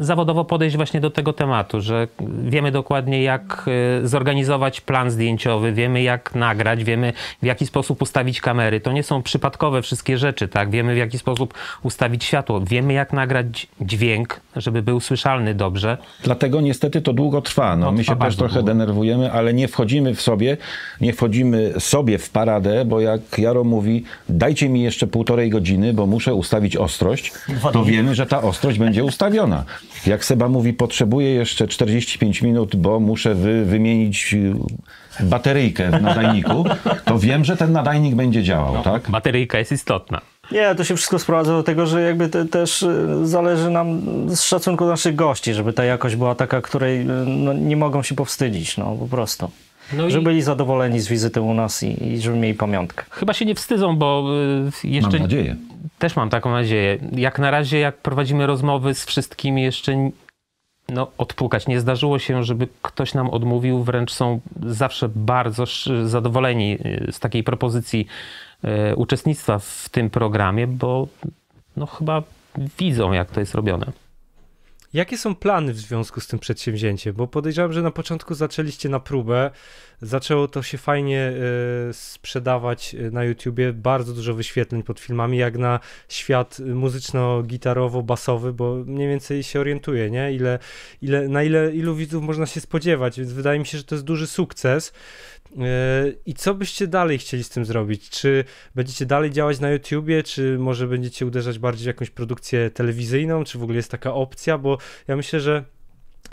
zawodowo 0.00 0.44
podejść 0.44 0.76
właśnie 0.76 1.00
do 1.00 1.10
tego 1.10 1.32
tematu, 1.32 1.80
że 1.80 2.08
wiemy 2.44 2.72
dokładnie, 2.72 3.22
jak 3.22 3.64
y, 4.04 4.08
zorganizować 4.08 4.80
plan 4.80 5.10
zdjęciowy, 5.10 5.72
wiemy, 5.72 6.02
jak 6.02 6.34
nagrać, 6.34 6.84
wiemy, 6.84 7.12
w 7.42 7.46
jaki 7.46 7.66
sposób 7.66 8.02
ustawić 8.02 8.40
kamery. 8.40 8.80
To 8.80 8.92
nie 8.92 9.02
są 9.02 9.22
przypadkowe 9.22 9.82
wszystkie 9.82 10.18
rzeczy, 10.18 10.48
tak? 10.48 10.70
Wiemy, 10.70 10.94
w 10.94 10.98
jaki 10.98 11.18
sposób 11.18 11.54
ustawić 11.82 12.24
światło, 12.24 12.60
wiemy, 12.60 12.92
jak 12.92 13.12
nagrać 13.12 13.66
dźwięk, 13.80 14.40
żeby 14.56 14.82
był 14.82 15.00
słyszalny 15.00 15.54
dobrze. 15.54 15.98
Dlatego 16.24 16.60
niestety 16.60 17.00
to 17.02 17.12
długo 17.12 17.42
trwa. 17.42 17.76
No, 17.76 17.86
No, 17.86 17.92
my 17.92 18.02
trwa 18.04 18.14
się 18.14 18.20
też 18.20 18.36
trochę 18.36 18.54
długo. 18.54 18.66
denerwujemy, 18.68 19.32
ale 19.32 19.54
nie 19.54 19.68
wchodzimy 19.68 20.14
w 20.14 20.20
sobie, 20.22 20.56
nie 21.00 21.12
wchodzimy 21.12 21.72
sobie 21.78 22.18
w 22.18 22.30
paradę, 22.30 22.84
bo 22.84 23.00
jak 23.00 23.20
Jaro 23.38 23.64
mówi, 23.64 24.04
dajcie 24.28 24.68
mi 24.68 24.82
jeszcze 24.82 25.06
półtorej 25.06 25.50
godziny, 25.50 25.94
bo 25.94 26.06
muszę 26.06 26.34
ustawić 26.34 26.76
ostrość, 26.76 27.32
to 27.72 27.84
wiemy, 27.84 28.14
że 28.14 28.26
ta 28.26 28.42
ostrość 28.48 28.78
będzie 28.78 29.04
ustawiona. 29.04 29.64
Jak 30.06 30.24
Seba 30.24 30.48
mówi, 30.48 30.72
potrzebuję 30.72 31.34
jeszcze 31.34 31.68
45 31.68 32.42
minut, 32.42 32.76
bo 32.76 33.00
muszę 33.00 33.34
wy, 33.34 33.64
wymienić 33.64 34.34
y, 34.34 34.54
bateryjkę 35.24 35.90
w 35.90 36.02
nadajniku, 36.02 36.64
to 37.04 37.18
wiem, 37.18 37.44
że 37.44 37.56
ten 37.56 37.72
nadajnik 37.72 38.14
będzie 38.14 38.42
działał, 38.42 38.82
tak? 38.82 39.10
Bateryjka 39.10 39.58
jest 39.58 39.72
istotna. 39.72 40.20
Nie, 40.52 40.74
to 40.74 40.84
się 40.84 40.96
wszystko 40.96 41.18
sprowadza 41.18 41.52
do 41.52 41.62
tego, 41.62 41.86
że 41.86 42.02
jakby 42.02 42.28
te, 42.28 42.46
też 42.46 42.82
y, 42.82 43.26
zależy 43.26 43.70
nam 43.70 44.00
z 44.36 44.42
szacunku 44.42 44.86
naszych 44.86 45.14
gości, 45.14 45.54
żeby 45.54 45.72
ta 45.72 45.84
jakość 45.84 46.16
była 46.16 46.34
taka, 46.34 46.60
której 46.60 47.00
y, 47.00 47.04
no, 47.26 47.52
nie 47.52 47.76
mogą 47.76 48.02
się 48.02 48.14
powstydzić, 48.14 48.76
no 48.76 48.96
po 48.96 49.06
prostu. 49.06 49.50
No 49.92 50.06
i 50.06 50.10
Żeby 50.10 50.24
byli 50.24 50.42
zadowoleni 50.42 51.00
z 51.00 51.08
wizyty 51.08 51.40
u 51.40 51.54
nas 51.54 51.82
i, 51.82 52.04
i 52.04 52.20
żeby 52.20 52.36
mieli 52.36 52.54
pamiątkę. 52.54 53.04
chyba 53.10 53.32
się 53.32 53.44
nie 53.44 53.54
wstydzą, 53.54 53.96
bo 53.96 54.24
y, 54.84 54.88
jeszcze... 54.88 55.10
Mam 55.10 55.20
nadzieję. 55.20 55.56
Też 55.98 56.16
mam 56.16 56.30
taką 56.30 56.50
nadzieję. 56.50 56.98
Jak 57.12 57.38
na 57.38 57.50
razie, 57.50 57.78
jak 57.78 57.96
prowadzimy 57.96 58.46
rozmowy 58.46 58.94
z 58.94 59.04
wszystkimi, 59.04 59.62
jeszcze 59.62 60.10
no, 60.88 61.10
odpukać. 61.18 61.66
Nie 61.66 61.80
zdarzyło 61.80 62.18
się, 62.18 62.44
żeby 62.44 62.68
ktoś 62.82 63.14
nam 63.14 63.30
odmówił. 63.30 63.82
Wręcz 63.82 64.12
są 64.12 64.40
zawsze 64.66 65.08
bardzo 65.08 65.64
zadowoleni 66.04 66.78
y, 67.08 67.12
z 67.12 67.20
takiej 67.20 67.42
propozycji 67.42 68.06
y, 68.64 68.96
uczestnictwa 68.96 69.58
w 69.58 69.88
tym 69.88 70.10
programie, 70.10 70.66
bo 70.66 71.08
no, 71.76 71.86
chyba 71.86 72.22
widzą, 72.78 73.12
jak 73.12 73.30
to 73.30 73.40
jest 73.40 73.54
robione. 73.54 73.86
Jakie 74.92 75.18
są 75.18 75.34
plany 75.34 75.72
w 75.72 75.78
związku 75.78 76.20
z 76.20 76.26
tym 76.26 76.38
przedsięwzięciem? 76.38 77.14
Bo 77.14 77.26
podejrzewam, 77.26 77.72
że 77.72 77.82
na 77.82 77.90
początku 77.90 78.34
zaczęliście 78.34 78.88
na 78.88 79.00
próbę, 79.00 79.50
zaczęło 80.02 80.48
to 80.48 80.62
się 80.62 80.78
fajnie 80.78 81.20
e, 81.20 81.92
sprzedawać 81.92 82.94
e, 82.94 83.10
na 83.10 83.24
YouTubie, 83.24 83.72
bardzo 83.72 84.12
dużo 84.12 84.34
wyświetleń 84.34 84.82
pod 84.82 85.00
filmami, 85.00 85.38
jak 85.38 85.58
na 85.58 85.80
świat 86.08 86.58
muzyczno-gitarowo-basowy, 86.58 88.52
bo 88.52 88.74
mniej 88.74 89.08
więcej 89.08 89.42
się 89.42 89.60
orientuję, 89.60 90.10
nie? 90.10 90.32
Ile, 90.32 90.58
ile, 91.02 91.28
na 91.28 91.42
ile, 91.42 91.74
ilu 91.74 91.94
widzów 91.94 92.22
można 92.22 92.46
się 92.46 92.60
spodziewać, 92.60 93.18
więc 93.18 93.32
wydaje 93.32 93.58
mi 93.58 93.66
się, 93.66 93.78
że 93.78 93.84
to 93.84 93.94
jest 93.94 94.04
duży 94.04 94.26
sukces. 94.26 94.92
E, 95.56 96.12
I 96.26 96.34
co 96.34 96.54
byście 96.54 96.86
dalej 96.86 97.18
chcieli 97.18 97.44
z 97.44 97.48
tym 97.48 97.64
zrobić? 97.64 98.10
Czy 98.10 98.44
będziecie 98.74 99.06
dalej 99.06 99.30
działać 99.30 99.60
na 99.60 99.70
YouTubie, 99.70 100.22
czy 100.22 100.58
może 100.58 100.86
będziecie 100.86 101.26
uderzać 101.26 101.58
bardziej 101.58 101.84
w 101.84 101.86
jakąś 101.86 102.10
produkcję 102.10 102.70
telewizyjną, 102.70 103.44
czy 103.44 103.58
w 103.58 103.62
ogóle 103.62 103.76
jest 103.76 103.90
taka 103.90 104.14
opcja? 104.14 104.58
Bo 104.58 104.78
ja 105.08 105.16
myślę, 105.16 105.40
że 105.40 105.64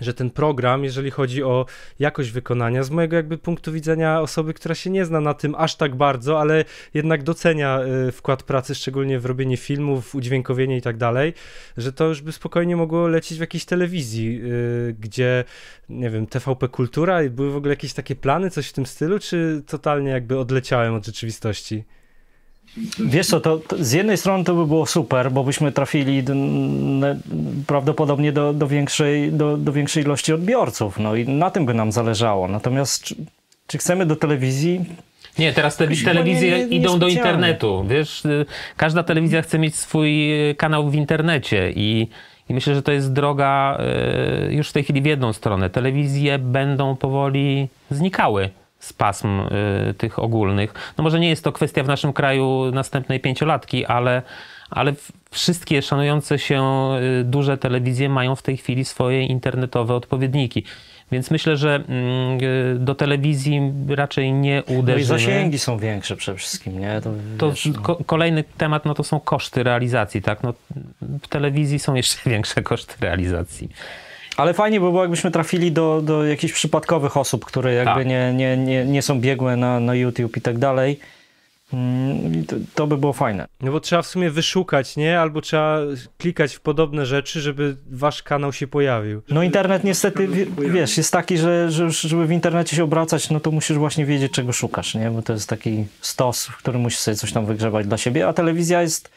że 0.02 0.14
ten 0.14 0.30
program, 0.30 0.84
jeżeli 0.84 1.12
chodzi 1.12 1.44
o 1.44 1.66
jakość 2.00 2.32
wykonania, 2.32 2.84
z 2.84 2.90
mojego 2.90 3.16
jakby 3.16 3.38
punktu 3.38 3.72
widzenia 3.72 4.22
osoby, 4.22 4.54
która 4.54 4.76
się 4.76 4.90
nie 4.90 5.06
zna 5.06 5.22
na 5.22 5.34
tym 5.34 5.56
aż 5.56 5.76
tak 5.76 5.96
bardzo, 5.96 6.42
ale 6.42 6.66
jednak 6.94 7.24
docenia 7.24 7.80
y, 8.08 8.12
wkład 8.12 8.44
pracy, 8.44 8.76
szczególnie 8.76 9.20
w 9.20 9.26
robienie 9.26 9.58
filmów, 9.58 10.16
udźwiękowienie 10.16 10.78
i 10.78 10.82
tak 10.82 10.98
dalej, 10.98 11.34
że 11.78 11.94
to 11.94 12.08
już 12.08 12.22
by 12.22 12.32
spokojnie 12.32 12.76
mogło 12.76 13.08
lecieć 13.08 13.38
w 13.38 13.42
jakiejś 13.42 13.66
telewizji, 13.66 14.42
y, 14.44 14.96
gdzie, 15.00 15.44
nie 15.90 16.10
wiem, 16.10 16.28
TVP 16.28 16.68
Kultura 16.68 17.24
i 17.24 17.30
były 17.30 17.52
w 17.52 17.56
ogóle 17.56 17.72
jakieś 17.72 17.94
takie 17.94 18.16
plany, 18.16 18.50
coś 18.50 18.68
w 18.68 18.74
tym 18.74 18.86
stylu, 18.86 19.20
czy 19.20 19.64
totalnie 19.68 20.12
jakby 20.12 20.40
odleciałem 20.40 20.94
od 20.94 21.06
rzeczywistości? 21.06 21.84
Wiesz 23.00 23.28
co, 23.28 23.40
to, 23.40 23.58
to 23.58 23.84
z 23.84 23.92
jednej 23.92 24.18
strony 24.18 24.44
to 24.44 24.56
by 24.56 24.68
było 24.68 24.86
super, 24.86 25.32
bo 25.32 25.44
byśmy 25.44 25.72
trafili 25.72 26.24
prawdopodobnie 27.68 28.32
do, 28.32 28.54
do, 28.54 28.68
większej, 28.68 29.32
do, 29.32 29.58
do 29.58 29.72
większej 29.72 30.04
ilości 30.04 30.34
odbiorców, 30.34 31.00
no 31.00 31.16
i 31.16 31.28
na 31.30 31.52
tym 31.52 31.66
by 31.66 31.74
nam 31.74 31.92
zależało. 31.92 32.48
Natomiast 32.48 33.04
czy, 33.04 33.16
czy 33.68 33.78
chcemy 33.78 34.06
do 34.06 34.16
telewizji? 34.16 34.86
Nie, 35.40 35.54
teraz 35.54 35.78
te, 35.78 35.88
telewizje 35.88 36.52
nie- 36.52 36.66
nie- 36.66 36.78
idą 36.78 37.00
do 37.00 37.08
internetu. 37.08 37.86
Wiesz, 37.88 38.26
y, 38.26 38.46
każda 38.78 39.04
telewizja 39.04 39.42
chce 39.42 39.60
mieć 39.60 39.76
swój 39.76 40.34
y, 40.50 40.56
kanał 40.56 40.90
w 40.90 40.96
internecie 40.96 41.72
i, 41.76 42.08
i 42.50 42.54
myślę, 42.54 42.76
że 42.76 42.82
to 42.82 42.92
jest 42.92 43.14
droga 43.14 43.78
y, 44.50 44.54
już 44.54 44.70
w 44.70 44.74
tej 44.74 44.84
chwili 44.84 45.02
w 45.02 45.06
jedną 45.06 45.34
stronę. 45.34 45.70
Telewizje 45.70 46.40
będą 46.40 46.96
powoli 46.96 47.68
znikały 47.92 48.50
z 48.86 48.94
pasm 48.94 49.40
y, 49.40 49.94
tych 49.98 50.20
ogólnych. 50.20 50.74
No 50.98 51.04
może 51.04 51.20
nie 51.20 51.30
jest 51.30 51.44
to 51.44 51.52
kwestia 51.52 51.84
w 51.84 51.88
naszym 51.88 52.14
kraju 52.14 52.72
następnej 52.74 53.20
pięciolatki, 53.20 53.86
ale, 53.86 54.22
ale 54.70 54.94
wszystkie 55.32 55.82
szanujące 55.82 56.40
się 56.40 56.64
y, 57.22 57.24
duże 57.24 57.58
telewizje 57.58 58.10
mają 58.10 58.36
w 58.36 58.42
tej 58.42 58.58
chwili 58.58 58.86
swoje 58.86 59.26
internetowe 59.26 59.94
odpowiedniki. 59.96 60.64
Więc 61.12 61.32
myślę, 61.32 61.58
że 61.58 61.76
mm, 61.76 62.38
y, 62.76 62.78
do 62.80 62.96
telewizji 62.96 63.62
raczej 63.90 64.34
nie 64.34 64.64
No 64.68 64.74
i 64.76 64.78
uderzymy. 64.78 65.06
zasięgi 65.20 65.60
są 65.60 65.78
większe 65.78 66.16
przede 66.16 66.38
wszystkim, 66.38 66.80
nie? 66.80 67.02
To, 67.04 67.10
To 67.38 67.50
wiesz, 67.50 67.66
no. 67.66 67.82
ko- 67.82 68.00
kolejny 68.06 68.44
temat, 68.58 68.86
no 68.86 68.94
to 68.94 69.04
są 69.04 69.20
koszty 69.20 69.64
realizacji, 69.64 70.22
tak? 70.22 70.44
No, 70.44 70.54
w 71.22 71.28
telewizji 71.28 71.80
są 71.80 71.96
jeszcze 71.96 72.18
większe 72.30 72.62
koszty 72.64 72.94
realizacji. 73.02 73.70
Ale 74.38 74.54
fajnie 74.54 74.80
by 74.80 74.86
było, 74.86 75.02
jakbyśmy 75.02 75.32
trafili 75.32 75.72
do, 75.72 76.02
do 76.02 76.26
jakichś 76.26 76.54
przypadkowych 76.54 77.18
osób, 77.18 77.46
które 77.46 77.74
jakby 77.74 77.94
Tak. 77.96 78.06
nie, 78.08 78.34
nie, 78.34 78.58
nie, 78.58 78.86
nie 78.86 79.02
są 79.02 79.20
biegłe 79.22 79.56
na, 79.58 79.80
na 79.80 79.96
YouTube 79.96 80.38
i 80.38 80.42
tak 80.42 80.58
dalej. 80.58 81.00
Mm, 81.74 82.46
To, 82.46 82.56
to 82.76 82.88
by 82.88 82.98
było 82.98 83.14
fajne. 83.14 83.48
No 83.62 83.72
bo 83.72 83.80
trzeba 83.80 84.02
w 84.02 84.08
sumie 84.08 84.30
wyszukać, 84.32 84.98
nie? 84.98 85.20
Albo 85.20 85.42
trzeba 85.42 85.80
klikać 86.18 86.56
w 86.56 86.60
podobne 86.60 87.06
rzeczy, 87.06 87.42
żeby 87.42 87.76
wasz 87.92 88.24
kanał 88.24 88.54
się 88.54 88.68
pojawił. 88.68 89.22
No 89.30 89.44
internet 89.44 89.84
niestety, 89.84 90.28
wie- 90.28 90.46
wiesz, 90.70 90.98
jest 90.98 91.12
taki, 91.12 91.38
że, 91.38 91.72
że 91.72 91.90
żeby 91.92 92.28
w 92.28 92.32
internecie 92.32 92.76
się 92.76 92.84
obracać, 92.84 93.30
no 93.30 93.40
to 93.40 93.52
musisz 93.52 93.78
właśnie 93.78 94.06
wiedzieć, 94.06 94.32
czego 94.32 94.54
szukasz, 94.54 94.96
nie? 94.96 95.12
Bo 95.12 95.22
to 95.22 95.34
jest 95.34 95.50
taki 95.50 95.86
stos, 96.02 96.46
w 96.46 96.58
którym 96.58 96.82
musisz 96.82 97.00
sobie 97.00 97.16
coś 97.18 97.32
tam 97.32 97.46
wygrzebać 97.46 97.88
dla 97.88 97.98
siebie, 97.98 98.28
a 98.28 98.34
telewizja 98.34 98.82
jest 98.82 99.10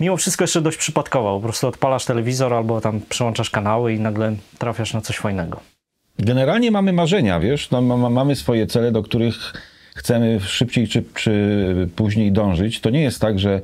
mimo 0.00 0.16
wszystko 0.16 0.44
jeszcze 0.44 0.60
dość 0.60 0.78
przypadkowa. 0.78 1.30
Po 1.30 1.40
prostu 1.40 1.68
odpalasz 1.68 2.04
telewizor 2.04 2.54
albo 2.54 2.80
tam 2.80 3.00
przełączasz 3.08 3.50
kanały 3.50 3.92
i 3.92 4.00
nagle 4.00 4.36
trafiasz 4.58 4.94
na 4.94 5.00
coś 5.00 5.16
fajnego. 5.16 5.60
Generalnie 6.18 6.70
mamy 6.70 6.92
marzenia, 6.92 7.40
wiesz, 7.40 7.70
no, 7.70 7.82
ma, 7.82 7.96
ma- 7.96 8.10
mamy 8.10 8.36
swoje 8.36 8.66
cele, 8.66 8.92
do 8.92 9.02
których 9.02 9.52
chcemy 9.94 10.40
szybciej 10.40 10.88
czy, 10.88 11.04
czy 11.14 11.88
później 11.96 12.32
dążyć. 12.32 12.80
To 12.80 12.90
nie 12.90 13.02
jest 13.02 13.20
tak, 13.20 13.38
że 13.38 13.60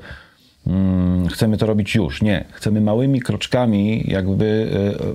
mm, 0.67 1.29
chcemy 1.29 1.57
to 1.57 1.67
robić 1.67 1.95
już. 1.95 2.23
Nie. 2.23 2.45
Chcemy 2.53 2.81
małymi 2.81 3.21
kroczkami 3.21 4.05
jakby 4.09 4.71
ro, 4.73 5.15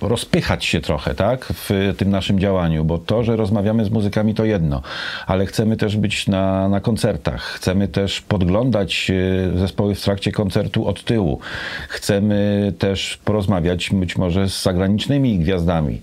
rozpychać 0.00 0.64
się 0.64 0.80
trochę, 0.80 1.14
tak, 1.14 1.44
w 1.54 1.94
tym 1.96 2.10
naszym 2.10 2.40
działaniu, 2.40 2.84
bo 2.84 2.98
to, 2.98 3.24
że 3.24 3.36
rozmawiamy 3.36 3.84
z 3.84 3.90
muzykami 3.90 4.34
to 4.34 4.44
jedno, 4.44 4.82
ale 5.26 5.46
chcemy 5.46 5.76
też 5.76 5.96
być 5.96 6.26
na, 6.26 6.68
na 6.68 6.80
koncertach, 6.80 7.42
chcemy 7.42 7.88
też 7.88 8.20
podglądać 8.20 9.10
e, 9.54 9.58
zespoły 9.58 9.94
w 9.94 10.02
trakcie 10.02 10.32
koncertu 10.32 10.86
od 10.86 11.04
tyłu, 11.04 11.40
chcemy 11.88 12.72
też 12.78 13.18
porozmawiać 13.24 13.90
być 13.92 14.16
może 14.16 14.48
z 14.48 14.62
zagranicznymi 14.62 15.38
gwiazdami. 15.38 16.00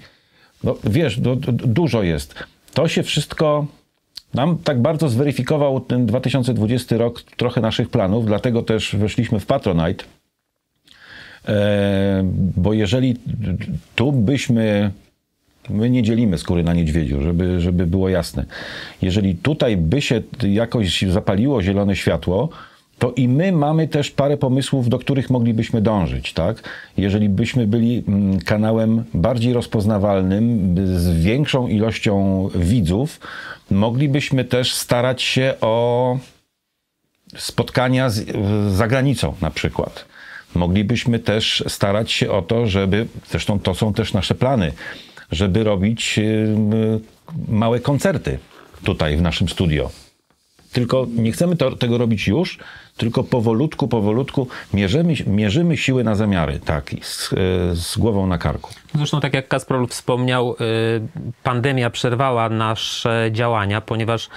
No, 0.64 0.76
wiesz, 0.84 1.20
du- 1.20 1.36
dużo 1.52 2.04
jest. 2.04 2.36
To 2.74 2.88
się 2.88 3.04
wszystko 3.04 3.66
nam 4.34 4.58
tak 4.58 4.82
bardzo 4.82 5.10
zweryfikował 5.10 5.80
ten 5.80 6.06
2020 6.06 6.98
rok 6.98 7.22
trochę 7.22 7.62
naszych 7.62 7.90
planów, 7.90 8.26
dlatego 8.26 8.64
też 8.64 8.96
weszliśmy 8.96 9.40
w 9.40 9.46
Patronite. 9.46 10.06
E, 11.48 12.24
bo 12.58 12.74
jeżeli 12.74 13.16
tu 13.96 14.12
byśmy, 14.12 14.92
my 15.70 15.90
nie 15.90 16.04
dzielimy 16.04 16.38
skóry 16.38 16.64
na 16.64 16.74
niedźwiedziu, 16.74 17.22
żeby, 17.22 17.62
żeby 17.62 17.88
było 17.88 18.10
jasne. 18.10 18.46
Jeżeli 19.02 19.36
tutaj 19.36 19.78
by 19.78 20.02
się 20.02 20.22
jakoś 20.42 21.02
zapaliło 21.02 21.62
zielone 21.62 21.96
światło, 21.96 22.50
to 23.00 23.12
i 23.12 23.28
my 23.28 23.52
mamy 23.52 23.88
też 23.88 24.12
parę 24.12 24.38
pomysłów, 24.38 24.90
do 24.90 25.00
których 25.00 25.30
moglibyśmy 25.30 25.82
dążyć, 25.82 26.34
tak? 26.34 26.70
Jeżeli 26.98 27.30
byśmy 27.30 27.68
byli 27.68 28.04
mm, 28.08 28.40
kanałem 28.40 29.04
bardziej 29.14 29.54
rozpoznawalnym, 29.54 30.76
z 30.98 31.22
większą 31.22 31.68
ilością 31.68 32.50
widzów, 32.56 33.20
moglibyśmy 33.72 34.46
też 34.46 34.74
starać 34.74 35.22
się 35.22 35.54
o 35.62 36.18
spotkania 37.38 38.10
z, 38.10 38.26
za 38.76 38.88
granicą 38.88 39.34
na 39.42 39.52
przykład. 39.52 40.06
Moglibyśmy 40.56 41.20
też 41.20 41.64
starać 41.68 42.12
się 42.12 42.32
o 42.32 42.42
to, 42.42 42.68
żeby, 42.68 43.08
zresztą 43.30 43.60
to 43.60 43.76
są 43.76 43.94
też 43.94 44.14
nasze 44.14 44.36
plany, 44.36 44.72
żeby 45.32 45.64
robić 45.64 46.20
y, 46.20 46.56
małe 47.48 47.80
koncerty 47.80 48.40
tutaj 48.84 49.18
w 49.18 49.22
naszym 49.22 49.50
studio. 49.50 49.90
Tylko 50.72 51.08
nie 51.16 51.32
chcemy 51.32 51.56
to, 51.56 51.76
tego 51.76 51.98
robić 51.98 52.28
już, 52.28 52.60
tylko 52.98 53.24
powolutku, 53.24 53.88
powolutku 53.88 54.48
mierzymy, 54.74 55.14
mierzymy 55.28 55.78
siły 55.78 56.04
na 56.04 56.16
zamiary, 56.16 56.60
tak, 56.60 56.92
z, 57.02 57.30
z 57.74 57.98
głową 57.98 58.28
na 58.28 58.38
karku. 58.38 58.74
Zresztą 58.96 59.22
tak 59.22 59.34
jak 59.34 59.48
Kasprol 59.48 59.88
wspomniał, 59.88 60.52
y, 60.52 60.56
pandemia 61.44 61.90
przerwała 61.90 62.50
nasze 62.50 63.30
działania, 63.32 63.82
ponieważ 63.82 64.26
y, 64.26 64.30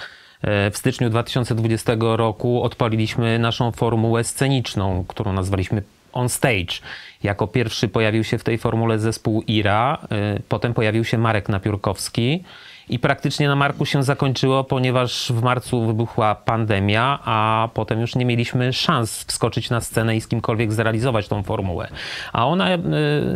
w 0.71 0.77
styczniu 0.77 1.09
2020 1.09 1.93
roku 1.99 2.63
odpaliliśmy 2.63 3.39
naszą 3.39 3.71
formułę 3.71 4.23
sceniczną, 4.23 5.05
którą 5.07 5.33
nazwaliśmy 5.33 5.83
On 6.13 6.29
Stage. 6.29 6.81
Jako 7.23 7.47
pierwszy 7.47 7.87
pojawił 7.87 8.23
się 8.23 8.37
w 8.37 8.43
tej 8.43 8.57
formule 8.57 8.99
zespół 8.99 9.43
IRA, 9.47 9.97
y, 10.37 10.41
potem 10.49 10.73
pojawił 10.73 11.03
się 11.03 11.17
Marek 11.17 11.49
Napiórkowski 11.49 12.43
i 12.89 12.99
praktycznie 12.99 13.47
na 13.47 13.55
Marku 13.55 13.85
się 13.85 14.03
zakończyło, 14.03 14.63
ponieważ 14.63 15.31
w 15.31 15.41
marcu 15.41 15.85
wybuchła 15.85 16.35
pandemia, 16.35 17.19
a 17.25 17.69
potem 17.73 18.01
już 18.01 18.15
nie 18.15 18.25
mieliśmy 18.25 18.73
szans 18.73 19.23
wskoczyć 19.23 19.69
na 19.69 19.81
scenę 19.81 20.15
i 20.15 20.21
z 20.21 20.27
kimkolwiek 20.27 20.73
zrealizować 20.73 21.27
tą 21.27 21.43
formułę. 21.43 21.87
A 22.33 22.47
ona 22.47 22.75
y, 22.75 22.79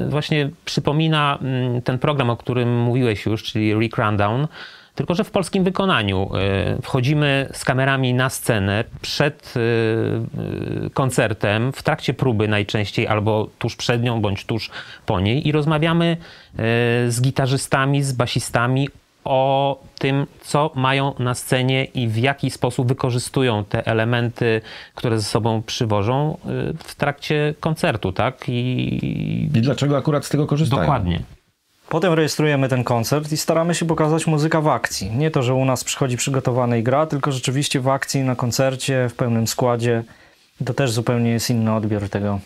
właśnie 0.09 0.49
przypomina 0.65 1.37
mm, 1.41 1.81
ten 1.81 1.99
program, 1.99 2.29
o 2.29 2.37
którym 2.37 2.81
mówiłeś 2.81 3.25
już, 3.25 3.43
czyli 3.43 3.73
Rick 3.73 3.97
Rundown, 3.97 4.47
tylko 4.95 5.15
że 5.15 5.23
w 5.23 5.31
polskim 5.31 5.63
wykonaniu. 5.63 6.29
Y, 6.77 6.81
wchodzimy 6.81 7.49
z 7.53 7.65
kamerami 7.65 8.13
na 8.13 8.29
scenę 8.29 8.83
przed 9.01 9.53
y, 9.57 10.89
koncertem, 10.93 11.71
w 11.71 11.83
trakcie 11.83 12.13
próby 12.13 12.47
najczęściej, 12.47 13.07
albo 13.07 13.47
tuż 13.59 13.75
przed 13.75 14.03
nią, 14.03 14.21
bądź 14.21 14.45
tuż 14.45 14.69
po 15.05 15.19
niej 15.19 15.47
i 15.47 15.51
rozmawiamy 15.51 16.17
z 17.07 17.21
gitarzystami, 17.21 18.03
z 18.03 18.11
basistami 18.11 18.89
o 19.25 19.79
tym, 19.99 20.27
co 20.41 20.71
mają 20.75 21.13
na 21.19 21.33
scenie 21.33 21.85
i 21.85 22.07
w 22.07 22.17
jaki 22.17 22.51
sposób 22.51 22.87
wykorzystują 22.87 23.63
te 23.63 23.87
elementy, 23.87 24.61
które 24.95 25.19
ze 25.19 25.23
sobą 25.23 25.61
przywożą 25.61 26.37
y, 26.71 26.73
w 26.83 26.95
trakcie 26.95 27.53
koncertu, 27.59 28.11
tak? 28.11 28.49
I, 28.49 28.99
I 29.55 29.61
dlaczego 29.61 29.97
akurat 29.97 30.25
z 30.25 30.29
tego 30.29 30.47
korzystają? 30.47 30.81
Dokładnie. 30.81 31.19
Potem 31.93 32.13
rejestrujemy 32.13 32.69
ten 32.69 32.83
koncert 32.83 33.31
i 33.31 33.37
staramy 33.37 33.75
się 33.75 33.85
pokazać 33.85 34.27
muzyka 34.27 34.61
w 34.61 34.67
akcji. 34.67 35.11
Nie 35.11 35.31
to, 35.31 35.43
że 35.43 35.53
u 35.53 35.65
nas 35.65 35.83
przychodzi 35.83 36.17
przygotowany 36.17 36.79
i 36.79 36.83
gra, 36.83 37.05
tylko 37.05 37.31
rzeczywiście 37.31 37.79
w 37.79 37.87
akcji, 37.87 38.23
na 38.23 38.35
koncercie, 38.35 39.09
w 39.09 39.13
pełnym 39.13 39.47
składzie. 39.47 40.03
To 40.65 40.73
też 40.73 40.91
zupełnie 40.91 41.31
jest 41.31 41.49
inny 41.49 41.73
odbiór 41.73 42.09
tego, 42.09 42.39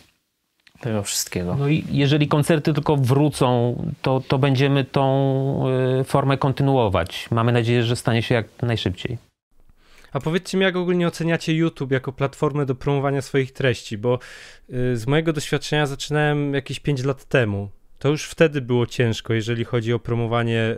tego 0.80 1.04
wszystkiego. 1.04 1.56
No 1.56 1.68
i 1.68 1.86
jeżeli 1.92 2.28
koncerty 2.28 2.74
tylko 2.74 2.98
wrócą, 2.98 3.76
to, 4.02 4.22
to 4.28 4.38
będziemy 4.38 4.84
tą 4.84 5.64
y, 6.00 6.04
formę 6.04 6.38
kontynuować. 6.38 7.28
Mamy 7.32 7.52
nadzieję, 7.52 7.84
że 7.84 7.96
stanie 7.96 8.24
się 8.24 8.36
jak 8.36 8.48
najszybciej. 8.62 9.18
A 10.14 10.20
powiedzcie 10.20 10.58
mi, 10.58 10.64
jak 10.64 10.76
ogólnie 10.76 11.08
oceniacie 11.08 11.54
YouTube 11.54 11.92
jako 11.92 12.12
platformę 12.12 12.66
do 12.66 12.76
promowania 12.76 13.22
swoich 13.22 13.52
treści, 13.52 13.98
bo 13.98 14.20
y, 14.70 14.98
z 14.98 15.08
mojego 15.08 15.34
doświadczenia 15.34 15.86
zaczynałem 15.86 16.54
jakieś 16.54 16.80
5 16.80 17.04
lat 17.04 17.26
temu 17.26 17.70
to 18.00 18.10
już 18.10 18.24
wtedy 18.26 18.62
było 18.62 18.86
ciężko, 18.86 19.34
jeżeli 19.34 19.66
chodzi 19.66 19.94
o 19.94 20.00
promowanie 20.00 20.76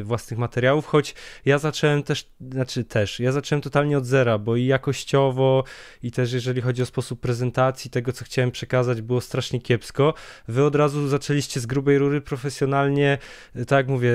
y, 0.00 0.04
własnych 0.04 0.38
materiałów, 0.38 0.86
choć 0.86 1.14
ja 1.44 1.58
zacząłem 1.58 2.02
też, 2.02 2.30
znaczy 2.50 2.84
też, 2.84 3.20
ja 3.20 3.32
zacząłem 3.32 3.62
totalnie 3.62 3.98
od 3.98 4.06
zera, 4.06 4.38
bo 4.38 4.56
i 4.56 4.66
jakościowo, 4.66 5.64
i 6.02 6.10
też 6.10 6.32
jeżeli 6.32 6.60
chodzi 6.60 6.82
o 6.82 6.86
sposób 6.86 7.20
prezentacji 7.20 7.90
tego, 7.90 8.12
co 8.12 8.24
chciałem 8.24 8.50
przekazać, 8.50 9.02
było 9.02 9.20
strasznie 9.20 9.60
kiepsko. 9.60 10.14
Wy 10.48 10.64
od 10.64 10.74
razu 10.74 11.08
zaczęliście 11.08 11.60
z 11.60 11.66
grubej 11.66 11.98
rury 11.98 12.20
profesjonalnie, 12.20 13.18
y, 13.56 13.66
tak 13.66 13.76
jak 13.76 13.88
mówię, 13.88 14.10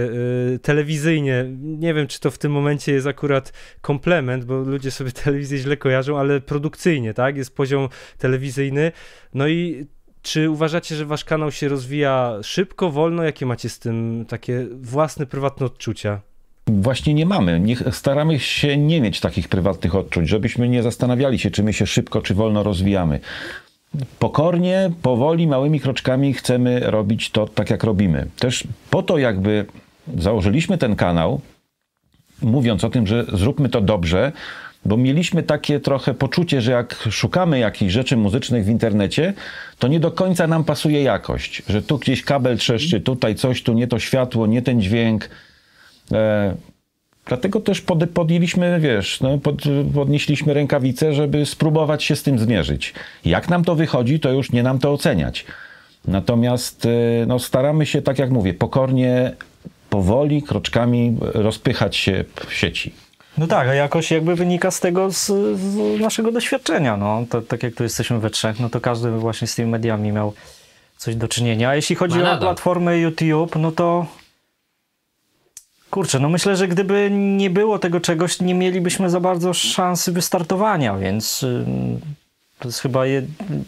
y, 0.55 0.59
telewizyjnie. 0.61 1.45
Nie 1.59 1.93
wiem, 1.93 2.07
czy 2.07 2.19
to 2.19 2.31
w 2.31 2.37
tym 2.37 2.51
momencie 2.51 2.93
jest 2.93 3.07
akurat 3.07 3.53
komplement, 3.81 4.45
bo 4.45 4.57
ludzie 4.59 4.91
sobie 4.91 5.11
telewizję 5.23 5.57
źle 5.57 5.77
kojarzą, 5.77 6.19
ale 6.19 6.41
produkcyjnie, 6.41 7.13
tak? 7.13 7.37
Jest 7.37 7.55
poziom 7.55 7.89
telewizyjny. 8.17 8.91
No 9.33 9.47
i 9.47 9.87
czy 10.23 10.49
uważacie, 10.49 10.95
że 10.95 11.05
wasz 11.05 11.25
kanał 11.25 11.51
się 11.51 11.67
rozwija 11.67 12.33
szybko, 12.43 12.91
wolno? 12.91 13.23
Jakie 13.23 13.45
macie 13.45 13.69
z 13.69 13.79
tym 13.79 14.25
takie 14.27 14.65
własne, 14.81 15.25
prywatne 15.25 15.65
odczucia? 15.65 16.19
Właśnie 16.67 17.13
nie 17.13 17.25
mamy. 17.25 17.59
Nie, 17.59 17.75
staramy 17.91 18.39
się 18.39 18.77
nie 18.77 19.01
mieć 19.01 19.19
takich 19.19 19.47
prywatnych 19.47 19.95
odczuć, 19.95 20.27
żebyśmy 20.27 20.69
nie 20.69 20.83
zastanawiali 20.83 21.39
się, 21.39 21.51
czy 21.51 21.63
my 21.63 21.73
się 21.73 21.87
szybko, 21.87 22.21
czy 22.21 22.33
wolno 22.33 22.63
rozwijamy. 22.63 23.19
Pokornie, 24.19 24.91
powoli, 25.01 25.47
małymi 25.47 25.79
kroczkami 25.79 26.33
chcemy 26.33 26.79
robić 26.79 27.29
to 27.29 27.47
tak, 27.47 27.69
jak 27.69 27.83
robimy. 27.83 28.27
Też 28.39 28.67
po 28.89 29.03
to, 29.03 29.17
jakby 29.17 29.65
założyliśmy 30.17 30.77
ten 30.77 30.95
kanał, 30.95 31.41
mówiąc 32.41 32.83
o 32.83 32.89
tym, 32.89 33.07
że 33.07 33.25
zróbmy 33.33 33.69
to 33.69 33.81
dobrze, 33.81 34.31
bo 34.85 34.97
mieliśmy 34.97 35.43
takie 35.43 35.79
trochę 35.79 36.13
poczucie, 36.13 36.61
że 36.61 36.71
jak 36.71 36.95
szukamy 37.09 37.59
jakichś 37.59 37.93
rzeczy 37.93 38.17
muzycznych 38.17 38.65
w 38.65 38.69
internecie, 38.69 39.33
to 39.79 39.87
nie 39.87 39.99
do 39.99 40.11
końca 40.11 40.47
nam 40.47 40.63
pasuje 40.63 41.03
jakość, 41.03 41.63
że 41.69 41.81
tu 41.81 41.97
gdzieś 41.97 42.23
kabel 42.23 42.57
trzeszczy, 42.57 43.01
tutaj 43.01 43.35
coś, 43.35 43.63
tu 43.63 43.73
nie 43.73 43.87
to 43.87 43.99
światło, 43.99 44.47
nie 44.47 44.61
ten 44.61 44.81
dźwięk. 44.81 45.29
E, 46.11 46.55
dlatego 47.25 47.59
też 47.59 47.81
pod, 47.81 48.09
podjęliśmy, 48.09 48.79
wiesz, 48.79 49.21
no, 49.21 49.37
pod, 49.37 49.61
podnieśliśmy 49.93 50.53
rękawice, 50.53 51.13
żeby 51.13 51.45
spróbować 51.45 52.03
się 52.03 52.15
z 52.15 52.23
tym 52.23 52.39
zmierzyć. 52.39 52.93
Jak 53.25 53.49
nam 53.49 53.63
to 53.63 53.75
wychodzi, 53.75 54.19
to 54.19 54.31
już 54.31 54.51
nie 54.51 54.63
nam 54.63 54.79
to 54.79 54.93
oceniać. 54.93 55.45
Natomiast 56.07 56.85
e, 56.85 56.89
no, 57.27 57.39
staramy 57.39 57.85
się, 57.85 58.01
tak 58.01 58.19
jak 58.19 58.31
mówię, 58.31 58.53
pokornie, 58.53 59.31
powoli, 59.89 60.41
kroczkami 60.43 61.17
rozpychać 61.21 61.95
się 61.95 62.25
w 62.47 62.53
sieci. 62.53 63.02
No 63.37 63.47
tak, 63.47 63.67
a 63.67 63.73
jakoś 63.73 64.11
jakby 64.11 64.35
wynika 64.35 64.71
z 64.71 64.79
tego, 64.79 65.11
z, 65.11 65.25
z 65.59 65.99
naszego 65.99 66.31
doświadczenia. 66.31 66.97
No. 66.97 67.25
To, 67.29 67.41
tak 67.41 67.63
jak 67.63 67.75
tu 67.75 67.83
jesteśmy 67.83 68.19
we 68.19 68.29
trzech, 68.29 68.59
no 68.59 68.69
to 68.69 68.81
każdy 68.81 69.11
właśnie 69.11 69.47
z 69.47 69.55
tymi 69.55 69.71
mediami 69.71 70.11
miał 70.11 70.33
coś 70.97 71.15
do 71.15 71.27
czynienia. 71.27 71.69
A 71.69 71.75
jeśli 71.75 71.95
chodzi 71.95 72.23
o 72.23 72.37
platformę 72.37 72.99
YouTube, 72.99 73.55
no 73.55 73.71
to 73.71 74.05
kurczę, 75.89 76.19
no 76.19 76.29
myślę, 76.29 76.55
że 76.55 76.67
gdyby 76.67 77.09
nie 77.11 77.49
było 77.49 77.79
tego 77.79 77.99
czegoś, 77.99 78.39
nie 78.39 78.55
mielibyśmy 78.55 79.09
za 79.09 79.19
bardzo 79.19 79.53
szansy 79.53 80.11
wystartowania, 80.11 80.97
więc 80.97 81.45
to 82.59 82.67
jest 82.67 82.79
chyba, 82.79 83.05
je, 83.05 83.21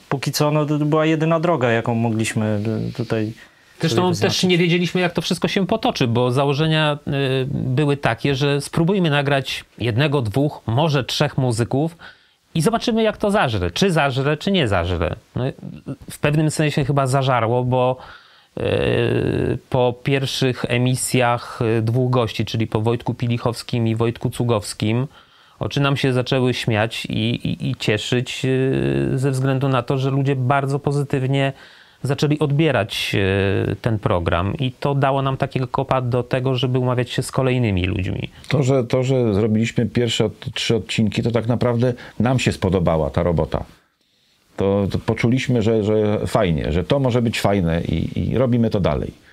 póki 0.09 0.31
co, 0.31 0.51
no, 0.51 0.65
to 0.65 0.77
była 0.77 1.05
jedyna 1.05 1.39
droga, 1.39 1.71
jaką 1.71 1.95
mogliśmy 1.95 2.63
tutaj 2.95 3.33
Zresztą 3.79 4.13
też 4.13 4.43
nie 4.43 4.57
wiedzieliśmy, 4.57 5.01
jak 5.01 5.13
to 5.13 5.21
wszystko 5.21 5.47
się 5.47 5.67
potoczy, 5.67 6.07
bo 6.07 6.31
założenia 6.31 6.97
y, 7.07 7.11
były 7.49 7.97
takie, 7.97 8.35
że 8.35 8.61
spróbujmy 8.61 9.09
nagrać 9.09 9.65
jednego, 9.77 10.21
dwóch, 10.21 10.61
może 10.65 11.03
trzech 11.03 11.37
muzyków 11.37 11.97
i 12.55 12.61
zobaczymy, 12.61 13.03
jak 13.03 13.17
to 13.17 13.31
zażre. 13.31 13.71
Czy 13.71 13.91
zażre, 13.91 14.37
czy 14.37 14.51
nie 14.51 14.67
zażre. 14.67 15.15
No, 15.35 15.43
w 16.11 16.19
pewnym 16.19 16.51
sensie 16.51 16.85
chyba 16.85 17.07
zażarło, 17.07 17.63
bo 17.63 17.97
y, 18.57 19.57
po 19.69 19.93
pierwszych 20.03 20.65
emisjach 20.67 21.59
y, 21.77 21.81
dwóch 21.81 22.11
gości, 22.11 22.45
czyli 22.45 22.67
po 22.67 22.81
Wojtku 22.81 23.13
Pilichowskim 23.13 23.87
i 23.87 23.95
Wojtku 23.95 24.29
Cugowskim, 24.29 25.07
oczy 25.59 25.79
nam 25.79 25.97
się 25.97 26.13
zaczęły 26.13 26.53
śmiać 26.53 27.05
i, 27.05 27.13
i, 27.13 27.69
i 27.69 27.75
cieszyć 27.75 28.45
ze 29.15 29.31
względu 29.31 29.69
na 29.69 29.83
to, 29.83 29.97
że 29.97 30.09
ludzie 30.09 30.35
bardzo 30.35 30.79
pozytywnie 30.79 31.53
zaczęli 32.05 32.39
odbierać 32.39 33.15
e, 33.15 33.75
ten 33.75 33.99
program 33.99 34.53
i 34.59 34.71
to 34.71 34.95
dało 34.95 35.21
nam 35.21 35.37
takiego 35.37 35.67
kopa 35.67 36.01
do 36.01 36.23
tego, 36.23 36.55
żeby 36.55 36.79
umawiać 36.79 37.09
się 37.09 37.23
z 37.23 37.31
kolejnymi 37.31 37.83
ludźmi. 37.83 38.29
To, 38.47 38.63
że, 38.63 38.83
to, 38.83 39.03
że 39.03 39.33
zrobiliśmy 39.33 39.85
pierwsze 39.85 40.25
od, 40.25 40.39
trzy 40.53 40.75
odcinki, 40.75 41.23
to 41.23 41.31
tak 41.31 41.47
naprawdę 41.47 41.93
nam 42.19 42.39
się 42.39 42.51
spodobała 42.51 43.09
ta 43.09 43.23
robota. 43.23 43.63
To, 44.55 44.87
to 44.91 44.99
poczuliśmy, 44.99 45.61
że, 45.61 45.83
że 45.83 46.27
fajnie, 46.27 46.71
że 46.71 46.83
to 46.83 46.99
może 46.99 47.21
być 47.21 47.41
fajne 47.41 47.81
i, 47.81 48.29
i 48.29 48.37
robimy 48.37 48.69
to 48.69 48.79
dalej. 48.79 49.24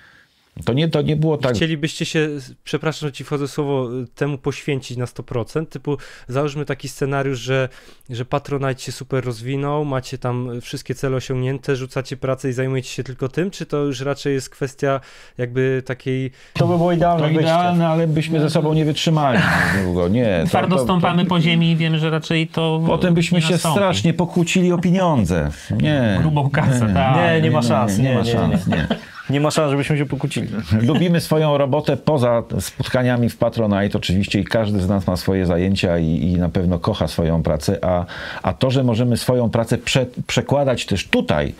To 0.65 0.73
nie, 0.73 0.89
to 0.89 1.01
nie 1.01 1.15
było 1.15 1.37
tak. 1.37 1.55
Chcielibyście 1.55 2.05
się, 2.05 2.29
przepraszam, 2.63 3.09
że 3.09 3.13
ci 3.13 3.23
wchodzę 3.23 3.47
słowo, 3.47 3.89
temu 4.15 4.37
poświęcić 4.37 4.97
na 4.97 5.05
100%? 5.05 5.65
Typu, 5.65 5.97
załóżmy 6.27 6.65
taki 6.65 6.89
scenariusz, 6.89 7.39
że, 7.39 7.69
że 8.09 8.25
Patronite 8.25 8.81
się 8.81 8.91
super 8.91 9.25
rozwinął, 9.25 9.85
macie 9.85 10.17
tam 10.17 10.61
wszystkie 10.61 10.95
cele 10.95 11.17
osiągnięte, 11.17 11.75
rzucacie 11.75 12.17
pracę 12.17 12.49
i 12.49 12.53
zajmujecie 12.53 12.89
się 12.89 13.03
tylko 13.03 13.29
tym, 13.29 13.51
czy 13.51 13.65
to 13.65 13.77
już 13.77 14.01
raczej 14.01 14.33
jest 14.33 14.49
kwestia 14.49 14.99
jakby 15.37 15.83
takiej. 15.85 16.31
To 16.53 16.67
by 16.67 16.77
było 16.77 16.91
idealne. 16.91 17.33
To 17.33 17.39
idealne, 17.39 17.87
ale 17.87 18.07
byśmy 18.07 18.39
ze 18.39 18.49
sobą 18.49 18.73
nie 18.73 18.85
wytrzymali 18.85 19.39
długo. 19.83 20.07
Nie. 20.07 20.43
Twardo 20.47 20.79
stąpamy 20.79 21.25
po 21.25 21.41
ziemi 21.41 21.71
i 21.71 21.75
wiem, 21.75 21.97
że 21.97 22.09
raczej 22.09 22.47
to. 22.47 22.81
Potem 22.87 23.13
byśmy 23.13 23.41
się 23.41 23.57
strasznie 23.57 24.13
pokłócili 24.13 24.71
o 24.71 24.77
pieniądze. 24.77 25.49
Nie. 25.81 26.17
Grubą 26.21 26.49
kasę, 26.49 26.87
nie, 26.87 26.93
tak. 26.93 27.15
Nie, 27.17 27.41
nie 27.41 27.51
ma 27.51 27.61
szans. 27.61 27.97
Nie, 27.97 28.03
nie, 28.03 28.15
ma 28.15 28.25
szans. 28.25 28.67
nie. 28.67 28.87
Nie 29.29 29.39
ma 29.39 29.51
szans, 29.51 29.71
żebyśmy 29.71 29.97
się 29.97 30.05
pokłócili. 30.05 30.47
Lubimy 30.81 31.21
swoją 31.21 31.57
robotę 31.57 31.97
poza 31.97 32.43
spotkaniami 32.59 33.29
w 33.29 33.37
Patronite 33.37 33.97
oczywiście 33.97 34.39
i 34.39 34.43
każdy 34.43 34.79
z 34.81 34.87
nas 34.89 35.07
ma 35.07 35.17
swoje 35.17 35.45
zajęcia 35.45 35.97
i, 35.97 36.05
i 36.07 36.37
na 36.37 36.49
pewno 36.49 36.79
kocha 36.79 37.07
swoją 37.07 37.43
pracę, 37.43 37.77
a, 37.85 38.05
a 38.43 38.53
to, 38.53 38.71
że 38.71 38.83
możemy 38.83 39.17
swoją 39.17 39.49
pracę 39.49 39.77
prze, 39.77 40.05
przekładać 40.27 40.85
też 40.85 41.07
tutaj, 41.07 41.53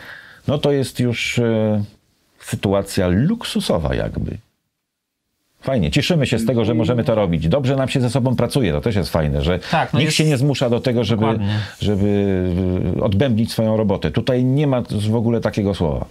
no 0.48 0.58
to 0.58 0.72
jest 0.72 1.00
już 1.00 1.38
e, 1.38 1.84
sytuacja 2.40 3.06
luksusowa 3.08 3.94
jakby. 3.94 4.36
Fajnie, 5.60 5.90
cieszymy 5.90 6.26
się 6.26 6.38
z 6.38 6.46
tego, 6.46 6.64
że 6.64 6.74
możemy 6.74 7.04
to 7.04 7.14
robić. 7.14 7.48
Dobrze 7.48 7.76
nam 7.76 7.88
się 7.88 8.00
ze 8.00 8.10
sobą 8.10 8.36
pracuje, 8.36 8.72
to 8.72 8.80
też 8.80 8.96
jest 8.96 9.10
fajne, 9.10 9.42
że 9.42 9.58
Tak, 9.58 9.92
no 9.92 9.98
nikt 9.98 10.08
jest- 10.08 10.16
się 10.16 10.24
nie 10.24 10.36
zmusza 10.36 10.70
do 10.70 10.80
tego, 10.80 11.04
żeby, 11.04 11.20
Dokładnie. 11.20 11.58
żeby 11.80 12.42
odbębnić 13.02 13.52
swoją 13.52 13.76
robotę. 13.76 14.10
Tutaj 14.10 14.44
nie 14.44 14.66
ma 14.66 14.82
w 15.10 15.14
ogóle 15.14 15.40
takiego 15.40 15.74
słowa. 15.74 16.04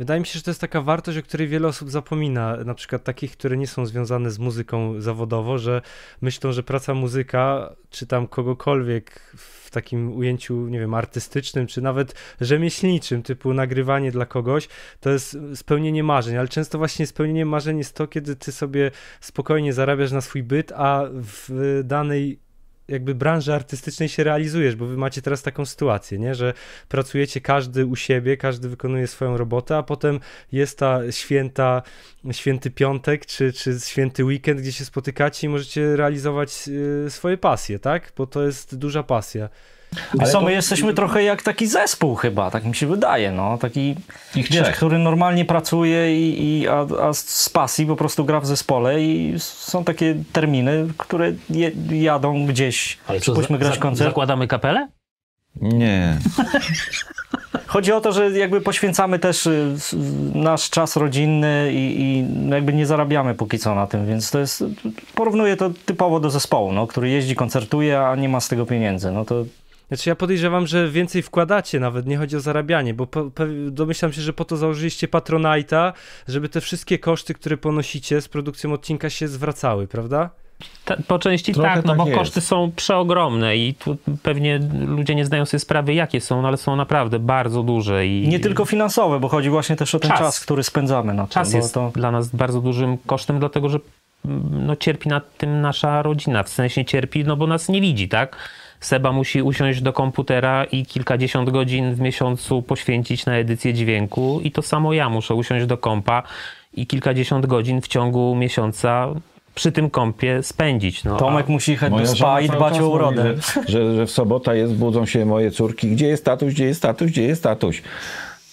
Wydaje 0.00 0.20
mi 0.20 0.26
się, 0.26 0.38
że 0.38 0.42
to 0.42 0.50
jest 0.50 0.60
taka 0.60 0.80
wartość, 0.80 1.18
o 1.18 1.22
której 1.22 1.48
wiele 1.48 1.68
osób 1.68 1.90
zapomina, 1.90 2.56
na 2.56 2.74
przykład 2.74 3.04
takich, 3.04 3.32
które 3.32 3.56
nie 3.56 3.66
są 3.66 3.86
związane 3.86 4.30
z 4.30 4.38
muzyką 4.38 5.00
zawodowo, 5.00 5.58
że 5.58 5.82
myślą, 6.20 6.52
że 6.52 6.62
praca 6.62 6.94
muzyka, 6.94 7.72
czy 7.90 8.06
tam 8.06 8.26
kogokolwiek 8.26 9.20
w 9.36 9.70
takim 9.70 10.16
ujęciu, 10.16 10.68
nie 10.68 10.80
wiem, 10.80 10.94
artystycznym, 10.94 11.66
czy 11.66 11.82
nawet 11.82 12.14
rzemieślniczym, 12.40 13.22
typu 13.22 13.54
nagrywanie 13.54 14.12
dla 14.12 14.26
kogoś, 14.26 14.68
to 15.00 15.10
jest 15.10 15.38
spełnienie 15.54 16.04
marzeń, 16.04 16.36
ale 16.36 16.48
często 16.48 16.78
właśnie 16.78 17.06
spełnienie 17.06 17.46
marzeń 17.46 17.78
jest 17.78 17.94
to, 17.94 18.06
kiedy 18.06 18.36
ty 18.36 18.52
sobie 18.52 18.90
spokojnie 19.20 19.72
zarabiasz 19.72 20.12
na 20.12 20.20
swój 20.20 20.42
byt, 20.42 20.72
a 20.72 21.04
w 21.12 21.80
danej 21.84 22.49
jakby 22.90 23.14
branży 23.14 23.54
artystycznej 23.54 24.08
się 24.08 24.24
realizujesz, 24.24 24.76
bo 24.76 24.86
wy 24.86 24.96
macie 24.96 25.22
teraz 25.22 25.42
taką 25.42 25.66
sytuację, 25.66 26.18
nie? 26.18 26.34
że 26.34 26.54
pracujecie 26.88 27.40
każdy 27.40 27.86
u 27.86 27.96
siebie, 27.96 28.36
każdy 28.36 28.68
wykonuje 28.68 29.06
swoją 29.06 29.36
robotę, 29.36 29.76
a 29.76 29.82
potem 29.82 30.20
jest 30.52 30.78
ta 30.78 31.00
święta, 31.10 31.82
święty 32.32 32.70
piątek, 32.70 33.26
czy, 33.26 33.52
czy 33.52 33.80
święty 33.84 34.24
weekend, 34.24 34.60
gdzie 34.60 34.72
się 34.72 34.84
spotykacie 34.84 35.46
i 35.46 35.50
możecie 35.50 35.96
realizować 35.96 36.68
y, 37.06 37.10
swoje 37.10 37.38
pasje, 37.38 37.78
tak? 37.78 38.12
Bo 38.16 38.26
to 38.26 38.42
jest 38.42 38.76
duża 38.76 39.02
pasja. 39.02 39.48
Ale 40.20 40.32
to- 40.32 40.40
my 40.40 40.52
jesteśmy 40.52 40.94
trochę 40.94 41.22
jak 41.22 41.42
taki 41.42 41.66
zespół 41.66 42.14
chyba, 42.14 42.50
tak 42.50 42.64
mi 42.64 42.74
się 42.74 42.86
wydaje, 42.86 43.32
no. 43.32 43.58
Taki, 43.58 43.96
Ich 44.36 44.48
wiesz, 44.50 44.62
trzech. 44.62 44.76
który 44.76 44.98
normalnie 44.98 45.44
pracuje, 45.44 46.20
i, 46.20 46.60
i, 46.60 46.68
a, 46.68 46.86
a 47.02 47.12
z 47.12 47.48
pasji 47.48 47.86
po 47.86 47.96
prostu 47.96 48.24
gra 48.24 48.40
w 48.40 48.46
zespole 48.46 49.02
i 49.02 49.34
są 49.38 49.84
takie 49.84 50.14
terminy, 50.32 50.86
które 50.98 51.32
je, 51.50 51.70
jadą 52.02 52.46
gdzieś, 52.46 52.98
pójdźmy 53.34 53.58
grać 53.58 53.74
za- 53.74 53.80
koncert. 53.80 54.10
Zakładamy 54.10 54.46
kapelę? 54.48 54.88
Nie. 55.60 56.18
Chodzi 57.66 57.92
o 57.92 58.00
to, 58.00 58.12
że 58.12 58.30
jakby 58.30 58.60
poświęcamy 58.60 59.18
też 59.18 59.46
y, 59.46 59.74
nasz 60.34 60.70
czas 60.70 60.96
rodzinny 60.96 61.70
i, 61.72 62.02
i 62.02 62.24
jakby 62.50 62.72
nie 62.72 62.86
zarabiamy 62.86 63.34
póki 63.34 63.58
co 63.58 63.74
na 63.74 63.86
tym, 63.86 64.06
więc 64.06 64.30
to 64.30 64.38
jest, 64.38 64.64
porównuję 65.14 65.56
to 65.56 65.70
typowo 65.86 66.20
do 66.20 66.30
zespołu, 66.30 66.72
no, 66.72 66.86
który 66.86 67.08
jeździ, 67.08 67.34
koncertuje, 67.34 68.00
a 68.00 68.16
nie 68.16 68.28
ma 68.28 68.40
z 68.40 68.48
tego 68.48 68.66
pieniędzy, 68.66 69.10
no 69.10 69.24
to 69.24 69.44
Znaczy 69.90 70.10
ja 70.10 70.16
podejrzewam, 70.16 70.66
że 70.66 70.88
więcej 70.88 71.22
wkładacie 71.22 71.80
nawet, 71.80 72.06
nie 72.06 72.16
chodzi 72.16 72.36
o 72.36 72.40
zarabianie, 72.40 72.94
bo 72.94 73.06
po, 73.06 73.30
pe, 73.30 73.46
domyślam 73.70 74.12
się, 74.12 74.20
że 74.20 74.32
po 74.32 74.44
to 74.44 74.56
założyliście 74.56 75.08
Patronite'a, 75.08 75.92
żeby 76.28 76.48
te 76.48 76.60
wszystkie 76.60 76.98
koszty, 76.98 77.34
które 77.34 77.56
ponosicie 77.56 78.20
z 78.20 78.28
produkcją 78.28 78.72
odcinka 78.72 79.10
się 79.10 79.28
zwracały, 79.28 79.86
prawda? 79.86 80.30
Ta, 80.84 80.96
po 81.06 81.18
części 81.18 81.54
Trochę 81.54 81.74
tak, 81.74 81.84
no 81.84 81.92
tak 81.92 81.98
bo 81.98 82.06
jest. 82.06 82.18
koszty 82.18 82.40
są 82.40 82.72
przeogromne 82.76 83.56
i 83.56 83.74
tu 83.74 83.96
pewnie 84.22 84.60
ludzie 84.86 85.14
nie 85.14 85.24
zdają 85.24 85.44
sobie 85.44 85.58
sprawy, 85.58 85.94
jakie 85.94 86.20
są, 86.20 86.42
no 86.42 86.48
ale 86.48 86.56
są 86.56 86.76
naprawdę 86.76 87.18
bardzo 87.18 87.62
duże. 87.62 88.06
I 88.06 88.28
nie 88.28 88.40
tylko 88.40 88.64
finansowe, 88.64 89.20
bo 89.20 89.28
chodzi 89.28 89.50
właśnie 89.50 89.76
też 89.76 89.94
o 89.94 89.98
ten 89.98 90.10
Czas. 90.10 90.18
czas, 90.18 90.40
który 90.40 90.62
spędzamy 90.62 91.14
na 91.14 91.26
to. 91.26 91.32
Czas 91.32 91.52
jest 91.52 91.74
to... 91.74 91.92
dla 91.94 92.10
nas 92.10 92.28
bardzo 92.28 92.60
dużym 92.60 92.98
kosztem, 93.06 93.38
dlatego 93.38 93.68
że 93.68 93.78
mm, 94.24 94.66
no, 94.66 94.76
cierpi 94.76 95.08
na 95.08 95.20
tym 95.20 95.60
nasza 95.60 96.02
rodzina. 96.02 96.42
W 96.42 96.48
sensie 96.48 96.84
cierpi, 96.84 97.24
no 97.24 97.36
bo 97.36 97.46
nas 97.46 97.68
nie 97.68 97.80
widzi, 97.80 98.08
tak? 98.08 98.36
Seba 98.80 99.12
musi 99.12 99.42
usiąść 99.42 99.80
do 99.82 99.92
komputera 99.92 100.64
i 100.64 100.86
kilkadziesiąt 100.86 101.50
godzin 101.50 101.94
w 101.94 102.00
miesiącu 102.00 102.62
poświęcić 102.62 103.26
na 103.26 103.34
edycję 103.36 103.74
dźwięku 103.74 104.40
i 104.44 104.50
to 104.52 104.62
samo 104.62 104.92
ja 104.92 105.08
muszę 105.08 105.34
usiąść 105.34 105.66
do 105.66 105.78
kompa 105.78 106.22
i 106.74 106.86
kilkadziesiąt 106.86 107.46
godzin 107.46 107.80
w 107.80 107.88
ciągu 107.88 108.34
miesiąca 108.34 109.08
przy 109.54 109.72
tym 109.72 109.90
kompie 109.90 110.42
spędzić. 110.42 111.04
No, 111.04 111.16
Tomek 111.16 111.46
a- 111.48 111.52
musi 111.52 111.70
jechać 111.70 111.92
do 111.92 112.06
spa 112.06 112.40
i 112.40 112.48
dbać 112.48 112.74
o 112.78 112.80
mówi, 112.80 112.94
urodę. 112.94 113.34
Że, 113.34 113.62
że, 113.68 113.96
że 113.96 114.06
w 114.06 114.10
sobota 114.10 114.54
jest, 114.54 114.74
budzą 114.74 115.06
się 115.06 115.26
moje 115.26 115.50
córki. 115.50 115.88
Gdzie 115.90 116.06
jest 116.06 116.24
tatuś, 116.24 116.54
gdzie 116.54 116.64
jest 116.64 116.82
tatuś, 116.82 117.10
gdzie 117.10 117.22
jest 117.22 117.42
tatuś? 117.42 117.82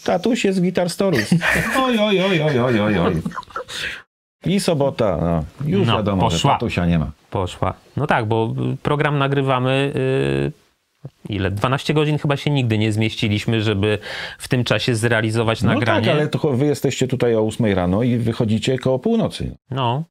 Tatuś 0.03 0.45
jest 0.45 0.59
w 0.59 0.61
Guitar 0.61 0.89
Stories. 0.89 1.33
Oj, 1.85 1.99
oj, 1.99 2.21
oj, 2.21 2.41
oj, 2.41 2.59
oj, 2.59 2.79
oj, 2.81 2.97
oj. 2.99 3.21
I 4.45 4.59
sobota, 4.59 5.17
no. 5.21 5.43
Już 5.69 5.87
No, 5.87 5.97
wiadomo, 5.97 6.21
poszła. 6.21 6.51
że 6.51 6.55
tatusia 6.55 6.85
nie 6.85 6.99
ma. 6.99 7.11
Poszła. 7.41 7.73
No 7.97 8.07
tak, 8.07 8.25
bo 8.25 8.53
program 8.83 9.17
nagrywamy. 9.17 9.91
y, 9.95 10.51
ile? 11.29 11.51
12 11.51 11.93
godzin 11.93 12.17
chyba 12.17 12.37
się 12.37 12.49
nigdy 12.51 12.77
nie 12.77 12.91
zmieściliśmy, 12.91 13.61
żeby 13.61 13.99
w 14.37 14.47
tym 14.47 14.63
czasie 14.63 14.95
zrealizować 14.95 15.61
No 15.61 15.73
nagranie. 15.73 16.05
tak, 16.07 16.15
ale 16.15 16.27
to 16.27 16.39
wy 16.53 16.65
jesteście 16.65 17.07
tutaj 17.07 17.35
o 17.35 17.39
8 17.41 17.65
rano 17.73 18.03
i 18.03 18.17
wychodzicie 18.17 18.77
koło 18.79 18.99
północy. 18.99 19.55
No, 19.71 20.03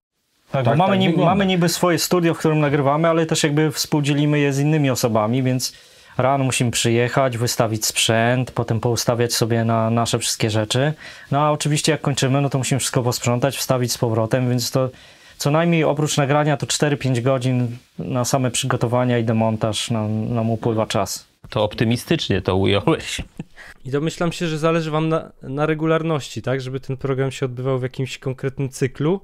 Tak, 0.52 0.64
Tak, 0.64 0.76
mamy, 0.78 0.90
tak 0.92 1.00
niby, 1.00 1.24
mamy 1.24 1.46
niby 1.46 1.68
swoje 1.68 1.98
studio, 1.98 2.34
w 2.34 2.38
którym 2.38 2.60
nagrywamy, 2.60 3.08
ale 3.08 3.26
też 3.26 3.42
jakby 3.42 3.70
współdzielimy 3.72 4.38
je 4.38 4.52
z 4.52 4.58
innymi 4.60 4.90
osobami, 4.90 5.42
więc 5.42 5.72
rano 6.18 6.44
musimy 6.44 6.70
przyjechać, 6.70 7.38
wystawić 7.38 7.86
sprzęt, 7.86 8.50
potem 8.50 8.80
poustawiać 8.80 9.34
sobie 9.34 9.64
na 9.64 9.90
nasze 9.90 10.18
wszystkie 10.18 10.50
rzeczy. 10.50 10.92
No 11.30 11.40
a 11.40 11.50
oczywiście 11.50 11.92
jak 11.92 12.00
kończymy, 12.00 12.40
no 12.40 12.50
to 12.50 12.58
musimy 12.58 12.78
wszystko 12.78 13.02
posprzątać, 13.02 13.56
wstawić 13.56 13.92
z 13.92 13.98
powrotem, 13.98 14.48
więc 14.50 14.70
to 14.70 14.90
co 15.38 15.50
najmniej 15.50 15.84
oprócz 15.84 16.16
nagrania 16.16 16.56
to 16.56 16.66
4-5 16.66 17.22
godzin 17.22 17.76
na 17.98 18.24
same 18.24 18.50
przygotowania 18.50 19.18
i 19.18 19.24
demontaż 19.24 19.90
nam, 19.90 20.34
nam 20.34 20.50
upływa 20.50 20.86
czas. 20.86 21.26
to 21.50 21.64
optymistycznie 21.64 22.42
to 22.42 22.56
ująłeś. 22.56 23.22
I 23.84 23.90
domyślam 23.90 24.32
się, 24.32 24.46
że 24.46 24.58
zależy 24.58 24.90
wam 24.90 25.08
na, 25.08 25.32
na 25.42 25.66
regularności, 25.66 26.42
tak? 26.42 26.60
Żeby 26.60 26.80
ten 26.80 26.96
program 26.96 27.30
się 27.30 27.46
odbywał 27.46 27.78
w 27.78 27.82
jakimś 27.82 28.18
konkretnym 28.18 28.68
cyklu. 28.68 29.20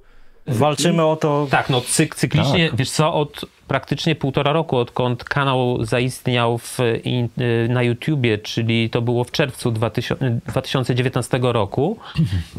Walczymy 0.47 1.05
o 1.05 1.16
to, 1.16 1.47
Tak, 1.51 1.70
no 1.70 1.80
cyk, 1.80 2.14
cyklicznie, 2.14 2.68
Tak. 2.68 2.78
wiesz 2.78 2.90
co, 2.90 3.14
od 3.14 3.45
praktycznie 3.68 4.14
półtora 4.14 4.53
roku, 4.53 4.76
odkąd 4.76 5.24
kanał 5.24 5.84
zaistniał 5.84 6.59
w, 6.59 6.78
in, 7.05 7.28
y, 7.40 7.68
na 7.70 7.82
YouTubie, 7.82 8.38
czyli 8.38 8.90
to 8.90 9.03
było 9.03 9.24
w 9.24 9.30
czerwcu 9.30 9.70
2000, 9.70 10.40
2019 10.47 11.38
roku, 11.43 11.97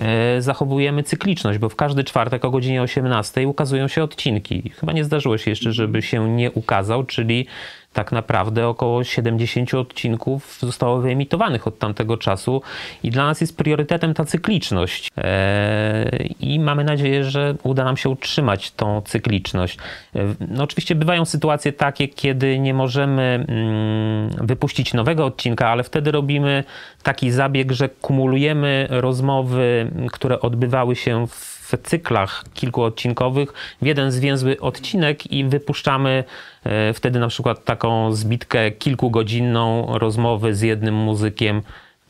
e, 0.02 0.42
zachowujemy 0.42 1.04
cykliczność, 1.04 1.60
bo 1.60 1.70
w 1.70 1.76
każdy 1.76 2.04
czwartek 2.04 2.46
o 2.46 2.52
godzinie 2.52 2.82
18 2.82 3.48
ukazują 3.48 3.88
się 3.88 4.04
odcinki. 4.04 4.70
Chyba 4.70 4.94
nie 4.94 5.04
zdarzyło 5.04 5.38
się 5.38 5.52
jeszcze, 5.52 5.72
żeby 5.74 6.02
się 6.02 6.30
nie 6.30 6.52
ukazał, 6.52 7.04
czyli 7.04 7.46
tak 7.94 8.12
naprawdę 8.12 8.68
około 8.68 9.04
70 9.04 9.74
odcinków 9.74 10.58
zostało 10.60 11.02
wyemitowanych 11.02 11.68
od 11.68 11.80
tamtego 11.80 12.18
czasu 12.18 12.62
i 13.04 13.12
dla 13.12 13.26
nas 13.26 13.42
jest 13.42 13.58
priorytetem 13.58 14.14
ta 14.14 14.26
cykliczność. 14.26 15.12
Eee, 15.18 16.36
I 16.40 16.60
mamy 16.60 16.84
nadzieję, 16.84 17.24
że 17.24 17.56
uda 17.64 17.84
nam 17.84 17.98
się 17.98 18.10
utrzymać 18.10 18.72
tą 18.72 19.02
cykliczność. 19.02 19.78
Eee, 20.16 20.22
No 20.50 20.64
oczywiście 20.64 20.96
bywają 20.96 21.26
sytuacje 21.26 21.74
takie, 21.74 22.08
kiedy 22.08 22.60
nie 22.60 22.74
możemy 22.74 23.46
mm, 23.48 24.30
wypuścić 24.48 24.94
nowego 24.94 25.26
odcinka, 25.26 25.70
ale 25.70 25.84
wtedy 25.84 26.12
robimy 26.12 26.64
taki 27.04 27.32
zabieg, 27.32 27.72
że 27.72 27.90
kumulujemy 27.90 28.88
rozmowy, 28.90 29.92
które 30.12 30.40
odbywały 30.40 30.96
się 30.96 31.28
w 31.28 31.53
w 31.74 31.78
cyklach 31.78 32.44
kilkuodcinkowych. 32.54 33.54
W 33.82 33.86
jeden 33.86 34.12
zwięzły 34.12 34.60
odcinek 34.60 35.32
i 35.32 35.46
wypuszczamy 35.46 36.24
e, 36.64 36.94
wtedy 36.94 37.20
na 37.20 37.28
przykład 37.28 37.66
taką 37.66 38.14
zbitkę 38.14 38.72
kilkugodzinną 38.72 39.88
rozmowy 39.98 40.56
z 40.56 40.62
jednym 40.62 40.96
muzykiem, 40.96 41.62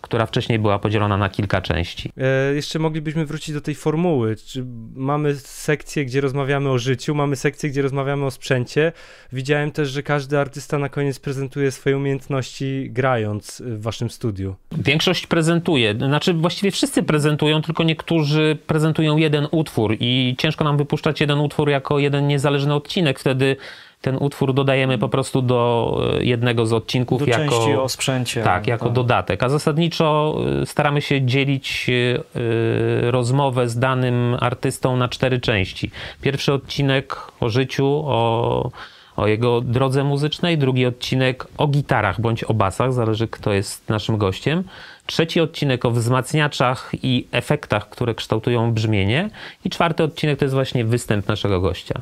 która 0.04 0.26
wcześniej 0.26 0.60
była 0.60 0.80
podzielona 0.80 1.18
na 1.18 1.30
kilka 1.30 1.62
części. 1.62 2.12
E, 2.18 2.56
jeszcze 2.56 2.80
moglibyśmy 2.80 3.26
wrócić 3.26 3.54
do 3.54 3.62
tej 3.62 3.76
formuły. 3.76 4.36
Czy 4.36 4.66
mamy 4.96 5.36
sekcję, 5.36 6.06
gdzie 6.06 6.22
rozmawiamy 6.22 6.70
o 6.70 6.78
życiu, 6.78 7.16
mamy 7.16 7.36
sekcję, 7.36 7.70
gdzie 7.70 7.82
rozmawiamy 7.82 8.26
o 8.26 8.32
sprzęcie. 8.32 8.92
Widziałem 9.34 9.72
też, 9.72 9.90
że 9.90 10.04
każdy 10.04 10.40
artysta 10.40 10.80
na 10.80 10.90
koniec 10.90 11.20
prezentuje 11.20 11.72
swoje 11.72 11.98
umiejętności 11.98 12.88
grając 12.92 13.62
w 13.66 13.82
waszym 13.82 14.10
studiu. 14.10 14.56
Większość 14.72 15.28
prezentuje, 15.28 15.96
znaczy 15.96 16.34
właściwie 16.34 16.72
wszyscy 16.72 17.04
prezentują, 17.04 17.62
tylko 17.62 17.84
niektórzy 17.84 18.58
prezentują 18.68 19.18
jeden 19.18 19.48
utwór 19.52 19.96
i 20.00 20.36
ciężko 20.38 20.64
nam 20.64 20.78
wypuszczać 20.78 21.22
jeden 21.22 21.40
utwór 21.40 21.70
jako 21.70 22.00
jeden 22.00 22.28
niezależny 22.28 22.74
odcinek. 22.74 23.20
Wtedy 23.20 23.56
ten 24.04 24.18
utwór 24.20 24.54
dodajemy 24.54 24.98
po 24.98 25.10
prostu 25.10 25.42
do 25.42 26.02
e, 26.20 26.24
jednego 26.24 26.66
z 26.66 26.74
odcinków 26.74 27.20
do 27.20 27.26
jako... 27.26 27.44
części 27.44 27.74
o 27.74 27.90
sprzęcie. 27.90 28.44
Tak, 28.44 28.68
jako 28.68 28.90
dodatek. 28.90 29.44
A 29.44 29.50
zasadniczo 29.50 30.38
y, 30.62 30.66
staramy 30.66 31.02
się 31.02 31.26
dzielić 31.26 31.86
y, 31.90 33.12
rozmowę 33.12 33.70
z 33.70 33.80
danym 33.80 34.38
artystą 34.40 34.98
na 34.98 35.10
cztery 35.10 35.40
części. 35.40 35.92
Pierwszy 36.22 36.54
odcinek 36.54 37.16
o 37.40 37.50
życiu, 37.50 37.86
o, 38.06 38.72
o 39.16 39.28
jego 39.28 39.62
drodze 39.62 40.04
muzycznej, 40.04 40.58
drugi 40.58 40.86
odcinek 40.86 41.48
o 41.58 41.68
gitarach 41.68 42.22
bądź 42.22 42.44
o 42.44 42.54
basach, 42.54 42.94
zależy 42.94 43.28
kto 43.28 43.54
jest 43.54 43.90
naszym 43.90 44.18
gościem. 44.18 44.64
Trzeci 45.06 45.42
odcinek 45.42 45.86
o 45.86 45.92
wzmacniaczach 45.92 46.92
i 47.04 47.28
efektach, 47.32 47.90
które 47.90 48.16
kształtują 48.16 48.74
brzmienie. 48.74 49.30
I 49.66 49.70
czwarty 49.70 50.04
odcinek 50.04 50.40
to 50.40 50.46
jest 50.46 50.56
właśnie 50.56 50.86
występ 50.86 51.28
naszego 51.28 51.62
gościa. 51.62 52.02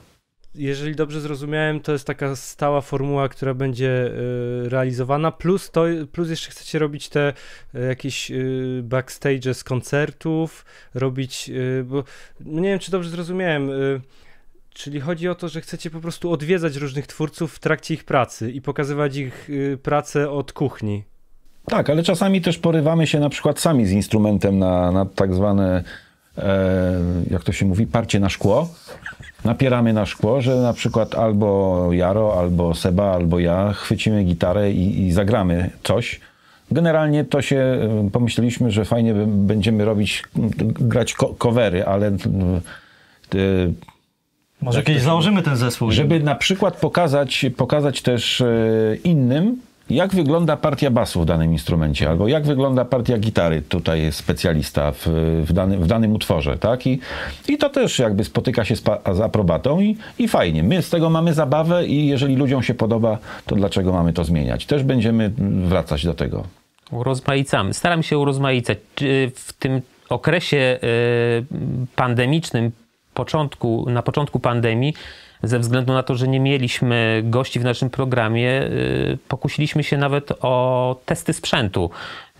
Jeżeli 0.55 0.95
dobrze 0.95 1.21
zrozumiałem, 1.21 1.79
to 1.79 1.91
jest 1.91 2.07
taka 2.07 2.35
stała 2.35 2.81
formuła, 2.81 3.29
która 3.29 3.53
będzie 3.53 4.07
y, 4.65 4.69
realizowana, 4.69 5.31
plus 5.31 5.71
to, 5.71 5.85
plus 6.11 6.29
jeszcze 6.29 6.51
chcecie 6.51 6.79
robić 6.79 7.09
te 7.09 7.33
y, 7.75 7.79
jakieś 7.79 8.31
y, 8.31 8.81
backstage 8.83 9.53
z 9.53 9.63
koncertów, 9.63 10.65
robić, 10.93 11.51
bo 11.83 12.03
no 12.39 12.61
nie 12.61 12.69
wiem, 12.69 12.79
czy 12.79 12.91
dobrze 12.91 13.09
zrozumiałem, 13.09 13.69
Czyli 14.73 14.99
chodzi 14.99 15.29
o 15.29 15.35
to, 15.35 15.49
że 15.49 15.61
chcecie 15.61 15.89
po 15.89 15.99
prostu 15.99 16.31
odwiedzać 16.31 16.75
różnych 16.75 17.07
twórców 17.07 17.53
w 17.53 17.59
trakcie 17.59 17.93
ich 17.93 18.03
pracy 18.03 18.51
i 18.51 18.61
pokazywać 18.61 19.15
ich 19.15 19.49
pracę 19.83 20.29
od 20.29 20.53
kuchni. 20.53 21.03
Tak, 21.65 21.89
ale 21.89 22.03
czasami 22.03 22.41
też 22.41 22.57
porywamy 22.57 23.07
się 23.07 23.19
na 23.19 23.29
przykład 23.29 23.59
sami 23.59 23.85
z 23.85 23.91
instrumentem 23.91 24.59
na, 24.59 24.91
na 24.91 25.05
tak 25.05 25.33
zwane, 25.33 25.83
e, 26.37 27.01
jak 27.31 27.43
to 27.43 27.51
się 27.51 27.65
mówi, 27.65 27.87
parcie 27.87 28.19
na 28.19 28.29
szkło. 28.29 28.69
Napieramy 29.45 29.93
na 29.93 30.05
szkło, 30.05 30.41
że 30.41 30.55
na 30.55 30.73
przykład 30.73 31.15
albo 31.15 31.87
Jaro, 31.91 32.39
albo 32.39 32.75
Seba, 32.75 33.11
albo 33.13 33.39
ja 33.39 33.73
chwycimy 33.73 34.23
gitarę 34.23 34.71
i, 34.71 35.01
i 35.07 35.11
zagramy 35.11 35.69
coś. 35.83 36.19
Generalnie 36.71 37.25
to 37.25 37.41
się 37.41 37.57
e, 37.57 38.09
pomyśleliśmy, 38.11 38.71
że 38.71 38.85
fajnie 38.85 39.13
będziemy 39.27 39.85
robić, 39.85 40.23
m, 40.37 40.49
grać 40.79 41.13
ko- 41.13 41.33
covery, 41.37 41.85
ale 41.85 42.07
e, 42.07 42.11
Może 44.61 44.83
kiedyś 44.83 45.01
założymy 45.03 45.41
ten 45.41 45.55
zespół. 45.55 45.91
żeby 45.91 46.19
na 46.19 46.35
przykład 46.35 46.77
pokazać, 46.77 47.45
pokazać 47.57 48.01
też 48.01 48.41
e, 48.41 48.47
innym, 49.03 49.57
jak 49.95 50.15
wygląda 50.15 50.57
partia 50.57 50.91
basu 50.91 51.21
w 51.21 51.25
danym 51.25 51.51
instrumencie, 51.51 52.09
albo 52.09 52.27
jak 52.27 52.43
wygląda 52.43 52.85
partia 52.85 53.17
gitary, 53.17 53.61
tutaj 53.61 54.01
jest 54.01 54.17
specjalista 54.17 54.91
w, 54.91 55.07
w, 55.45 55.53
danym, 55.53 55.81
w 55.83 55.87
danym 55.87 56.13
utworze, 56.13 56.57
tak? 56.57 56.87
I, 56.87 56.99
I 57.47 57.57
to 57.57 57.69
też 57.69 57.99
jakby 57.99 58.23
spotyka 58.23 58.65
się 58.65 58.75
z, 58.75 58.83
z 59.13 59.21
aprobatą 59.21 59.79
i, 59.79 59.97
i 60.19 60.27
fajnie. 60.27 60.63
My 60.63 60.81
z 60.81 60.89
tego 60.89 61.09
mamy 61.09 61.33
zabawę 61.33 61.85
i 61.85 62.07
jeżeli 62.07 62.35
ludziom 62.35 62.63
się 62.63 62.73
podoba, 62.73 63.17
to 63.45 63.55
dlaczego 63.55 63.93
mamy 63.93 64.13
to 64.13 64.23
zmieniać? 64.23 64.65
Też 64.65 64.83
będziemy 64.83 65.31
wracać 65.65 66.05
do 66.05 66.13
tego. 66.13 66.43
Urozmaicamy. 66.91 67.73
Staram 67.73 68.03
się 68.03 68.17
urozmaicać. 68.17 68.77
W 69.35 69.53
tym 69.59 69.81
okresie 70.09 70.79
y, 70.83 71.45
pandemicznym, 71.95 72.71
początku, 73.13 73.85
na 73.89 74.01
początku 74.01 74.39
pandemii, 74.39 74.93
ze 75.43 75.59
względu 75.59 75.93
na 75.93 76.03
to, 76.03 76.15
że 76.15 76.27
nie 76.27 76.39
mieliśmy 76.39 77.21
gości 77.25 77.59
w 77.59 77.63
naszym 77.63 77.89
programie, 77.89 78.63
y, 78.63 79.17
pokusiliśmy 79.27 79.83
się 79.83 79.97
nawet 79.97 80.31
o 80.41 80.95
testy 81.05 81.33
sprzętu. 81.33 81.89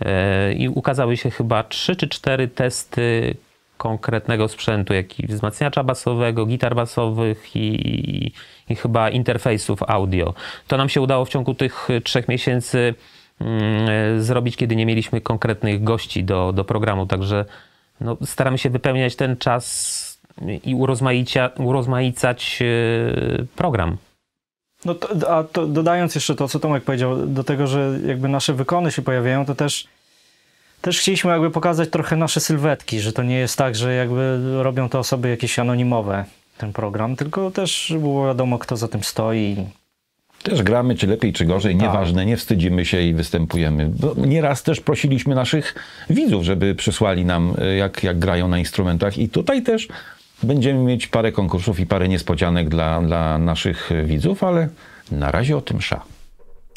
Y, 0.00 0.54
I 0.54 0.68
ukazały 0.68 1.16
się 1.16 1.30
chyba 1.30 1.64
trzy 1.64 1.96
czy 1.96 2.08
cztery 2.08 2.48
testy 2.48 3.34
konkretnego 3.76 4.48
sprzętu, 4.48 4.94
jak 4.94 5.20
i 5.20 5.26
wzmacniacza 5.26 5.84
basowego, 5.84 6.46
gitar 6.46 6.74
basowych 6.74 7.56
i, 7.56 8.32
i 8.68 8.76
chyba 8.76 9.10
interfejsów 9.10 9.82
audio. 9.82 10.34
To 10.66 10.76
nam 10.76 10.88
się 10.88 11.00
udało 11.00 11.24
w 11.24 11.28
ciągu 11.28 11.54
tych 11.54 11.88
trzech 12.04 12.28
miesięcy 12.28 12.94
mm, 13.40 14.22
zrobić, 14.22 14.56
kiedy 14.56 14.76
nie 14.76 14.86
mieliśmy 14.86 15.20
konkretnych 15.20 15.84
gości 15.84 16.24
do, 16.24 16.52
do 16.52 16.64
programu. 16.64 17.06
Także 17.06 17.44
no, 18.00 18.16
staramy 18.24 18.58
się 18.58 18.70
wypełniać 18.70 19.16
ten 19.16 19.36
czas 19.36 19.66
i 20.64 20.74
urozmaicia, 20.74 21.50
urozmaicać 21.58 22.58
e, 22.62 23.44
program. 23.56 23.96
No 24.84 24.94
to, 24.94 25.30
a 25.30 25.44
to 25.44 25.66
dodając 25.66 26.14
jeszcze 26.14 26.34
to, 26.34 26.48
co 26.48 26.58
Tomek 26.58 26.84
powiedział, 26.84 27.26
do 27.26 27.44
tego, 27.44 27.66
że 27.66 27.98
jakby 28.06 28.28
nasze 28.28 28.54
wykony 28.54 28.92
się 28.92 29.02
pojawiają, 29.02 29.46
to 29.46 29.54
też, 29.54 29.86
też 30.80 31.00
chcieliśmy 31.00 31.30
jakby 31.30 31.50
pokazać 31.50 31.90
trochę 31.90 32.16
nasze 32.16 32.40
sylwetki, 32.40 33.00
że 33.00 33.12
to 33.12 33.22
nie 33.22 33.36
jest 33.36 33.58
tak, 33.58 33.76
że 33.76 33.94
jakby 33.94 34.38
robią 34.62 34.88
to 34.88 34.98
osoby 34.98 35.28
jakieś 35.28 35.58
anonimowe, 35.58 36.24
ten 36.58 36.72
program, 36.72 37.16
tylko 37.16 37.50
też 37.50 37.94
było 38.00 38.26
wiadomo, 38.26 38.58
kto 38.58 38.76
za 38.76 38.88
tym 38.88 39.02
stoi. 39.02 39.56
Też 40.42 40.62
gramy, 40.62 40.94
czy 40.94 41.06
lepiej, 41.06 41.32
czy 41.32 41.44
gorzej, 41.44 41.76
nieważne, 41.76 42.26
nie 42.26 42.36
wstydzimy 42.36 42.84
się 42.84 43.00
i 43.00 43.14
występujemy. 43.14 43.90
Bo 44.00 44.14
nieraz 44.26 44.62
też 44.62 44.80
prosiliśmy 44.80 45.34
naszych 45.34 45.74
widzów, 46.10 46.44
żeby 46.44 46.74
przysłali 46.74 47.24
nam, 47.24 47.54
e, 47.58 47.76
jak, 47.76 48.02
jak 48.02 48.18
grają 48.18 48.48
na 48.48 48.58
instrumentach 48.58 49.18
i 49.18 49.28
tutaj 49.28 49.62
też 49.62 49.88
będziemy 50.42 50.80
mieć 50.80 51.06
parę 51.06 51.32
konkursów 51.32 51.80
i 51.80 51.86
parę 51.86 52.08
niespodzianek 52.08 52.68
dla, 52.68 53.02
dla 53.02 53.38
naszych 53.38 53.90
widzów, 54.04 54.44
ale 54.44 54.68
na 55.10 55.30
razie 55.30 55.56
o 55.56 55.60
tym 55.60 55.80
sza. 55.80 56.11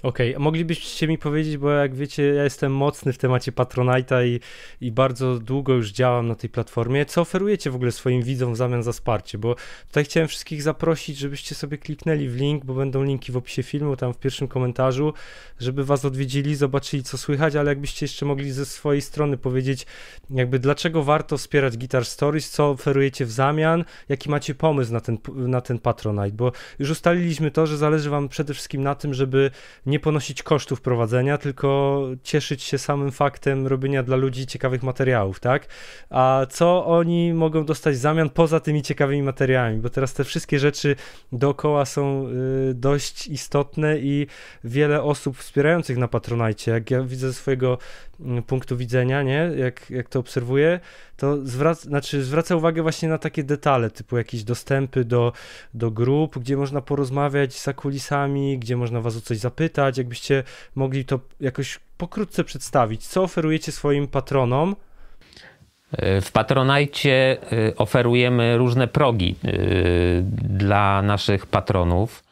Okej, 0.06 0.36
a 0.36 0.40
moglibyście 0.40 1.08
mi 1.08 1.18
powiedzieć, 1.18 1.58
bo 1.58 1.70
jak 1.70 1.96
wiecie, 1.96 2.24
ja 2.24 2.44
jestem 2.44 2.74
mocny 2.74 3.14
w 3.14 3.18
temacie 3.18 3.52
Patronite'a 3.52 4.26
i, 4.26 4.40
i 4.82 4.92
bardzo 4.92 5.40
długo 5.40 5.74
już 5.74 5.92
działam 5.92 6.28
na 6.28 6.36
tej 6.36 6.50
platformie. 6.50 7.06
Co 7.06 7.22
oferujecie 7.22 7.72
w 7.72 7.76
ogóle 7.76 7.92
swoim 7.92 8.22
widzom 8.22 8.54
w 8.54 8.58
zamian 8.58 8.84
za 8.84 8.92
wsparcie? 8.92 9.38
Bo 9.38 9.56
tutaj 9.88 10.06
chciałem 10.06 10.28
wszystkich 10.28 10.62
zaprosić, 10.62 11.18
żebyście 11.18 11.56
sobie 11.56 11.78
kliknęli 11.78 12.28
w 12.28 12.36
link, 12.36 12.66
bo 12.66 12.74
będą 12.74 13.04
linki 13.04 13.32
w 13.32 13.38
opisie 13.38 13.64
filmu, 13.64 13.96
tam 13.96 14.14
w 14.14 14.18
pierwszym 14.18 14.48
komentarzu, 14.48 15.14
żeby 15.60 15.86
was 15.86 16.06
odwiedzili, 16.06 16.56
zobaczyli 16.56 17.04
co 17.04 17.18
słychać, 17.18 17.56
ale 17.56 17.72
jakbyście 17.72 18.04
jeszcze 18.04 18.26
mogli 18.26 18.52
ze 18.52 18.66
swojej 18.66 19.02
strony 19.02 19.38
powiedzieć, 19.38 19.86
jakby 20.30 20.60
dlaczego 20.60 21.04
warto 21.04 21.38
wspierać 21.38 21.78
Guitar 21.78 22.06
Stories, 22.06 22.50
co 22.50 22.70
oferujecie 22.70 23.26
w 23.26 23.32
zamian, 23.32 23.86
jaki 24.10 24.30
macie 24.30 24.56
pomysł 24.56 24.94
na 24.94 25.00
ten, 25.00 25.18
na 25.36 25.62
ten 25.62 25.80
Patronite, 25.80 26.38
bo 26.38 26.52
już 26.80 26.90
ustaliliśmy 26.90 27.52
to, 27.52 27.68
że 27.68 27.78
zależy 27.78 28.10
wam 28.10 28.30
przede 28.30 28.54
wszystkim 28.54 28.84
na 28.84 28.96
tym, 28.96 29.14
żeby 29.14 29.52
nie 29.86 29.95
ponosić 30.00 30.44
kosztów 30.44 30.82
prowadzenia, 30.82 31.38
tylko 31.38 32.02
cieszyć 32.24 32.64
się 32.64 32.78
samym 32.78 33.12
faktem 33.12 33.68
robienia 33.68 34.04
dla 34.04 34.16
ludzi 34.16 34.48
ciekawych 34.48 34.84
materiałów, 34.84 35.40
tak? 35.40 35.68
A 36.10 36.46
co 36.50 36.86
oni 36.86 37.34
mogą 37.34 37.66
dostać 37.66 37.96
w 37.96 37.98
zamian 37.98 38.30
poza 38.30 38.60
tymi 38.60 38.82
ciekawymi 38.82 39.24
materiałami? 39.24 39.78
Bo 39.78 39.90
teraz 39.90 40.14
te 40.14 40.24
wszystkie 40.24 40.60
rzeczy 40.60 40.96
dookoła 41.32 41.86
są 41.86 42.28
y, 42.70 42.74
dość 42.74 43.28
istotne 43.28 44.00
i 44.00 44.28
wiele 44.64 45.04
osób 45.04 45.38
wspierających 45.38 45.98
na 45.98 46.08
Patronajcie, 46.08 46.72
jak 46.72 46.92
ja 46.92 47.04
widzę 47.04 47.28
ze 47.28 47.34
swojego 47.34 47.78
mm, 48.20 48.44
punktu 48.44 48.78
widzenia, 48.78 49.24
nie? 49.24 49.52
Jak, 49.58 49.90
jak 49.90 50.10
to 50.10 50.20
obserwuję, 50.20 50.80
to 51.18 51.46
zwraca, 51.46 51.82
znaczy 51.82 52.24
zwraca 52.24 52.56
uwagę 52.56 52.82
właśnie 52.82 53.10
na 53.10 53.18
takie 53.18 53.44
detale, 53.44 53.90
typu 53.90 54.18
jakieś 54.18 54.44
dostępy 54.44 55.06
do, 55.06 55.34
do 55.74 55.92
grup, 55.92 56.40
gdzie 56.40 56.58
można 56.58 56.82
porozmawiać 56.82 57.62
za 57.62 57.74
kulisami, 57.74 58.60
gdzie 58.60 58.78
można 58.78 59.02
was 59.02 59.18
o 59.18 59.22
coś 59.22 59.38
zapytać, 59.38 59.75
jakbyście 59.98 60.44
mogli 60.76 61.06
to 61.06 61.20
jakoś 61.40 61.80
pokrótce 61.98 62.44
przedstawić. 62.44 63.08
Co 63.08 63.24
oferujecie 63.24 63.72
swoim 63.72 64.08
patronom? 64.08 64.76
W 66.22 66.32
Patronajcie 66.34 67.38
y, 67.54 67.76
oferujemy 67.78 68.58
różne 68.58 68.88
progi 68.88 69.36
y, 69.46 70.24
dla 70.50 71.02
naszych 71.02 71.46
patronów. 71.46 72.26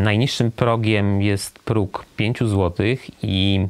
Najniższym 0.00 0.52
progiem 0.52 1.22
jest 1.22 1.58
próg 1.58 2.06
5 2.16 2.38
zł 2.38 2.86
i 3.22 3.66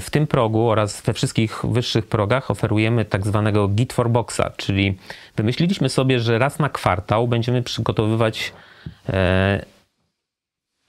w 0.00 0.06
tym 0.10 0.26
progu 0.26 0.68
oraz 0.68 1.02
we 1.02 1.12
wszystkich 1.12 1.60
wyższych 1.64 2.06
progach 2.06 2.50
oferujemy 2.50 3.04
tak 3.04 3.26
zwanego 3.26 3.68
Git 3.68 3.92
for 3.92 4.10
Boxa, 4.10 4.50
czyli 4.56 4.98
wymyśliliśmy 5.36 5.88
sobie, 5.88 6.20
że 6.20 6.38
raz 6.38 6.58
na 6.58 6.68
kwartał 6.68 7.28
będziemy 7.28 7.62
przygotowywać 7.62 8.52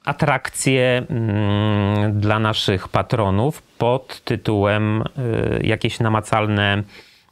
atrakcje 0.05 1.03
mm, 1.09 2.19
dla 2.19 2.39
naszych 2.39 2.87
patronów 2.87 3.61
pod 3.61 4.21
tytułem 4.21 5.01
y, 5.01 5.61
jakieś 5.63 5.99
namacalne 5.99 6.83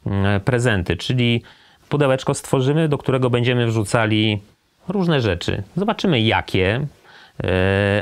mm, 0.06 0.40
prezenty, 0.40 0.96
czyli 0.96 1.42
pudełeczko 1.88 2.34
stworzymy, 2.34 2.88
do 2.88 2.98
którego 2.98 3.30
będziemy 3.30 3.66
wrzucali 3.66 4.40
różne 4.88 5.20
rzeczy. 5.20 5.62
Zobaczymy 5.76 6.20
jakie, 6.20 6.80
y, 6.80 7.46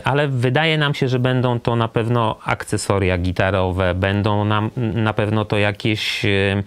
ale 0.05 0.29
wydaje 0.29 0.79
nam 0.79 0.95
się, 0.95 1.09
że 1.09 1.19
będą 1.19 1.61
to 1.61 1.77
na 1.77 1.89
pewno 1.89 2.39
akcesoria 2.45 3.19
gitarowe, 3.19 3.95
będą 3.95 4.45
nam 4.45 4.71
na 4.77 5.13
pewno 5.13 5.45
to 5.45 5.59
jakieś 5.59 6.25
y, 6.25 6.63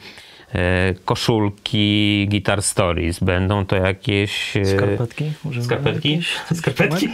koszulki 1.06 2.28
Guitar 2.30 2.62
Stories, 2.62 3.20
będą 3.20 3.66
to 3.66 3.76
jakieś 3.76 4.58
y, 4.58 4.66
Skarpetki? 4.66 5.24
Używamy 5.44 5.66
Skarpetki? 5.66 6.12
jakieś? 6.12 6.28
Skarpetki? 6.54 7.08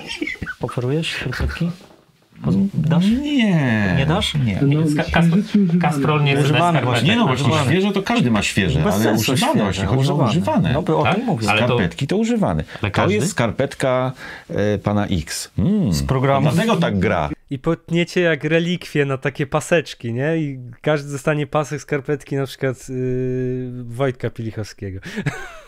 Oferujesz 0.61 1.15
skarpetki? 1.15 1.71
Dasz? 2.73 3.05
Nie. 3.07 3.95
Nie 3.97 4.05
dasz? 4.05 4.33
Nie. 4.35 4.59
Kasprol 5.81 6.23
nie 6.23 6.39
Używane 6.39 6.81
właśnie. 6.81 7.09
Nie 7.09 7.15
no, 7.15 7.27
właśnie 7.27 7.47
Używane. 7.47 7.71
świeże 7.71 7.91
to 7.91 8.01
każdy 8.03 8.31
ma 8.31 8.41
świeże, 8.41 8.79
Bez 8.79 8.95
ale 8.95 9.13
używane 9.13 9.38
świeże, 9.51 9.63
właśnie, 9.63 9.85
chodzi 9.85 9.99
używane. 9.99 10.23
o 10.23 10.29
używane. 10.29 10.73
No 10.73 10.81
bo 10.81 10.99
o 10.99 11.03
Tak? 11.03 11.15
tym 11.15 11.25
mówię. 11.25 11.47
To- 11.47 11.55
Skarpetki 11.57 12.07
to, 12.07 12.17
używane. 12.17 12.63
Ale 12.81 12.91
To 12.91 13.09
jest 13.09 13.29
skarpetka 13.29 14.11
e, 14.49 14.77
pana 14.77 15.05
X. 15.07 15.51
Mm, 15.57 15.93
Z 15.93 16.03
programu. 16.03 16.49
Dlatego 16.51 16.75
tak 16.75 16.99
gra. 16.99 17.29
I 17.49 17.59
potniecie 17.59 18.21
jak 18.21 18.43
relikwie 18.43 19.05
na 19.05 19.17
takie 19.17 19.47
paseczki, 19.47 20.13
nie? 20.13 20.38
I 20.38 20.59
każdy 20.81 21.11
dostanie 21.11 21.47
pasek 21.47 21.81
skarpetki 21.81 22.35
na 22.35 22.45
przykład 22.45 22.89
yy, 22.89 22.95
Wojtka 23.83 24.29
Pilichowskiego. 24.29 24.99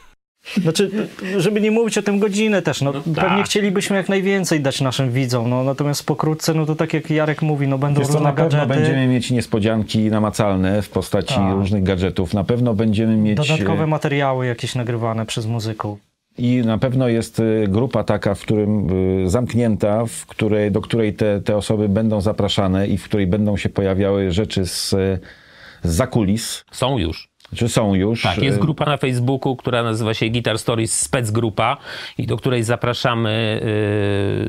Znaczy, 0.58 0.92
żeby 1.38 1.62
nie 1.62 1.72
mówić 1.72 1.98
o 1.98 2.02
tym 2.02 2.20
godzinę 2.20 2.62
też, 2.62 2.82
no, 2.82 2.92
No 2.92 3.02
pewnie 3.02 3.38
tak. 3.38 3.46
chcielibyśmy 3.46 3.96
jak 3.96 4.10
najwięcej 4.10 4.62
dać 4.62 4.82
naszym 4.82 5.12
widzom, 5.12 5.50
no 5.50 5.64
natomiast 5.64 6.06
pokrótce, 6.06 6.54
no 6.54 6.66
to 6.66 6.76
tak 6.76 6.94
jak 6.94 7.10
Jarek 7.10 7.42
mówi, 7.42 7.68
no 7.68 7.78
będą 7.78 8.00
Wiesz 8.00 8.08
różne 8.08 8.22
na 8.24 8.34
pewno 8.34 8.50
gadżety, 8.50 8.68
będziemy 8.68 9.08
mieć 9.08 9.32
niespodzianki 9.32 10.00
namacalne 10.00 10.82
w 10.82 10.90
postaci 10.90 11.36
Tak. 11.36 11.54
różnych 11.54 11.84
gadżetów. 11.84 12.34
Na 12.34 12.44
pewno 12.44 12.74
będziemy 12.74 13.18
mieć... 13.18 13.38
dodatkowe 13.38 13.84
e, 13.84 13.88
materiały 13.88 14.46
jakieś 14.46 14.76
nagrywane 14.76 15.26
przez 15.26 15.46
muzyków. 15.46 16.00
I 16.38 16.62
na 16.66 16.78
pewno 16.78 17.08
jest 17.08 17.40
y, 17.40 17.66
grupa 17.68 18.04
taka, 18.04 18.36
w 18.36 18.42
którym 18.42 18.90
y, 19.26 19.30
zamknięta, 19.30 20.06
w 20.06 20.26
której, 20.26 20.72
do 20.72 20.82
której 20.82 21.14
te, 21.14 21.42
te 21.42 21.58
osoby 21.58 21.90
będą 21.90 22.22
zapraszane 22.22 22.88
i 22.88 22.98
w 22.98 23.04
której 23.04 23.28
będą 23.28 23.58
się 23.58 23.70
pojawiały 23.70 24.32
rzeczy 24.32 24.66
z, 24.66 24.90
z 24.90 25.96
zakulis. 25.96 26.64
Są 26.72 26.98
już. 26.98 27.29
Czy 27.56 27.70
są 27.70 27.96
już? 27.96 28.22
Tak, 28.22 28.38
jest 28.38 28.60
grupa 28.60 28.86
na 28.86 28.98
Facebooku, 28.98 29.56
która 29.56 29.84
nazywa 29.84 30.14
się 30.14 30.30
Guitar 30.30 30.60
Stories 30.60 31.00
Specgrupa 31.00 31.78
i 32.18 32.28
do 32.28 32.38
której 32.38 32.64
zapraszamy 32.64 33.62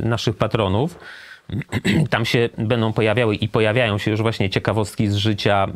y, 0.02 0.06
naszych 0.06 0.36
patronów. 0.36 0.98
Tam 2.10 2.24
się 2.24 2.48
będą 2.58 2.92
pojawiały 2.92 3.34
i 3.34 3.48
pojawiają 3.48 3.98
się 3.98 4.10
już 4.10 4.22
właśnie 4.22 4.50
ciekawostki 4.50 5.08
z 5.08 5.14
życia 5.14 5.66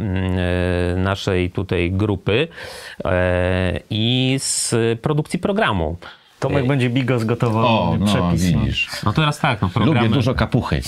y, 0.94 0.96
naszej 0.96 1.50
tutaj 1.50 1.90
grupy 1.92 2.48
y, 2.98 3.08
i 3.90 4.36
z 4.38 4.74
produkcji 5.00 5.38
programu. 5.38 5.96
Tomek 6.40 6.66
będzie 6.66 6.90
bigos 6.90 7.24
gotował 7.24 7.66
O, 7.66 7.96
no 8.00 8.06
przepis. 8.06 8.52
no. 8.52 8.60
widzisz. 8.60 8.88
No 9.06 9.12
teraz 9.12 9.38
tak, 9.38 9.62
no 9.62 9.68
programy... 9.68 10.00
Lubię 10.00 10.14
dużo 10.14 10.34
kapuchy. 10.34 10.80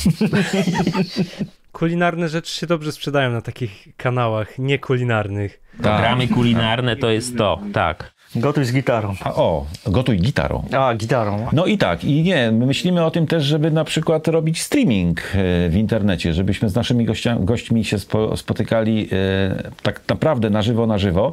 Kulinarne 1.72 2.28
rzeczy 2.28 2.54
się 2.54 2.66
dobrze 2.66 2.92
sprzedają 2.92 3.30
na 3.30 3.42
takich 3.42 3.88
kanałach 3.96 4.58
niekulinarnych. 4.58 5.60
Programy 5.82 6.28
kulinarne 6.28 6.96
to 6.96 7.10
jest 7.10 7.38
to, 7.38 7.58
tak. 7.72 8.16
Gotuj 8.34 8.64
z 8.64 8.72
gitarą. 8.72 9.14
A, 9.24 9.34
o, 9.34 9.66
gotuj 9.86 10.18
gitarą. 10.18 10.64
A, 10.72 10.94
gitarą. 10.94 11.46
No 11.52 11.66
i 11.66 11.78
tak, 11.78 12.04
i 12.04 12.22
nie, 12.22 12.52
my 12.52 12.66
myślimy 12.66 13.04
o 13.04 13.10
tym 13.10 13.26
też, 13.26 13.44
żeby 13.44 13.70
na 13.70 13.84
przykład 13.84 14.28
robić 14.28 14.62
streaming 14.62 15.20
e, 15.20 15.68
w 15.68 15.76
internecie, 15.76 16.32
żebyśmy 16.32 16.68
z 16.68 16.74
naszymi 16.74 17.04
gościa, 17.04 17.36
gośćmi 17.40 17.84
się 17.84 17.98
spo, 17.98 18.36
spotykali 18.36 19.08
e, 19.12 19.70
tak 19.82 20.00
naprawdę 20.08 20.50
na 20.50 20.62
żywo, 20.62 20.86
na 20.86 20.98
żywo, 20.98 21.32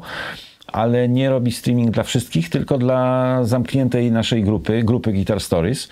ale 0.67 1.09
nie 1.09 1.29
robić 1.29 1.57
streaming 1.57 1.91
dla 1.91 2.03
wszystkich, 2.03 2.49
tylko 2.49 2.77
dla 2.77 3.39
zamkniętej 3.43 4.11
naszej 4.11 4.43
grupy, 4.43 4.83
grupy 4.83 5.13
Guitar 5.13 5.39
Stories, 5.39 5.89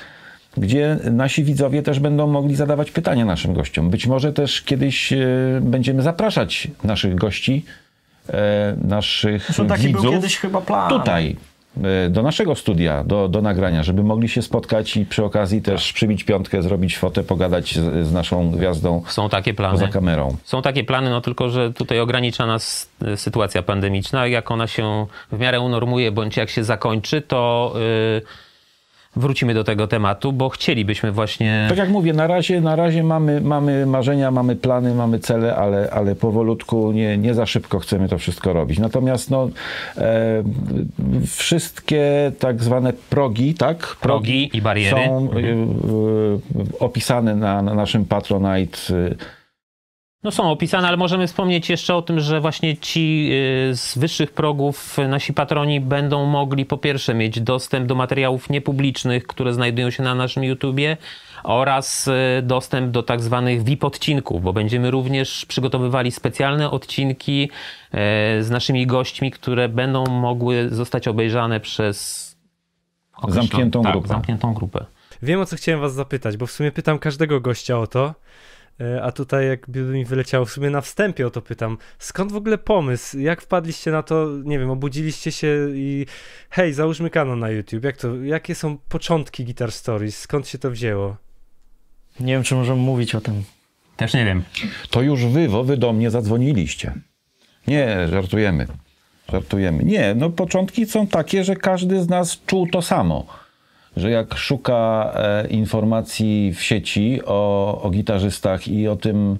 gdzie 0.57 0.97
nasi 1.11 1.43
widzowie 1.43 1.81
też 1.81 1.99
będą 1.99 2.27
mogli 2.27 2.55
zadawać 2.55 2.91
pytania 2.91 3.25
naszym 3.25 3.53
gościom. 3.53 3.89
Być 3.89 4.07
może 4.07 4.33
też 4.33 4.61
kiedyś 4.61 5.13
e, 5.13 5.17
będziemy 5.61 6.01
zapraszać 6.01 6.67
naszych 6.83 7.15
gości, 7.15 7.65
naszych 8.83 9.43
Zresztą 9.45 9.67
taki 9.67 9.87
widzów 9.87 10.01
był 10.01 10.11
kiedyś 10.11 10.37
chyba 10.37 10.61
plan. 10.61 10.89
tutaj, 10.89 11.35
e, 11.83 12.09
do 12.09 12.23
naszego 12.23 12.55
studia, 12.55 13.03
do, 13.03 13.27
do 13.27 13.41
nagrania, 13.41 13.83
żeby 13.83 14.03
mogli 14.03 14.29
się 14.29 14.41
spotkać 14.41 14.97
i 14.97 15.05
przy 15.05 15.23
okazji 15.23 15.61
też 15.61 15.93
przybić 15.93 16.23
piątkę, 16.23 16.61
zrobić 16.63 16.97
fotę, 16.97 17.23
pogadać 17.23 17.75
z, 17.75 18.07
z 18.07 18.13
naszą 18.13 18.51
gwiazdą 18.51 19.03
Są 19.07 19.29
takie 19.29 19.53
plany. 19.53 19.73
poza 19.73 19.87
kamerą. 19.87 20.35
Są 20.43 20.61
takie 20.61 20.83
plany, 20.83 21.09
no 21.09 21.21
tylko, 21.21 21.49
że 21.49 21.73
tutaj 21.73 21.99
ogranicza 21.99 22.45
nas 22.45 22.89
y, 23.07 23.17
sytuacja 23.17 23.61
pandemiczna. 23.63 24.27
Jak 24.27 24.51
ona 24.51 24.67
się 24.67 25.05
w 25.31 25.39
miarę 25.39 25.59
unormuje, 25.61 26.11
bądź 26.11 26.37
jak 26.37 26.49
się 26.49 26.63
zakończy, 26.63 27.21
to 27.21 27.73
y, 28.17 28.21
wrócimy 29.15 29.53
do 29.53 29.63
tego 29.63 29.87
tematu, 29.87 30.33
bo 30.33 30.49
chcielibyśmy 30.49 31.11
właśnie... 31.11 31.65
Tak 31.69 31.77
jak 31.77 31.89
mówię, 31.89 32.13
na 32.13 32.27
razie, 32.27 32.61
na 32.61 32.75
razie 32.75 33.03
mamy, 33.03 33.41
mamy 33.41 33.85
marzenia, 33.85 34.31
mamy 34.31 34.55
plany, 34.55 34.95
mamy 34.95 35.19
cele, 35.19 35.55
ale, 35.55 35.89
ale 35.91 36.15
powolutku, 36.15 36.91
nie, 36.91 37.17
nie 37.17 37.33
za 37.33 37.45
szybko 37.45 37.79
chcemy 37.79 38.09
to 38.09 38.17
wszystko 38.17 38.53
robić. 38.53 38.79
Natomiast 38.79 39.29
no, 39.29 39.49
e, 39.97 40.43
wszystkie 41.27 42.31
tak 42.39 42.63
zwane 42.63 42.93
progi, 43.09 43.53
tak? 43.53 43.97
Progi 44.01 44.57
i 44.57 44.61
bariery. 44.61 45.05
Są 45.05 45.29
e, 45.31 45.39
e, 45.39 46.79
opisane 46.79 47.35
na, 47.35 47.61
na 47.61 47.73
naszym 47.73 48.05
Patronite. 48.05 48.77
No 50.23 50.31
są 50.31 50.51
opisane, 50.51 50.87
ale 50.87 50.97
możemy 50.97 51.27
wspomnieć 51.27 51.69
jeszcze 51.69 51.95
o 51.95 52.01
tym, 52.01 52.19
że 52.19 52.41
właśnie 52.41 52.77
ci 52.77 53.29
y, 53.71 53.75
z 53.75 53.97
wyższych 53.97 54.31
progów, 54.31 54.99
y, 54.99 55.07
nasi 55.07 55.33
patroni 55.33 55.79
będą 55.79 56.25
mogli 56.25 56.65
po 56.65 56.77
pierwsze 56.77 57.13
mieć 57.13 57.41
dostęp 57.41 57.87
do 57.87 57.95
materiałów 57.95 58.49
niepublicznych, 58.49 59.27
które 59.27 59.53
znajdują 59.53 59.89
się 59.89 60.03
na 60.03 60.15
naszym 60.15 60.43
YouTubie 60.43 60.97
oraz 61.43 62.07
y, 62.07 62.41
dostęp 62.43 62.91
do 62.91 63.03
tak 63.03 63.21
zwanych 63.21 63.63
VIP 63.63 63.83
odcinków, 63.83 64.43
bo 64.43 64.53
będziemy 64.53 64.91
również 64.91 65.45
przygotowywali 65.45 66.11
specjalne 66.11 66.71
odcinki 66.71 67.49
z 68.39 68.49
naszymi 68.49 68.87
gośćmi, 68.87 69.31
które 69.31 69.69
będą 69.69 70.05
mogły 70.05 70.69
zostać 70.69 71.07
obejrzane 71.07 71.59
przez 71.59 72.31
Zamkniętą 73.27 73.81
tak, 73.81 73.91
grupę. 73.91 74.07
zamkniętą 74.07 74.53
grupę. 74.53 74.85
Wiem 75.21 75.39
o 75.39 75.45
co 75.45 75.55
chciałem 75.55 75.81
was 75.81 75.93
zapytać, 75.93 76.37
bo 76.37 76.45
w 76.45 76.51
sumie 76.51 76.71
pytam 76.71 76.99
każdego 76.99 77.41
gościa 77.41 77.79
o 77.79 77.87
to, 77.87 78.13
a 79.03 79.11
tutaj 79.11 79.47
jakby 79.47 79.79
mi 79.79 80.05
wyleciało, 80.05 80.45
w 80.45 80.51
sumie 80.51 80.69
na 80.69 80.81
wstępie 80.81 81.27
o 81.27 81.29
to 81.29 81.41
pytam. 81.41 81.77
Skąd 81.99 82.31
w 82.31 82.35
ogóle 82.35 82.57
pomysł? 82.57 83.19
Jak 83.19 83.41
wpadliście 83.41 83.91
na 83.91 84.03
to, 84.03 84.27
nie 84.43 84.59
wiem, 84.59 84.69
obudziliście 84.69 85.31
się 85.31 85.67
i 85.73 86.05
hej, 86.49 86.73
załóżmy 86.73 87.09
kanał 87.09 87.35
na 87.35 87.49
YouTube. 87.49 87.83
Jak 87.83 87.97
to, 87.97 88.15
jakie 88.15 88.55
są 88.55 88.77
początki 88.77 89.45
Guitar 89.45 89.71
Stories? 89.71 90.19
Skąd 90.19 90.47
się 90.47 90.57
to 90.57 90.71
wzięło? 90.71 91.17
Nie 92.19 92.33
wiem, 92.33 92.43
czy 92.43 92.55
możemy 92.55 92.81
mówić 92.81 93.15
o 93.15 93.21
tym. 93.21 93.43
Też 93.97 94.13
nie 94.13 94.25
wiem. 94.25 94.43
To 94.89 95.01
już 95.01 95.25
wy, 95.25 95.47
wo, 95.47 95.63
wy 95.63 95.77
do 95.77 95.93
mnie 95.93 96.11
zadzwoniliście. 96.11 96.93
Nie, 97.67 98.07
żartujemy. 98.07 98.67
Żartujemy. 99.31 99.83
Nie, 99.83 100.15
no 100.15 100.29
początki 100.29 100.85
są 100.85 101.07
takie, 101.07 101.43
że 101.43 101.55
każdy 101.55 102.03
z 102.03 102.09
nas 102.09 102.41
czuł 102.45 102.67
to 102.67 102.81
samo. 102.81 103.25
Że 103.97 104.11
jak 104.11 104.35
szuka 104.35 105.11
e, 105.15 105.47
informacji 105.47 106.53
w 106.53 106.63
sieci 106.63 107.19
o, 107.25 107.81
o 107.81 107.89
gitarzystach 107.89 108.67
i 108.67 108.87
o 108.87 108.95
tym, 108.95 109.37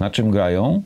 na 0.00 0.10
czym 0.10 0.30
grają, 0.30 0.82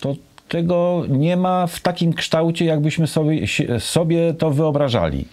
to 0.00 0.14
tego 0.48 1.04
nie 1.08 1.36
ma 1.36 1.66
w 1.66 1.80
takim 1.80 2.12
kształcie, 2.12 2.64
jakbyśmy 2.64 3.06
sobie, 3.06 3.46
sobie 3.78 4.34
to 4.34 4.50
wyobrażali. 4.50 5.24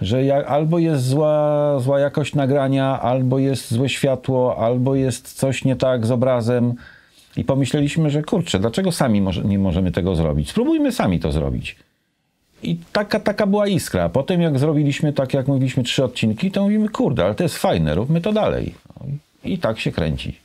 Że 0.00 0.24
ja, 0.24 0.46
albo 0.46 0.78
jest 0.78 1.04
zła, 1.04 1.76
zła 1.80 2.00
jakość 2.00 2.34
nagrania, 2.34 3.00
albo 3.00 3.38
jest 3.38 3.70
złe 3.70 3.88
światło, 3.88 4.56
albo 4.58 4.94
jest 4.94 5.32
coś 5.32 5.64
nie 5.64 5.76
tak 5.76 6.06
z 6.06 6.10
obrazem. 6.10 6.74
I 7.36 7.44
pomyśleliśmy, 7.44 8.10
że 8.10 8.22
kurczę, 8.22 8.58
dlaczego 8.58 8.92
sami 8.92 9.20
może, 9.20 9.42
nie 9.42 9.58
możemy 9.58 9.92
tego 9.92 10.14
zrobić? 10.14 10.50
Spróbujmy 10.50 10.92
sami 10.92 11.20
to 11.20 11.32
zrobić. 11.32 11.76
I 12.62 12.76
taka, 12.92 13.20
taka 13.20 13.46
była 13.46 13.66
iskra. 13.66 14.08
Potem 14.08 14.40
jak 14.40 14.58
zrobiliśmy, 14.58 15.12
tak 15.12 15.34
jak 15.34 15.48
mówiliśmy, 15.48 15.82
trzy 15.82 16.04
odcinki, 16.04 16.50
to 16.50 16.62
mówimy, 16.62 16.88
kurde, 16.88 17.24
ale 17.24 17.34
to 17.34 17.42
jest 17.42 17.58
fajne, 17.58 17.94
róbmy 17.94 18.20
to 18.20 18.32
dalej. 18.32 18.74
No 19.00 19.06
I 19.44 19.58
tak 19.58 19.80
się 19.80 19.92
kręci. 19.92 20.38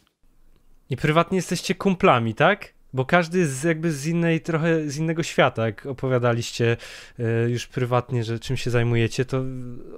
I 0.89 0.97
prywatnie 0.97 1.35
jesteście 1.35 1.75
kumplami, 1.75 2.35
tak? 2.35 2.74
Bo 2.95 3.05
każdy 3.05 3.47
z, 3.47 3.63
jakby 3.63 3.91
z 3.91 4.07
innej, 4.07 4.41
trochę 4.41 4.89
z 4.89 4.97
innego 4.97 5.23
świata, 5.23 5.65
jak 5.65 5.85
opowiadaliście 5.85 6.77
e, 7.19 7.49
już 7.49 7.67
prywatnie, 7.67 8.23
że 8.23 8.39
czym 8.39 8.57
się 8.57 8.69
zajmujecie, 8.69 9.25
to 9.25 9.43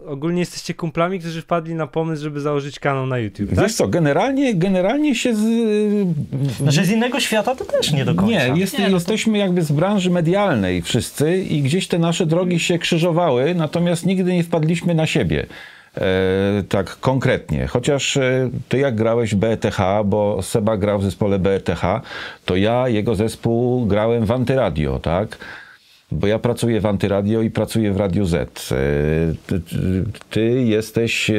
ogólnie 0.05 0.39
jesteście 0.39 0.73
kumplami, 0.73 1.19
którzy 1.19 1.41
wpadli 1.41 1.75
na 1.75 1.87
pomysł, 1.87 2.23
żeby 2.23 2.41
założyć 2.41 2.79
kanał 2.79 3.05
na 3.05 3.17
YouTube, 3.17 3.49
tak? 3.49 3.59
Wiesz 3.59 3.75
co, 3.75 3.87
generalnie, 3.87 4.55
generalnie 4.55 5.15
się 5.15 5.35
z, 5.35 5.39
Znaczy 6.57 6.85
z 6.85 6.91
innego 6.91 7.19
świata 7.19 7.55
to 7.55 7.65
też 7.65 7.91
nie 7.91 8.05
do 8.05 8.15
końca. 8.15 8.47
Nie, 8.47 8.59
jest, 8.59 8.79
jesteśmy 8.79 9.37
jakby 9.37 9.61
z 9.61 9.71
branży 9.71 10.09
medialnej 10.09 10.81
wszyscy 10.81 11.37
i 11.37 11.61
gdzieś 11.61 11.87
te 11.87 11.99
nasze 11.99 12.25
drogi 12.25 12.59
się 12.59 12.79
krzyżowały, 12.79 13.55
natomiast 13.55 14.05
nigdy 14.05 14.33
nie 14.33 14.43
wpadliśmy 14.43 14.95
na 14.95 15.07
siebie. 15.07 15.45
E, 15.97 16.63
tak 16.69 16.97
konkretnie. 16.99 17.67
Chociaż 17.67 18.17
e, 18.17 18.49
ty 18.69 18.77
jak 18.77 18.95
grałeś 18.95 19.35
w 19.35 19.37
BETH, 19.37 19.77
bo 20.05 20.41
Seba 20.41 20.77
grał 20.77 20.99
w 20.99 21.03
zespole 21.03 21.39
BETH, 21.39 21.81
to 22.45 22.55
ja, 22.55 22.87
jego 22.89 23.15
zespół, 23.15 23.85
grałem 23.85 24.25
w 24.25 24.31
Antyradio, 24.31 24.99
tak? 24.99 25.37
Bo 26.11 26.27
ja 26.27 26.39
pracuję 26.39 26.81
w 26.81 26.85
Antyradio 26.85 27.41
i 27.41 27.49
pracuję 27.51 27.93
w 27.93 27.97
Radiu 27.97 28.25
Z. 28.25 28.71
E, 28.71 28.75
Ty, 29.47 29.61
ty- 30.29 30.63
jesteś 30.63 31.31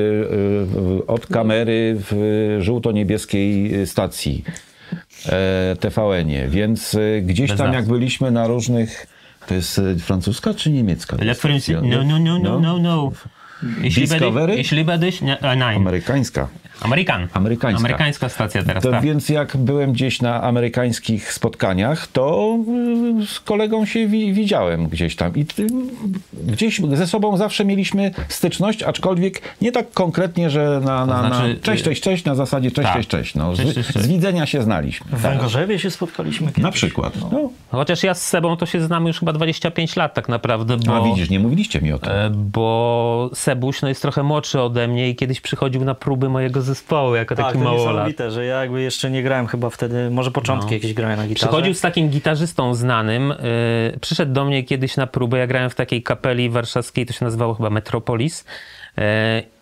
od 1.06 1.26
kamery 1.26 1.96
w 1.98 2.56
żółto-niebieskiej 2.60 3.86
stacji 3.86 4.44
TVN-ie, 5.80 6.48
więc 6.48 6.96
gdzieś 7.22 7.50
tam 7.50 7.72
jak 7.74 7.86
byliśmy 7.86 8.30
na 8.30 8.46
różnych... 8.46 9.06
To 9.46 9.54
jest 9.54 9.80
francuska 10.00 10.54
czy 10.54 10.70
niemiecka? 10.70 11.16
Le 11.24 11.34
French- 11.34 11.82
No, 11.82 12.02
no, 12.04 12.18
no, 12.18 12.38
no, 12.38 12.60
no, 12.60 12.78
no. 12.78 13.10
Jeśli 13.82 14.02
Discovery? 14.02 14.32
będę, 14.34 14.54
jeśli 14.56 14.84
będziesz, 14.84 15.20
nein. 15.56 15.62
Amerykańska. 15.76 16.48
Amerykan. 16.82 17.28
Amerykańska. 17.32 17.78
Amerykańska 17.80 18.28
stacja 18.28 18.62
teraz, 18.62 18.82
To 18.82 18.90
tak. 18.90 19.02
więc 19.02 19.28
jak 19.28 19.56
byłem 19.56 19.92
gdzieś 19.92 20.22
na 20.22 20.42
amerykańskich 20.42 21.32
spotkaniach, 21.32 22.06
to 22.06 22.56
y, 23.22 23.26
z 23.26 23.40
kolegą 23.40 23.86
się 23.86 24.06
wi- 24.06 24.32
widziałem 24.32 24.88
gdzieś 24.88 25.16
tam. 25.16 25.34
I 25.36 25.44
ty, 25.44 25.66
gdzieś 26.46 26.80
ze 26.94 27.06
sobą 27.06 27.36
zawsze 27.36 27.64
mieliśmy 27.64 28.10
styczność, 28.28 28.82
aczkolwiek 28.82 29.40
nie 29.62 29.72
tak 29.72 29.90
konkretnie, 29.92 30.50
że 30.50 30.80
na, 30.84 31.06
na, 31.06 31.28
znaczy, 31.28 31.54
na 31.54 31.60
cześć, 31.60 31.84
cześć, 31.84 32.02
cześć, 32.02 32.24
na 32.24 32.34
zasadzie 32.34 32.70
cześć, 32.70 32.86
tak. 32.88 32.96
cześć, 32.96 33.08
cześć. 33.08 33.34
No, 33.34 33.54
Cześć, 33.56 33.70
z, 33.70 33.74
cześć, 33.74 33.92
cześć. 33.92 34.04
z 34.04 34.08
widzenia 34.08 34.46
się 34.46 34.62
znaliśmy. 34.62 35.06
W 35.16 35.20
Węgorzewie 35.20 35.78
się 35.78 35.90
spotkaliśmy 35.90 36.46
kiedyś. 36.46 36.62
Na 36.64 36.70
przykład. 36.70 37.12
No. 37.32 37.50
Chociaż 37.70 38.02
ja 38.02 38.14
z 38.14 38.22
Sebą 38.28 38.56
to 38.56 38.66
się 38.66 38.80
znamy 38.80 39.08
już 39.08 39.18
chyba 39.18 39.32
25 39.32 39.96
lat 39.96 40.14
tak 40.14 40.28
naprawdę, 40.28 40.76
bo... 40.76 40.96
A 40.96 41.00
widzisz, 41.04 41.30
nie 41.30 41.40
mówiliście 41.40 41.80
mi 41.80 41.92
o 41.92 41.98
tym. 41.98 42.12
e, 42.12 42.30
Bo 42.30 43.30
Sebuś 43.48 43.82
no, 43.82 43.88
jest 43.88 44.02
trochę 44.02 44.22
młodszy 44.22 44.60
ode 44.60 44.88
mnie 44.88 45.08
i 45.08 45.16
kiedyś 45.16 45.40
przychodził 45.40 45.84
na 45.84 45.94
próby 45.94 46.28
mojego 46.28 46.62
zespołu 46.62 47.14
jako 47.14 47.34
Tak, 47.34 47.46
taki 47.46 47.58
to 47.58 47.64
małolat. 47.64 47.86
niesamowite, 47.86 48.30
że 48.30 48.44
ja 48.44 48.60
jakby 48.60 48.82
jeszcze 48.82 49.10
nie 49.10 49.22
grałem 49.22 49.46
chyba 49.46 49.70
wtedy, 49.70 50.10
może 50.10 50.30
początki 50.30 50.66
No. 50.70 50.74
jakieś 50.74 50.94
grałem 50.94 51.16
na 51.16 51.26
gitarze. 51.26 51.46
Przychodził 51.46 51.74
z 51.74 51.80
takim 51.80 52.08
gitarzystą 52.08 52.74
znanym. 52.74 53.28
Yy, 53.92 53.98
przyszedł 54.00 54.32
do 54.32 54.44
mnie 54.44 54.62
kiedyś 54.64 54.96
na 54.96 55.06
próbę. 55.06 55.38
Ja 55.38 55.46
grałem 55.46 55.70
w 55.70 55.74
takiej 55.74 56.02
kapeli 56.02 56.50
warszawskiej, 56.50 57.06
to 57.06 57.12
się 57.12 57.24
nazywało 57.24 57.54
chyba 57.54 57.70
Metropolis. 57.70 58.44
Yy, 58.96 59.02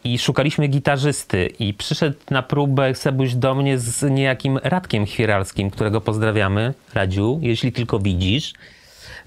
I 0.05 0.19
szukaliśmy 0.19 0.69
gitarzysty. 0.69 1.47
I 1.59 1.75
przyszedł 1.75 2.17
na 2.31 2.43
próbę 2.43 2.95
Sebuś 2.95 3.35
do 3.35 3.55
mnie 3.55 3.79
z 3.79 4.11
niejakim 4.11 4.59
Radkiem 4.63 5.07
Chwieralskim, 5.07 5.71
którego 5.71 6.01
pozdrawiamy. 6.01 6.75
Radziu, 6.95 7.39
jeśli 7.43 7.73
tylko 7.73 7.99
widzisz. 7.99 8.53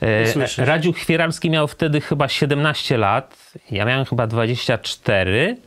E, 0.01 0.65
Radziu 0.65 0.93
Chwieralski 0.93 1.49
miał 1.49 1.67
wtedy 1.67 2.01
chyba 2.01 2.27
17 2.27 2.97
lat, 2.97 3.53
ja 3.71 3.85
miałem 3.85 4.05
chyba 4.05 4.27
24 4.27 5.57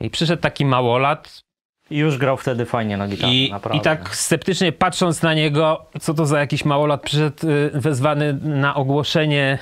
i 0.00 0.10
przyszedł 0.10 0.42
taki 0.42 0.64
małolat, 0.64 1.48
i 1.90 1.96
już 1.96 2.18
grał 2.18 2.36
wtedy 2.36 2.66
fajnie 2.66 2.96
na 2.96 3.08
gitarze, 3.08 3.34
I, 3.34 3.50
naprawdę. 3.50 3.78
I 3.78 3.80
tak 3.80 4.16
sceptycznie 4.16 4.72
patrząc 4.72 5.22
na 5.22 5.34
niego, 5.34 5.86
co 6.00 6.14
to 6.14 6.26
za 6.26 6.40
jakiś 6.40 6.64
małolat 6.64 7.02
przyszedł 7.02 7.48
y, 7.48 7.70
wezwany 7.74 8.38
na 8.42 8.74
ogłoszenie 8.74 9.58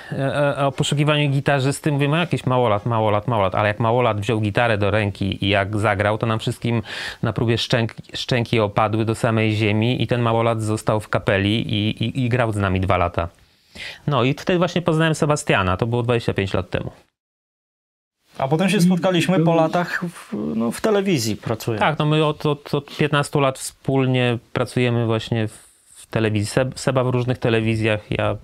y, 0.57 0.65
o 0.65 0.73
poszukiwaniu 0.73 1.31
gitarzysty, 1.31 1.93
mówimy, 1.93 2.13
no 2.13 2.21
jakiś 2.21 2.47
małolat, 2.47 2.87
małolat, 2.87 3.29
małolat, 3.29 3.55
ale 3.55 3.69
jak 3.69 3.81
małolat 3.81 4.21
wziął 4.21 4.41
gitarę 4.41 4.79
do 4.79 4.91
ręki 4.91 5.45
i 5.45 5.49
jak 5.49 5.77
zagrał, 5.77 6.19
to 6.19 6.27
nam 6.27 6.39
wszystkim 6.39 6.83
na 7.23 7.33
próbie 7.33 7.59
szczęk, 7.59 7.95
szczęki 8.15 8.61
opadły 8.61 9.05
do 9.05 9.15
samej 9.15 9.55
ziemi 9.55 10.03
i 10.03 10.07
ten 10.07 10.21
małolat 10.21 10.63
został 10.63 11.01
w 11.01 11.09
kapeli 11.09 11.75
i, 11.75 12.05
i, 12.05 12.25
i 12.25 12.29
grał 12.29 12.53
z 12.53 12.57
nami 12.57 12.81
dwa 12.81 12.97
lata. 12.97 13.29
No 14.07 14.25
i 14.25 14.35
wtedy 14.35 14.59
właśnie 14.59 14.83
poznałem 14.83 15.15
Sebastiana, 15.15 15.77
to 15.77 15.87
było 15.87 16.03
25 16.03 16.55
lat 16.55 16.71
temu. 16.71 16.91
A 18.39 18.49
potem 18.49 18.69
się 18.69 18.81
spotkaliśmy 18.81 19.41
po 19.41 19.55
latach 19.55 20.05
w, 20.05 20.33
no, 20.57 20.71
w 20.71 20.81
telewizji 20.81 21.37
pracujemy. 21.37 21.81
Tak, 21.81 21.99
no 21.99 22.07
my 22.07 22.25
od, 22.25 22.47
od, 22.47 22.75
od 22.75 22.97
15 22.97 23.41
lat 23.41 23.59
wspólnie 23.59 24.39
pracujemy 24.53 25.07
właśnie 25.07 25.49
w 25.95 26.07
telewizji. 26.11 26.63
Seba 26.75 27.05
w 27.05 27.09
różnych 27.09 27.39
telewizjach, 27.39 28.11
ja... 28.11 28.37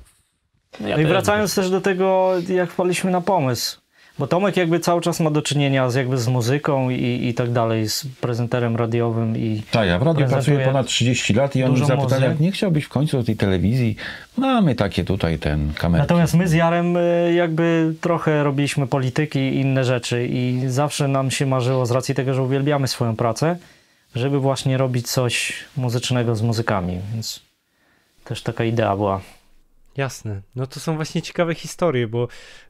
No, 0.80 0.88
ja 0.88 0.96
no 0.96 1.02
i 1.02 1.06
wracając 1.06 1.54
też 1.54 1.70
do 1.70 1.80
tego, 1.80 2.32
jak 2.48 2.70
wpadliśmy 2.70 3.10
na 3.10 3.20
pomysł. 3.20 3.81
Bo 4.18 4.26
Tomek 4.26 4.56
jakby 4.56 4.80
cały 4.80 5.00
czas 5.00 5.20
ma 5.20 5.30
do 5.30 5.42
czynienia 5.42 5.90
z, 5.90 5.94
jakby 5.94 6.18
z 6.18 6.28
muzyką 6.28 6.90
i, 6.90 7.26
i 7.28 7.34
tak 7.34 7.52
dalej, 7.52 7.88
z 7.88 8.06
prezenterem 8.20 8.76
radiowym 8.76 9.36
i 9.36 9.62
Tak, 9.70 9.88
ja 9.88 9.98
w 9.98 10.02
radiu 10.02 10.26
pracuję 10.28 10.58
ponad 10.58 10.86
30 10.86 11.34
lat 11.34 11.56
i 11.56 11.64
oni 11.64 11.86
zapytali, 11.86 12.24
jak 12.24 12.40
nie 12.40 12.52
chciałbyś 12.52 12.84
w 12.84 12.88
końcu 12.88 13.16
do 13.16 13.24
tej 13.24 13.36
telewizji? 13.36 13.96
Mamy 14.36 14.74
takie 14.74 15.04
tutaj 15.04 15.38
ten 15.38 15.72
kamerę. 15.74 16.02
Natomiast 16.02 16.34
my 16.34 16.48
z 16.48 16.52
Jarem 16.52 16.96
y, 16.96 17.32
jakby 17.34 17.94
trochę 18.00 18.44
robiliśmy 18.44 18.86
polityki 18.86 19.38
i 19.38 19.60
inne 19.60 19.84
rzeczy 19.84 20.26
i 20.26 20.60
zawsze 20.66 21.08
nam 21.08 21.30
się 21.30 21.46
marzyło 21.46 21.86
z 21.86 21.90
racji 21.90 22.14
tego, 22.14 22.34
że 22.34 22.42
uwielbiamy 22.42 22.88
swoją 22.88 23.16
pracę, 23.16 23.56
żeby 24.14 24.38
właśnie 24.38 24.76
robić 24.78 25.08
coś 25.10 25.64
muzycznego 25.76 26.36
z 26.36 26.42
muzykami, 26.42 26.98
więc 27.14 27.40
też 28.24 28.42
taka 28.42 28.64
idea 28.64 28.96
była. 28.96 29.20
Jasne. 29.96 30.40
No 30.56 30.66
to 30.66 30.80
są 30.80 30.96
właśnie 30.96 31.22
ciekawe 31.22 31.54
historie, 31.54 32.08
bo 32.08 32.28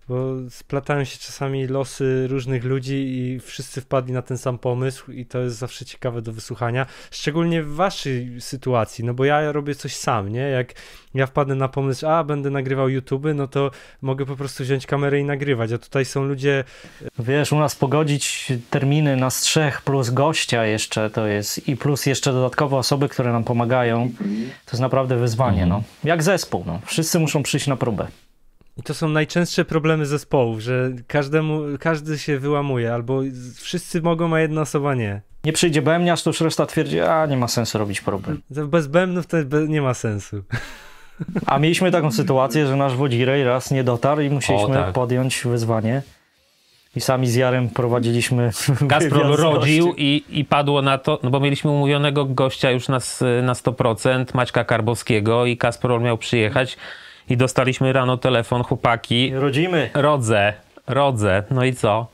bo 0.09 0.35
splatają 0.51 1.05
się 1.05 1.19
czasami 1.19 1.67
losy 1.67 2.27
różnych 2.29 2.65
ludzi 2.65 2.95
i 2.95 3.41
wszyscy 3.41 3.81
wpadli 3.81 4.13
na 4.13 4.23
ten 4.23 4.39
sam 4.39 4.59
pomysł 4.59 5.13
i 5.13 5.27
to 5.27 5.39
jest 5.39 5.57
zawsze 5.57 5.85
ciekawe 5.85 6.23
do 6.23 6.33
wysłuchania, 6.33 6.87
szczególnie 7.11 7.63
w 7.63 7.75
waszej 7.75 8.41
sytuacji, 8.41 9.05
no 9.05 9.15
bo 9.15 9.25
ja 9.25 9.53
robię 9.53 9.75
coś 9.75 9.97
sam, 9.97 10.29
nie? 10.29 10.41
Jak 10.41 10.73
ja 11.15 11.27
wpadnę 11.27 11.55
na 11.55 11.69
pomysł, 11.69 12.07
a 12.07 12.25
będę 12.25 12.51
nagrywał 12.51 12.89
YouTube, 12.89 13.27
no 13.35 13.49
to 13.49 13.71
mogę 14.03 14.27
po 14.27 14.37
prostu 14.37 14.65
wziąć 14.65 14.87
kamerę 14.87 15.21
i 15.21 15.25
nagrywać, 15.25 15.73
a 15.73 15.79
tutaj 15.79 16.05
są 16.05 16.25
ludzie... 16.25 16.65
Wiesz, 17.19 17.53
u 17.53 17.59
nas 17.59 17.77
pogodzić 17.77 18.53
terminy 18.71 19.17
na 19.17 19.31
trzech 19.31 19.83
plus 19.83 20.11
gościa 20.11 20.67
jeszcze 20.67 21.11
to 21.11 21.27
jest 21.27 21.69
i 21.69 21.77
plus 21.77 22.07
jeszcze 22.07 22.33
dodatkowe 22.33 22.77
osoby, 22.77 23.09
które 23.09 23.33
nam 23.33 23.45
pomagają, 23.45 24.11
to 24.65 24.73
jest 24.73 24.81
naprawdę 24.81 25.17
wyzwanie, 25.17 25.67
no. 25.67 25.83
Jak 26.05 26.23
zespół, 26.23 26.65
no. 26.67 26.81
Wszyscy 26.87 27.19
muszą 27.19 27.43
przyjść 27.43 27.67
na 27.67 27.77
próbę. 27.77 28.07
I 28.83 28.85
to 28.85 28.95
są 28.95 29.09
najczęstsze 29.09 29.64
problemy 29.64 30.07
zespołów, 30.07 30.61
że 30.61 30.91
każdemu, 31.07 31.61
każdy 31.80 32.18
się 32.18 32.39
wyłamuje, 32.39 32.95
albo 32.95 33.20
wszyscy 33.57 34.03
mogą, 34.03 34.35
a 34.35 34.41
jedna 34.41 34.61
osoba 34.61 34.95
nie. 34.95 35.20
Nie 35.45 35.53
przyjdzie 35.53 35.83
bębniarz, 35.83 36.22
to 36.22 36.30
już 36.30 36.41
reszta 36.41 36.66
twierdzi, 36.66 37.01
a 37.01 37.26
nie 37.26 37.37
ma 37.37 37.49
sensu 37.49 37.78
robić 37.78 38.01
próby. 38.01 38.37
Bez 38.51 38.87
bębnów 38.87 39.26
to 39.26 39.37
nie 39.68 39.83
ma 39.83 39.95
sensu. 39.95 40.43
A 41.47 41.59
mieliśmy 41.59 41.91
taką 41.91 42.12
sytuację, 42.12 42.66
że 42.66 42.76
nasz 42.76 42.97
wodzirej 42.97 43.45
raz 43.45 43.70
nie 43.70 43.85
dotarł 43.85 44.20
i 44.20 44.30
musieliśmy 44.30 44.80
o, 44.80 44.85
tak. 44.85 44.93
podjąć 44.93 45.43
wyzwanie. 45.45 46.03
I 46.97 47.01
sami 47.01 47.26
z 47.26 47.35
Jarem 47.35 47.68
prowadziliśmy. 47.68 48.51
Gazprom 48.80 49.33
rodził 49.33 49.95
i, 49.97 50.24
i 50.28 50.45
padło 50.45 50.83
na 50.83 50.99
to, 50.99 51.18
no 51.22 51.30
bo 51.30 51.41
mieliśmy 51.41 51.70
umówionego 51.70 52.24
gościa 52.24 52.70
już 52.70 52.89
na, 52.89 52.99
na 53.43 53.53
100%, 53.53 54.24
Maćka 54.35 54.64
Karbowskiego, 54.64 55.47
i 55.47 55.57
Kasprol 55.57 56.01
miał 56.01 56.18
przyjechać 56.18 56.76
i 57.29 57.37
dostaliśmy 57.37 57.93
rano 57.93 58.16
telefon, 58.16 58.62
chłopaki. 58.62 59.33
Rodzimy. 59.35 59.91
Rodzę, 59.95 60.53
rodzę. 60.87 61.43
No 61.51 61.64
i 61.64 61.75
co? 61.75 62.07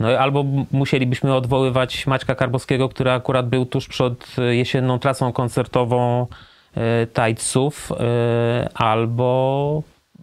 No 0.00 0.08
albo 0.08 0.44
musielibyśmy 0.72 1.34
odwoływać 1.34 2.06
Maćka 2.06 2.34
Karbowskiego, 2.34 2.88
który 2.88 3.10
akurat 3.10 3.48
był 3.48 3.66
tuż 3.66 3.88
przed 3.88 4.36
e, 4.38 4.56
jesienną 4.56 4.98
trasą 4.98 5.32
koncertową 5.32 6.26
e, 6.74 7.06
Tajców, 7.06 7.92
e, 7.92 8.68
albo 8.74 9.82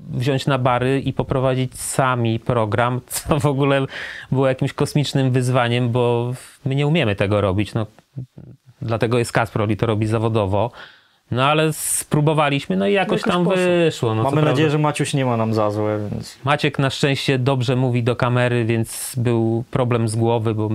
wziąć 0.10 0.46
na 0.46 0.58
bary 0.58 1.00
i 1.00 1.14
poprowadzić 1.14 1.80
sami 1.80 2.40
program, 2.40 3.02
co 3.08 3.40
w 3.40 3.46
ogóle 3.46 3.86
było 4.32 4.48
jakimś 4.48 4.74
kosmicznym 4.74 5.32
wyzwaniem, 5.32 5.90
bo 5.90 6.34
my 6.66 6.76
nie 6.76 6.88
umiemy 6.88 7.16
tego 7.16 7.42
robić. 7.42 7.74
No, 7.74 7.86
dlatego 8.82 9.20
jest 9.20 9.32
Kasprol 9.32 9.70
i 9.70 9.78
to 9.78 9.86
robi 9.86 10.08
zawodowo. 10.08 10.72
No 11.32 11.46
ale 11.46 11.74
spróbowaliśmy, 11.74 12.78
no 12.78 12.88
i 12.88 12.94
jakoś 12.94 13.26
no, 13.26 13.32
tam 13.32 13.46
sposób. 13.46 13.64
wyszło. 13.64 14.16
No, 14.16 14.24
Mamy 14.24 14.36
nadzieję, 14.36 14.56
prawda. 14.56 14.72
że 14.72 14.78
Maciuś 14.78 15.14
nie 15.14 15.26
ma 15.26 15.38
nam 15.38 15.54
za 15.54 15.72
złe. 15.72 16.00
Więc... 16.12 16.38
Maciek 16.44 16.80
na 16.80 16.90
szczęście 16.90 17.40
dobrze 17.40 17.76
mówi 17.76 18.04
do 18.04 18.16
kamery, 18.16 18.66
więc 18.66 19.14
był 19.18 19.64
problem 19.72 20.08
z 20.08 20.16
głowy, 20.16 20.56
bo 20.56 20.70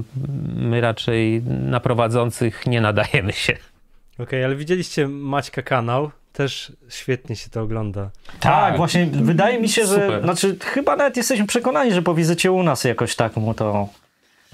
my 0.56 0.80
raczej 0.80 1.42
na 1.42 1.80
prowadzących 1.80 2.66
nie 2.66 2.80
nadajemy 2.80 3.32
się. 3.32 3.52
Okej, 3.52 4.24
okay, 4.24 4.44
ale 4.44 4.56
widzieliście 4.56 5.08
Maćka 5.08 5.62
kanał, 5.62 6.10
też 6.32 6.72
świetnie 6.88 7.36
się 7.36 7.50
to 7.50 7.62
ogląda. 7.62 8.10
Tak, 8.26 8.40
tak 8.40 8.76
właśnie 8.76 9.06
wydaje 9.06 9.60
mi 9.60 9.68
się, 9.68 9.86
że 9.86 10.20
znaczy 10.22 10.56
chyba 10.60 10.96
nawet 10.96 11.16
jesteśmy 11.16 11.46
przekonani, 11.46 11.92
że 11.92 12.02
po 12.02 12.14
wizycie 12.14 12.52
u 12.52 12.62
nas 12.62 12.84
jakoś 12.84 13.16
tak 13.16 13.36
mu 13.36 13.54
to 13.54 13.88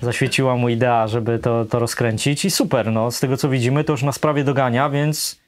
zaświeciła 0.03 0.57
mu 0.57 0.68
idea, 0.68 1.09
żeby 1.09 1.38
to, 1.38 1.64
to 1.64 1.78
rozkręcić 1.78 2.44
i 2.44 2.51
super, 2.51 2.92
no 2.92 3.11
z 3.11 3.20
tego 3.20 3.36
co 3.36 3.48
widzimy 3.48 3.84
to 3.84 3.92
już 3.92 4.03
na 4.03 4.12
sprawie 4.12 4.44
dogania, 4.44 4.90
więc 4.90 5.39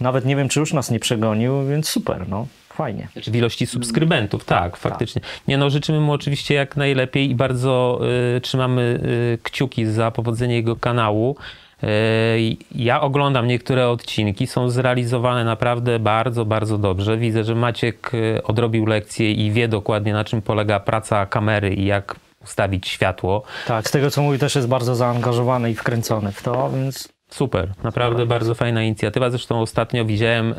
nawet 0.00 0.24
nie 0.24 0.36
wiem, 0.36 0.48
czy 0.48 0.60
już 0.60 0.72
nas 0.72 0.90
nie 0.90 1.00
przegonił, 1.00 1.66
więc 1.66 1.88
super, 1.88 2.28
no. 2.28 2.46
Fajnie. 2.68 3.08
Znaczy 3.12 3.30
w 3.30 3.36
ilości 3.36 3.66
subskrybentów, 3.66 4.44
tak, 4.44 4.62
tak, 4.62 4.76
faktycznie. 4.76 5.22
Nie 5.48 5.58
no, 5.58 5.70
życzymy 5.70 6.00
mu 6.00 6.12
oczywiście 6.12 6.54
jak 6.54 6.76
najlepiej 6.76 7.30
i 7.30 7.34
bardzo 7.34 8.00
y, 8.36 8.40
trzymamy 8.40 9.00
y, 9.34 9.38
kciuki 9.42 9.86
za 9.86 10.10
powodzenie 10.10 10.54
jego 10.54 10.76
kanału. 10.76 11.36
Y, 11.82 12.56
ja 12.74 13.00
oglądam 13.00 13.46
niektóre 13.46 13.88
odcinki, 13.88 14.46
są 14.46 14.70
zrealizowane 14.70 15.44
naprawdę 15.44 15.98
bardzo, 15.98 16.44
bardzo 16.44 16.78
dobrze. 16.78 17.16
Widzę, 17.16 17.44
że 17.44 17.54
Maciek 17.54 18.14
y, 18.14 18.42
odrobił 18.42 18.86
lekcję 18.86 19.32
i 19.32 19.50
wie 19.50 19.68
dokładnie 19.68 20.12
na 20.12 20.24
czym 20.24 20.42
polega 20.42 20.80
praca 20.80 21.26
kamery 21.26 21.74
i 21.74 21.84
jak 21.84 22.16
ustawić 22.44 22.88
światło. 22.88 23.42
Tak, 23.66 23.88
z 23.88 23.90
tego 23.90 24.10
co 24.10 24.22
mówi 24.22 24.38
też 24.38 24.54
jest 24.54 24.68
bardzo 24.68 24.94
zaangażowany 24.94 25.70
i 25.70 25.74
wkręcony 25.74 26.32
w 26.32 26.42
to, 26.42 26.70
więc 26.70 27.08
Super, 27.28 27.72
naprawdę 27.82 28.26
bardzo 28.26 28.54
fajna 28.54 28.82
inicjatywa. 28.82 29.30
Zresztą 29.30 29.60
ostatnio 29.60 30.04
widziałem, 30.04 30.54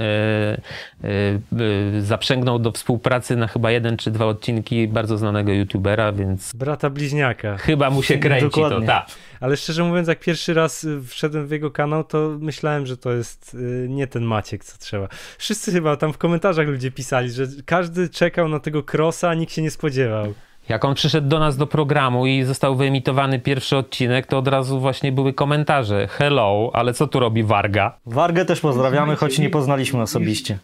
yy, 1.04 1.60
yy, 1.94 2.02
zaprzęgnął 2.02 2.60
do 2.60 2.72
współpracy 2.72 3.36
na 3.36 3.48
chyba 3.48 3.72
jeden 3.72 3.98
czy 3.98 4.12
dwa 4.12 4.26
odcinki 4.26 4.88
bardzo 4.88 5.18
znanego 5.18 5.52
youtubera, 5.52 6.12
więc. 6.12 6.56
Brata 6.56 6.90
bliźniaka. 6.90 7.58
Chyba 7.58 7.90
mu 7.90 8.04
się 8.04 8.18
kręci 8.18 8.62
to, 8.62 8.82
tak. 8.82 9.08
Ale 9.40 9.58
szczerze 9.58 9.84
mówiąc, 9.84 10.08
jak 10.08 10.20
pierwszy 10.20 10.54
raz 10.54 10.88
wszedłem 11.08 11.48
w 11.48 11.52
jego 11.52 11.72
kanał, 11.72 12.04
to 12.04 12.38
myślałem, 12.40 12.86
że 12.86 12.98
to 12.98 13.12
jest 13.12 13.58
nie 13.88 14.08
ten 14.08 14.24
Maciek, 14.24 14.66
co 14.66 14.78
trzeba. 14.78 15.08
Wszyscy 15.38 15.72
chyba 15.72 15.98
tam 15.98 16.14
w 16.14 16.18
komentarzach 16.18 16.68
ludzie 16.68 16.92
pisali, 16.92 17.32
że 17.32 17.48
każdy 17.66 18.10
czekał 18.10 18.48
na 18.48 18.60
tego 18.60 18.84
crossa, 18.94 19.30
a 19.30 19.34
nikt 19.34 19.54
się 19.54 19.62
nie 19.62 19.72
spodziewał. 19.72 20.34
Jak 20.70 20.86
on 20.86 20.96
przyszedł 20.96 21.28
do 21.28 21.40
nas 21.40 21.58
do 21.58 21.68
programu 21.68 22.26
i 22.26 22.44
został 22.44 22.76
wyemitowany 22.76 23.40
pierwszy 23.40 23.78
odcinek, 23.78 24.28
to 24.28 24.38
od 24.38 24.48
razu 24.48 24.80
właśnie 24.80 25.12
były 25.12 25.34
komentarze. 25.34 26.08
Hello, 26.08 26.70
ale 26.74 26.94
co 26.94 27.08
tu 27.08 27.20
robi 27.20 27.44
Warga? 27.44 27.98
Wargę 28.06 28.46
też 28.46 28.60
pozdrawiamy, 28.60 29.16
choć 29.16 29.40
nie 29.40 29.50
poznaliśmy 29.50 30.02
osobiście. 30.02 30.60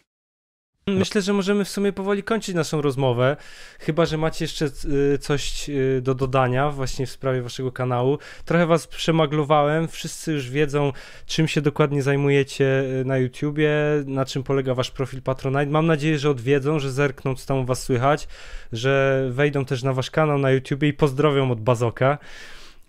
Myślę, 0.89 1.21
że 1.21 1.33
możemy 1.33 1.65
w 1.65 1.69
sumie 1.69 1.93
powoli 1.93 2.23
kończyć 2.23 2.55
naszą 2.55 2.81
rozmowę, 2.81 3.37
chyba 3.79 4.05
że 4.05 4.17
macie 4.17 4.45
jeszcze 4.45 4.65
y, 5.13 5.17
coś 5.17 5.69
y, 5.69 6.01
do 6.03 6.15
dodania 6.15 6.69
właśnie 6.69 7.05
w 7.05 7.11
sprawie 7.11 7.41
waszego 7.41 7.71
kanału. 7.71 8.17
Trochę 8.45 8.65
was 8.65 8.87
przemaglowałem, 8.87 9.87
wszyscy 9.87 10.33
już 10.33 10.49
wiedzą, 10.49 10.91
czym 11.25 11.47
się 11.47 11.61
dokładnie 11.61 12.03
zajmujecie 12.03 12.83
y, 13.01 13.05
na 13.05 13.17
YouTubie, 13.17 13.71
na 14.05 14.25
czym 14.25 14.43
polega 14.43 14.73
wasz 14.73 14.91
profil 14.91 15.21
Patronite. 15.21 15.65
Mam 15.65 15.87
nadzieję, 15.87 16.19
że 16.19 16.29
odwiedzą, 16.29 16.79
że 16.79 16.91
zerkną, 16.91 17.35
co 17.35 17.47
tam 17.47 17.65
was 17.65 17.83
słychać, 17.83 18.27
że 18.71 19.25
wejdą 19.31 19.65
też 19.65 19.83
na 19.83 19.93
wasz 19.93 20.11
kanał 20.11 20.37
na 20.37 20.51
YouTubie 20.51 20.87
i 20.87 20.93
pozdrowią 20.93 21.51
od 21.51 21.61
Bazoka. 21.61 22.17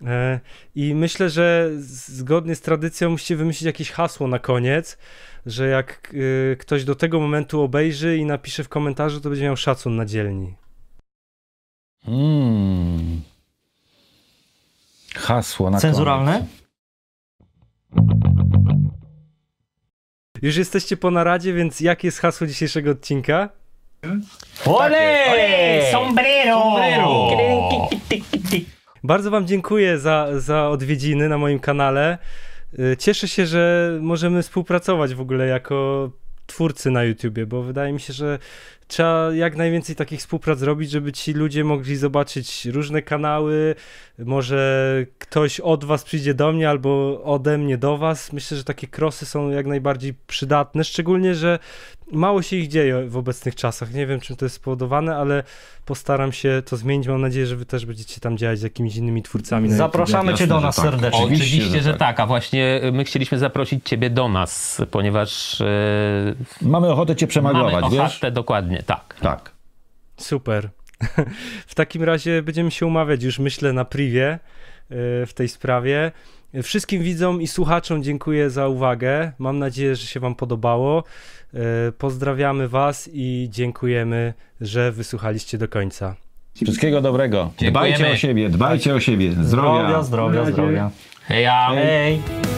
E, 0.05 0.39
I 0.75 0.95
myślę, 0.95 1.29
że 1.29 1.69
zgodnie 1.79 2.55
z 2.55 2.61
tradycją 2.61 3.09
musicie 3.09 3.35
wymyślić 3.35 3.65
jakieś 3.65 3.91
hasło 3.91 4.27
na 4.27 4.39
koniec, 4.39 4.97
że 5.45 5.67
jak 5.67 6.13
y, 6.13 6.57
ktoś 6.59 6.83
do 6.83 6.95
tego 6.95 7.19
momentu 7.19 7.61
obejrzy 7.61 8.17
i 8.17 8.25
napisze 8.25 8.63
w 8.63 8.69
komentarzu, 8.69 9.21
to 9.21 9.29
będzie 9.29 9.45
miał 9.45 9.57
szacun 9.57 9.95
na 9.95 10.05
dzielni. 10.05 10.55
Hmm. 12.05 13.21
Hasło 15.15 15.69
na 15.69 15.79
Cenzuralne? 15.79 16.33
Koniec. 16.33 16.57
Już 20.41 20.55
jesteście 20.55 20.97
po 20.97 21.11
naradzie, 21.11 21.53
więc 21.53 21.79
jakie 21.79 22.07
jest 22.07 22.19
hasło 22.19 22.47
dzisiejszego 22.47 22.91
odcinka? 22.91 23.49
Ole! 24.65 25.91
Sombrero! 25.91 26.77
Bardzo 29.07 29.31
Wam 29.31 29.47
dziękuję 29.47 29.99
za, 29.99 30.27
za 30.37 30.69
odwiedziny 30.69 31.29
na 31.29 31.37
moim 31.37 31.59
kanale. 31.59 32.17
Y, 32.79 32.97
Cieszę 32.97 33.27
się, 33.27 33.45
że 33.45 33.91
możemy 34.01 34.43
współpracować 34.43 35.13
w 35.13 35.21
ogóle 35.21 35.47
jako 35.47 36.09
twórcy 36.45 36.91
na 36.91 37.03
YouTubie, 37.03 37.45
bo 37.45 37.63
wydaje 37.63 37.93
mi 37.93 37.99
się, 37.99 38.13
że 38.13 38.39
trzeba 38.87 39.33
jak 39.33 39.55
najwięcej 39.55 39.95
takich 39.95 40.19
współprac 40.19 40.59
zrobić, 40.59 40.91
żeby 40.91 41.11
ci 41.11 41.33
ludzie 41.33 41.63
mogli 41.63 41.95
zobaczyć 41.95 42.65
różne 42.65 43.01
kanały. 43.01 43.75
Może 44.19 45.05
ktoś 45.19 45.59
od 45.59 45.83
Was 45.85 46.03
przyjdzie 46.03 46.33
do 46.33 46.51
mnie 46.51 46.69
albo 46.69 47.23
ode 47.23 47.57
mnie 47.57 47.77
do 47.77 47.97
Was. 47.97 48.33
Myślę, 48.33 48.57
że 48.57 48.63
takie 48.63 48.87
krosy 48.87 49.25
są 49.25 49.49
jak 49.49 49.65
najbardziej 49.65 50.13
przydatne, 50.27 50.83
szczególnie, 50.83 51.35
że 51.35 51.59
mało 52.11 52.41
się 52.41 52.55
ich 52.55 52.67
dzieje 52.67 53.05
w 53.07 53.17
obecnych 53.17 53.55
czasach. 53.55 53.93
Nie 53.93 54.07
wiem, 54.07 54.19
czym 54.19 54.35
to 54.35 54.45
jest 54.45 54.55
spowodowane, 54.55 55.15
ale 55.15 55.43
postaram 55.85 56.31
się 56.31 56.61
to 56.65 56.77
zmienić. 56.77 57.07
Mam 57.07 57.21
nadzieję, 57.21 57.47
że 57.47 57.55
Wy 57.55 57.65
też 57.65 57.85
będziecie 57.85 58.21
tam 58.21 58.37
działać 58.37 58.59
z 58.59 58.61
jakimiś 58.61 58.95
innymi 58.95 59.23
twórcami. 59.23 59.71
Zapraszamy 59.71 60.33
Cię 60.33 60.47
do 60.47 60.59
nas 60.59 60.75
tak. 60.75 60.85
serdecznie. 60.85 61.19
Oczywiście, 61.19 61.45
Oczywiście, 61.57 61.81
że 61.81 61.89
tak. 61.89 61.99
tak. 61.99 62.19
A 62.19 62.25
właśnie 62.27 62.81
my 62.93 63.03
chcieliśmy 63.03 63.39
zaprosić 63.39 63.85
Ciebie 63.85 64.09
do 64.09 64.29
nas, 64.29 64.81
ponieważ 64.91 65.61
e, 65.61 65.65
Mamy 66.61 66.87
ochotę 66.91 67.15
cię 67.15 67.27
przemaglować, 67.27 67.81
mamy 67.81 67.95
wiesz? 67.95 68.11
ochotę, 68.11 68.31
tak. 68.85 69.15
Tak. 69.21 69.51
Super. 70.17 70.69
W 71.67 71.75
takim 71.75 72.03
razie 72.03 72.41
będziemy 72.41 72.71
się 72.71 72.85
umawiać 72.85 73.23
już, 73.23 73.39
myślę, 73.39 73.73
na 73.73 73.85
privie 73.85 74.33
y, 74.33 75.25
w 75.25 75.31
tej 75.35 75.49
sprawie. 75.49 76.11
Wszystkim 76.63 77.03
widzom 77.03 77.41
i 77.41 77.47
słuchaczom 77.47 78.03
dziękuję 78.03 78.49
za 78.49 78.67
uwagę. 78.67 79.31
Mam 79.39 79.59
nadzieję, 79.59 79.95
że 79.95 80.07
się 80.07 80.19
Wam 80.19 80.35
podobało. 80.35 81.03
Y, 81.53 81.57
Pozdrawiamy 81.97 82.67
Was 82.67 83.09
i 83.13 83.47
dziękujemy, 83.51 84.33
że 84.61 84.91
wysłuchaliście 84.91 85.57
do 85.57 85.67
końca. 85.67 86.15
Wszystkiego 86.55 87.01
dobrego. 87.01 87.51
Dziękujemy. 87.57 87.71
Dbajcie 87.71 88.11
o 88.13 88.15
siebie, 88.17 88.49
dbajcie 88.49 88.93
o 88.95 88.99
siebie. 88.99 89.31
Zdrowia, 89.31 90.03
Zdrowia. 90.03 90.03
zdrowia, 90.03 90.45
zdrowia. 90.51 90.91
Heja! 91.27 91.67
Hej! 91.73 92.56